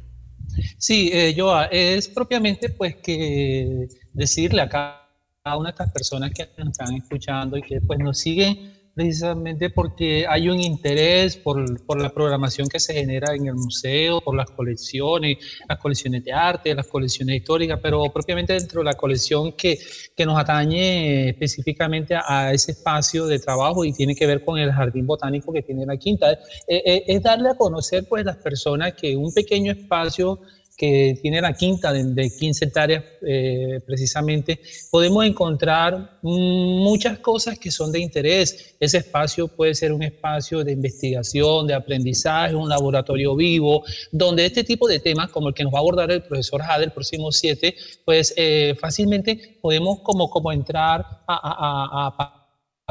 Sí, 0.77 1.09
eh, 1.13 1.33
Joa, 1.37 1.65
es 1.65 2.07
propiamente 2.07 2.69
pues 2.69 2.97
que 2.97 3.87
decirle 4.13 4.61
a 4.61 4.69
cada 4.69 5.57
una 5.57 5.69
de 5.69 5.71
estas 5.71 5.91
personas 5.91 6.31
que 6.31 6.49
nos 6.57 6.69
están 6.69 6.95
escuchando 6.95 7.57
y 7.57 7.61
que 7.61 7.81
pues 7.81 7.99
nos 7.99 8.19
siguen 8.19 8.80
precisamente 8.93 9.69
porque 9.69 10.25
hay 10.27 10.49
un 10.49 10.59
interés 10.59 11.37
por, 11.37 11.85
por, 11.85 12.01
la 12.01 12.09
programación 12.09 12.67
que 12.67 12.79
se 12.79 12.93
genera 12.93 13.33
en 13.33 13.47
el 13.47 13.55
museo, 13.55 14.21
por 14.21 14.35
las 14.35 14.49
colecciones, 14.51 15.37
las 15.67 15.77
colecciones 15.79 16.23
de 16.23 16.33
arte, 16.33 16.75
las 16.75 16.87
colecciones 16.87 17.37
históricas, 17.37 17.79
pero 17.81 18.03
propiamente 18.11 18.53
dentro 18.53 18.81
de 18.81 18.85
la 18.85 18.93
colección 18.93 19.53
que, 19.53 19.79
que 20.15 20.25
nos 20.25 20.37
atañe 20.37 21.29
específicamente 21.29 22.15
a, 22.15 22.51
ese 22.51 22.71
espacio 22.71 23.27
de 23.27 23.39
trabajo 23.39 23.85
y 23.85 23.93
tiene 23.93 24.15
que 24.15 24.27
ver 24.27 24.43
con 24.43 24.57
el 24.57 24.71
jardín 24.71 25.05
botánico 25.05 25.53
que 25.53 25.61
tiene 25.61 25.85
la 25.85 25.97
quinta. 25.97 26.31
Eh, 26.31 26.37
eh, 26.85 27.03
es 27.07 27.21
darle 27.21 27.49
a 27.49 27.55
conocer 27.55 28.05
pues 28.07 28.25
las 28.25 28.37
personas 28.37 28.93
que 28.93 29.15
un 29.15 29.33
pequeño 29.33 29.71
espacio 29.71 30.39
que 30.77 31.17
tiene 31.21 31.41
la 31.41 31.53
quinta 31.53 31.93
de, 31.93 32.29
15 32.29 32.65
hectáreas 32.65 33.03
eh, 33.21 33.79
precisamente, 33.85 34.59
podemos 34.89 35.25
encontrar 35.25 36.19
muchas 36.21 37.19
cosas 37.19 37.59
que 37.59 37.69
son 37.69 37.91
de 37.91 37.99
interés. 37.99 38.75
Ese 38.79 38.97
espacio 38.97 39.47
puede 39.47 39.75
ser 39.75 39.93
un 39.93 40.03
espacio 40.03 40.63
de 40.63 40.71
investigación, 40.71 41.67
de 41.67 41.73
aprendizaje, 41.73 42.55
un 42.55 42.69
laboratorio 42.69 43.35
vivo, 43.35 43.83
donde 44.11 44.45
este 44.45 44.63
tipo 44.63 44.87
de 44.87 44.99
temas, 44.99 45.29
como 45.29 45.49
el 45.49 45.53
que 45.53 45.63
nos 45.63 45.73
va 45.73 45.77
a 45.77 45.81
abordar 45.81 46.11
el 46.11 46.23
profesor 46.23 46.61
Jade 46.61 46.85
el 46.85 46.91
próximo 46.91 47.31
7, 47.31 47.75
pues 48.03 48.33
eh, 48.35 48.75
fácilmente 48.79 49.57
podemos 49.61 49.99
como, 49.99 50.29
como 50.29 50.51
entrar 50.51 51.05
a 51.27 52.40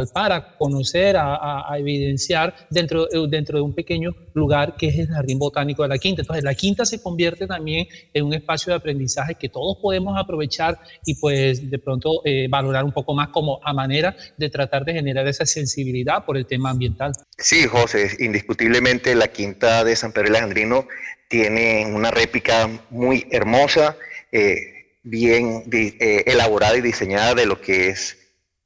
para 0.06 0.56
conocer, 0.56 1.16
a, 1.18 1.66
evidenciar 1.78 2.54
dentro, 2.70 3.06
dentro 3.28 3.58
de 3.58 3.62
un 3.62 3.74
pequeño 3.74 4.14
lugar 4.34 4.76
que 4.76 4.88
es 4.88 4.98
el 4.98 5.08
Jardín 5.08 5.38
Botánico 5.38 5.82
de 5.82 5.88
la 5.88 5.98
Quinta. 5.98 6.22
Entonces, 6.22 6.44
la 6.44 6.54
Quinta 6.54 6.84
se 6.84 7.02
convierte 7.02 7.46
también 7.46 7.86
en 8.12 8.24
un 8.24 8.34
espacio 8.34 8.72
de 8.72 8.76
aprendizaje 8.76 9.34
que 9.34 9.48
todos 9.48 9.78
podemos 9.80 10.18
aprovechar 10.18 10.78
y 11.04 11.14
pues 11.14 11.70
de 11.70 11.78
pronto 11.78 12.22
eh, 12.24 12.46
valorar 12.48 12.84
un 12.84 12.92
poco 12.92 13.14
más 13.14 13.28
como 13.28 13.60
a 13.62 13.72
manera 13.72 14.16
de 14.36 14.50
tratar 14.50 14.84
de 14.84 14.94
generar 14.94 15.26
esa 15.26 15.46
sensibilidad 15.46 16.24
por 16.24 16.36
el 16.36 16.46
tema 16.46 16.70
ambiental. 16.70 17.12
Sí, 17.38 17.66
José, 17.66 18.10
indiscutiblemente 18.20 19.14
la 19.14 19.28
Quinta 19.28 19.84
de 19.84 19.96
San 19.96 20.12
Pedro 20.12 20.28
Alejandrino 20.28 20.86
tiene 21.28 21.86
una 21.86 22.10
réplica 22.10 22.68
muy 22.90 23.26
hermosa, 23.30 23.96
eh, 24.32 24.98
bien 25.02 25.64
eh, 25.72 26.24
elaborada 26.26 26.76
y 26.76 26.80
diseñada 26.80 27.34
de 27.34 27.46
lo 27.46 27.60
que 27.60 27.88
es 27.88 28.19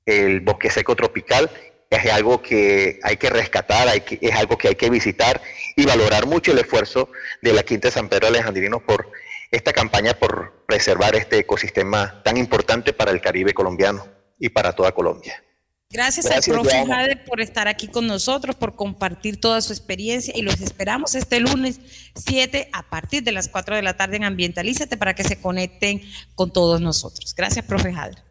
el 0.07 0.41
bosque 0.41 0.71
seco 0.71 0.95
tropical 0.97 1.51
es 1.91 2.13
algo 2.13 2.43
que 2.43 2.99
hay 3.03 3.17
que 3.17 3.31
rescatar, 3.31 3.89
hay 3.89 4.01
que, 4.01 4.19
es 4.21 4.35
algo 4.35 4.59
que 4.59 4.69
hay 4.69 4.75
que 4.75 4.91
visitar 4.91 5.41
y 5.77 5.87
valorar 5.87 6.27
mucho 6.27 6.53
el 6.53 6.59
esfuerzo 6.59 7.11
de 7.43 7.53
la 7.53 7.63
Quinta 7.63 7.89
de 7.89 7.93
San 7.93 8.09
Pedro 8.09 8.29
Alejandrino 8.29 8.81
por 8.81 9.11
esta 9.51 9.73
campaña 9.73 10.15
por 10.15 10.65
preservar 10.67 11.15
este 11.15 11.39
ecosistema 11.39 12.23
tan 12.25 12.37
importante 12.37 12.93
para 12.93 13.13
el 13.13 13.21
Caribe 13.21 13.55
colombiano 13.55 14.07
y 14.39 14.49
para 14.49 14.73
toda 14.73 14.93
Colombia. 14.93 15.43
Gracias, 15.91 16.27
al 16.27 16.43
profe 16.43 16.85
Jader 16.85 17.25
por 17.25 17.41
estar 17.41 17.69
aquí 17.69 17.87
con 17.87 18.09
nosotros, 18.09 18.57
por 18.57 18.75
compartir 18.75 19.39
toda 19.39 19.61
su 19.61 19.73
experiencia 19.73 20.35
y 20.37 20.43
los 20.43 20.61
esperamos 20.61 21.15
este 21.15 21.39
lunes 21.39 21.79
7 22.17 22.69
a 22.73 22.91
partir 22.91 23.23
de 23.23 23.31
las 23.31 23.49
4 23.49 23.77
de 23.77 23.83
la 23.83 23.97
tarde 23.97 24.17
en 24.17 24.25
Ambientalízate 24.25 24.97
para 24.97 25.15
que 25.15 25.23
se 25.23 25.41
conecten 25.41 26.03
con 26.35 26.53
todos 26.53 26.81
nosotros. 26.81 27.33
Gracias, 27.37 27.65
profe 27.65 27.93
Jader. 27.93 28.25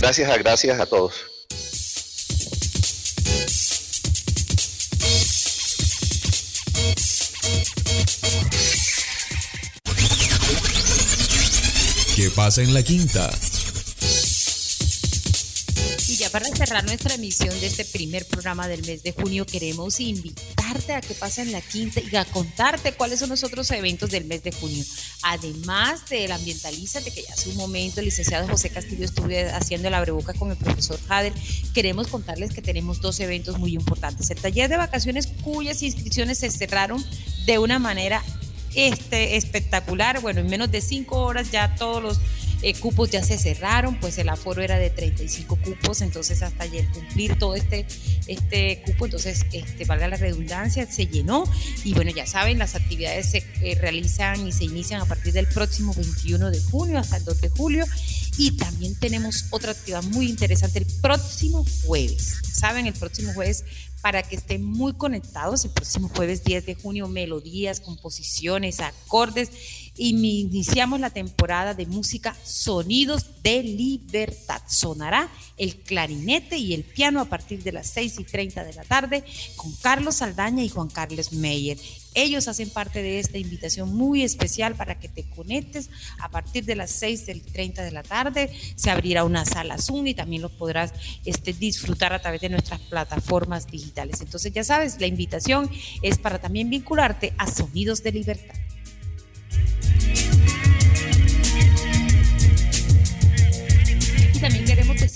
Gracias 0.00 0.30
a, 0.30 0.36
gracias 0.36 0.78
a 0.78 0.86
todos. 0.86 1.14
¿Qué 12.14 12.30
pasa 12.30 12.62
en 12.62 12.74
la 12.74 12.82
quinta? 12.82 13.30
Y 16.08 16.16
ya 16.16 16.30
para 16.30 16.46
cerrar 16.46 16.84
nuestra 16.84 17.14
emisión 17.14 17.58
de 17.60 17.66
este 17.66 17.84
primer 17.84 18.26
programa 18.26 18.68
del 18.68 18.84
mes 18.86 19.02
de 19.02 19.12
junio, 19.12 19.44
queremos 19.46 20.00
invitarte 20.00 20.94
a 20.94 21.00
que 21.00 21.14
pasen 21.14 21.52
la 21.52 21.60
quinta 21.60 22.00
y 22.00 22.16
a 22.16 22.24
contarte 22.24 22.92
cuáles 22.92 23.20
son 23.20 23.30
los 23.30 23.44
otros 23.44 23.70
eventos 23.70 24.10
del 24.10 24.24
mes 24.24 24.42
de 24.42 24.52
junio. 24.52 24.84
Además 25.28 26.08
del 26.08 26.30
Ambientalízate, 26.30 27.10
que 27.10 27.24
ya 27.24 27.34
hace 27.34 27.50
un 27.50 27.56
momento 27.56 27.98
el 27.98 28.06
licenciado 28.06 28.46
José 28.46 28.70
Castillo 28.70 29.04
estuvo 29.04 29.26
haciendo 29.54 29.90
la 29.90 30.00
breboca 30.00 30.32
con 30.34 30.52
el 30.52 30.56
profesor 30.56 31.00
Jader, 31.08 31.32
queremos 31.74 32.06
contarles 32.06 32.54
que 32.54 32.62
tenemos 32.62 33.00
dos 33.00 33.18
eventos 33.18 33.58
muy 33.58 33.74
importantes. 33.74 34.30
El 34.30 34.38
taller 34.38 34.70
de 34.70 34.76
vacaciones 34.76 35.26
cuyas 35.42 35.82
inscripciones 35.82 36.38
se 36.38 36.48
cerraron 36.48 37.04
de 37.44 37.58
una 37.58 37.80
manera 37.80 38.22
este, 38.76 39.34
espectacular. 39.36 40.20
Bueno, 40.20 40.42
en 40.42 40.46
menos 40.46 40.70
de 40.70 40.80
cinco 40.80 41.18
horas 41.18 41.50
ya 41.50 41.74
todos 41.74 42.00
los 42.00 42.20
eh, 42.62 42.74
cupos 42.74 43.10
ya 43.10 43.22
se 43.22 43.38
cerraron, 43.38 43.98
pues 44.00 44.18
el 44.18 44.28
aforo 44.28 44.62
era 44.62 44.78
de 44.78 44.90
35 44.90 45.56
cupos, 45.56 46.00
entonces 46.00 46.42
hasta 46.42 46.64
ayer 46.64 46.88
cumplir 46.88 47.38
todo 47.38 47.54
este, 47.54 47.86
este 48.26 48.82
cupo, 48.86 49.06
entonces, 49.06 49.46
este, 49.52 49.84
valga 49.84 50.08
la 50.08 50.16
redundancia, 50.16 50.86
se 50.90 51.06
llenó. 51.06 51.44
Y 51.84 51.94
bueno, 51.94 52.10
ya 52.10 52.26
saben, 52.26 52.58
las 52.58 52.74
actividades 52.74 53.30
se 53.30 53.44
eh, 53.62 53.76
realizan 53.80 54.46
y 54.46 54.52
se 54.52 54.64
inician 54.64 55.00
a 55.00 55.04
partir 55.04 55.32
del 55.32 55.46
próximo 55.46 55.92
21 55.94 56.50
de 56.50 56.60
junio 56.60 56.98
hasta 56.98 57.18
el 57.18 57.24
2 57.24 57.40
de 57.40 57.48
julio. 57.50 57.84
Y 58.38 58.56
también 58.56 58.94
tenemos 58.98 59.46
otra 59.50 59.72
actividad 59.72 60.02
muy 60.02 60.28
interesante 60.28 60.78
el 60.78 60.86
próximo 61.00 61.64
jueves, 61.84 62.36
¿saben? 62.52 62.86
El 62.86 62.94
próximo 62.94 63.32
jueves 63.32 63.64
para 64.06 64.22
que 64.22 64.36
estén 64.36 64.64
muy 64.64 64.92
conectados 64.92 65.64
el 65.64 65.72
próximo 65.72 66.08
jueves 66.08 66.44
10 66.44 66.64
de 66.64 66.76
junio, 66.76 67.08
melodías, 67.08 67.80
composiciones, 67.80 68.78
acordes 68.78 69.50
y 69.96 70.10
iniciamos 70.10 71.00
la 71.00 71.10
temporada 71.10 71.74
de 71.74 71.86
música 71.86 72.36
Sonidos 72.44 73.42
de 73.42 73.64
Libertad. 73.64 74.62
Sonará 74.68 75.28
el 75.56 75.74
clarinete 75.78 76.56
y 76.56 76.72
el 76.72 76.84
piano 76.84 77.20
a 77.20 77.24
partir 77.24 77.64
de 77.64 77.72
las 77.72 77.88
6 77.88 78.20
y 78.20 78.24
30 78.24 78.62
de 78.62 78.74
la 78.74 78.84
tarde 78.84 79.24
con 79.56 79.72
Carlos 79.82 80.14
Saldaña 80.14 80.62
y 80.62 80.68
Juan 80.68 80.86
Carlos 80.86 81.32
Meyer. 81.32 81.76
Ellos 82.16 82.48
hacen 82.48 82.70
parte 82.70 83.02
de 83.02 83.18
esta 83.18 83.36
invitación 83.36 83.94
muy 83.94 84.22
especial 84.22 84.74
para 84.74 84.98
que 84.98 85.08
te 85.08 85.22
conectes 85.28 85.90
a 86.18 86.30
partir 86.30 86.64
de 86.64 86.74
las 86.74 86.90
6 86.92 87.28
y 87.28 87.40
30 87.40 87.84
de 87.84 87.90
la 87.90 88.02
tarde. 88.02 88.50
Se 88.74 88.90
abrirá 88.90 89.22
una 89.22 89.44
sala 89.44 89.76
Zoom 89.76 90.06
y 90.06 90.14
también 90.14 90.40
lo 90.40 90.48
podrás 90.48 90.94
este, 91.26 91.52
disfrutar 91.52 92.14
a 92.14 92.22
través 92.22 92.40
de 92.40 92.48
nuestras 92.48 92.80
plataformas 92.80 93.66
digitales. 93.66 94.22
Entonces 94.22 94.50
ya 94.50 94.64
sabes, 94.64 94.98
la 94.98 95.06
invitación 95.06 95.70
es 96.00 96.16
para 96.16 96.40
también 96.40 96.70
vincularte 96.70 97.34
a 97.36 97.50
Sonidos 97.52 98.02
de 98.02 98.12
Libertad. 98.12 98.65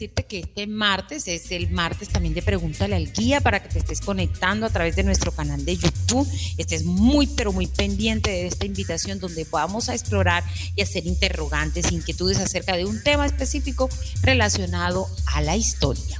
Decirte 0.00 0.24
que 0.24 0.38
este 0.38 0.66
martes 0.66 1.28
es 1.28 1.52
el 1.52 1.70
martes 1.72 2.08
también 2.08 2.32
de 2.32 2.40
Pregúntale 2.40 2.96
al 2.96 3.12
Guía 3.12 3.42
para 3.42 3.62
que 3.62 3.68
te 3.68 3.80
estés 3.80 4.00
conectando 4.00 4.64
a 4.64 4.70
través 4.70 4.96
de 4.96 5.02
nuestro 5.02 5.30
canal 5.30 5.62
de 5.66 5.76
YouTube. 5.76 6.26
Estés 6.56 6.84
muy, 6.84 7.26
pero 7.26 7.52
muy 7.52 7.66
pendiente 7.66 8.30
de 8.30 8.46
esta 8.46 8.64
invitación 8.64 9.20
donde 9.20 9.46
vamos 9.50 9.90
a 9.90 9.94
explorar 9.94 10.42
y 10.74 10.80
hacer 10.80 11.06
interrogantes, 11.06 11.92
inquietudes 11.92 12.38
acerca 12.38 12.78
de 12.78 12.86
un 12.86 13.02
tema 13.02 13.26
específico 13.26 13.90
relacionado 14.22 15.06
a 15.26 15.42
la 15.42 15.54
historia. 15.56 16.18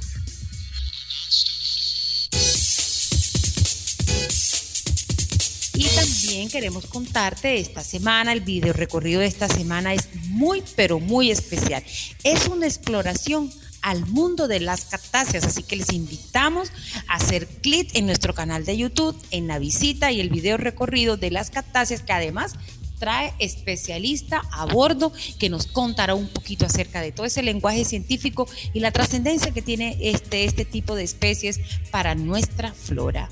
Y 5.73 5.85
también 5.95 6.49
queremos 6.49 6.85
contarte 6.85 7.59
esta 7.59 7.83
semana, 7.83 8.31
el 8.33 8.41
video 8.41 8.73
recorrido 8.73 9.21
de 9.21 9.25
esta 9.25 9.47
semana 9.47 9.95
es 9.95 10.07
muy, 10.27 10.61
pero 10.75 10.99
muy 10.99 11.31
especial. 11.31 11.83
Es 12.23 12.47
una 12.47 12.67
exploración 12.67 13.51
al 13.81 14.05
mundo 14.07 14.47
de 14.47 14.59
las 14.59 14.85
cactáceas. 14.85 15.43
Así 15.45 15.63
que 15.63 15.75
les 15.75 15.91
invitamos 15.93 16.71
a 17.07 17.15
hacer 17.15 17.47
clic 17.47 17.89
en 17.95 18.05
nuestro 18.05 18.33
canal 18.33 18.65
de 18.65 18.77
YouTube, 18.77 19.17
en 19.31 19.47
la 19.47 19.59
visita 19.59 20.11
y 20.11 20.19
el 20.19 20.29
video 20.29 20.57
recorrido 20.57 21.17
de 21.17 21.31
las 21.31 21.49
cactáceas, 21.49 22.01
que 22.01 22.13
además 22.13 22.55
trae 22.99 23.33
especialista 23.39 24.43
a 24.51 24.65
bordo 24.67 25.11
que 25.39 25.49
nos 25.49 25.65
contará 25.65 26.13
un 26.13 26.27
poquito 26.27 26.67
acerca 26.67 27.01
de 27.01 27.11
todo 27.11 27.25
ese 27.25 27.41
lenguaje 27.41 27.83
científico 27.83 28.47
y 28.73 28.79
la 28.79 28.91
trascendencia 28.91 29.51
que 29.51 29.63
tiene 29.63 29.97
este, 29.99 30.45
este 30.45 30.65
tipo 30.65 30.93
de 30.93 31.03
especies 31.03 31.59
para 31.89 32.13
nuestra 32.13 32.73
flora. 32.73 33.27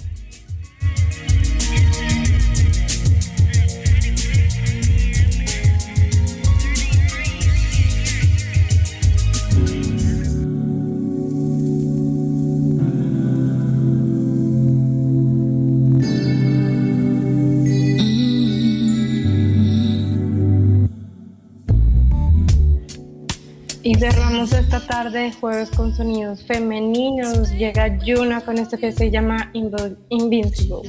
Y 23.90 23.96
cerramos 23.96 24.54
esta 24.54 24.80
tarde 24.86 25.18
de 25.22 25.34
jueves 25.34 25.72
con 25.72 25.96
sonidos 25.96 26.44
femeninos. 26.44 27.50
Llega 27.50 27.98
Yuna 27.98 28.40
con 28.42 28.60
este 28.60 28.78
que 28.78 28.92
se 28.92 29.10
llama 29.10 29.50
Invi- 29.56 29.98
Invincible. 30.10 30.88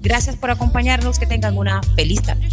Gracias 0.01 0.37
por 0.37 0.49
acompañarnos, 0.49 1.19
que 1.19 1.25
tengan 1.25 1.57
una 1.57 1.81
feliz 1.97 2.21
tarde. 2.21 2.47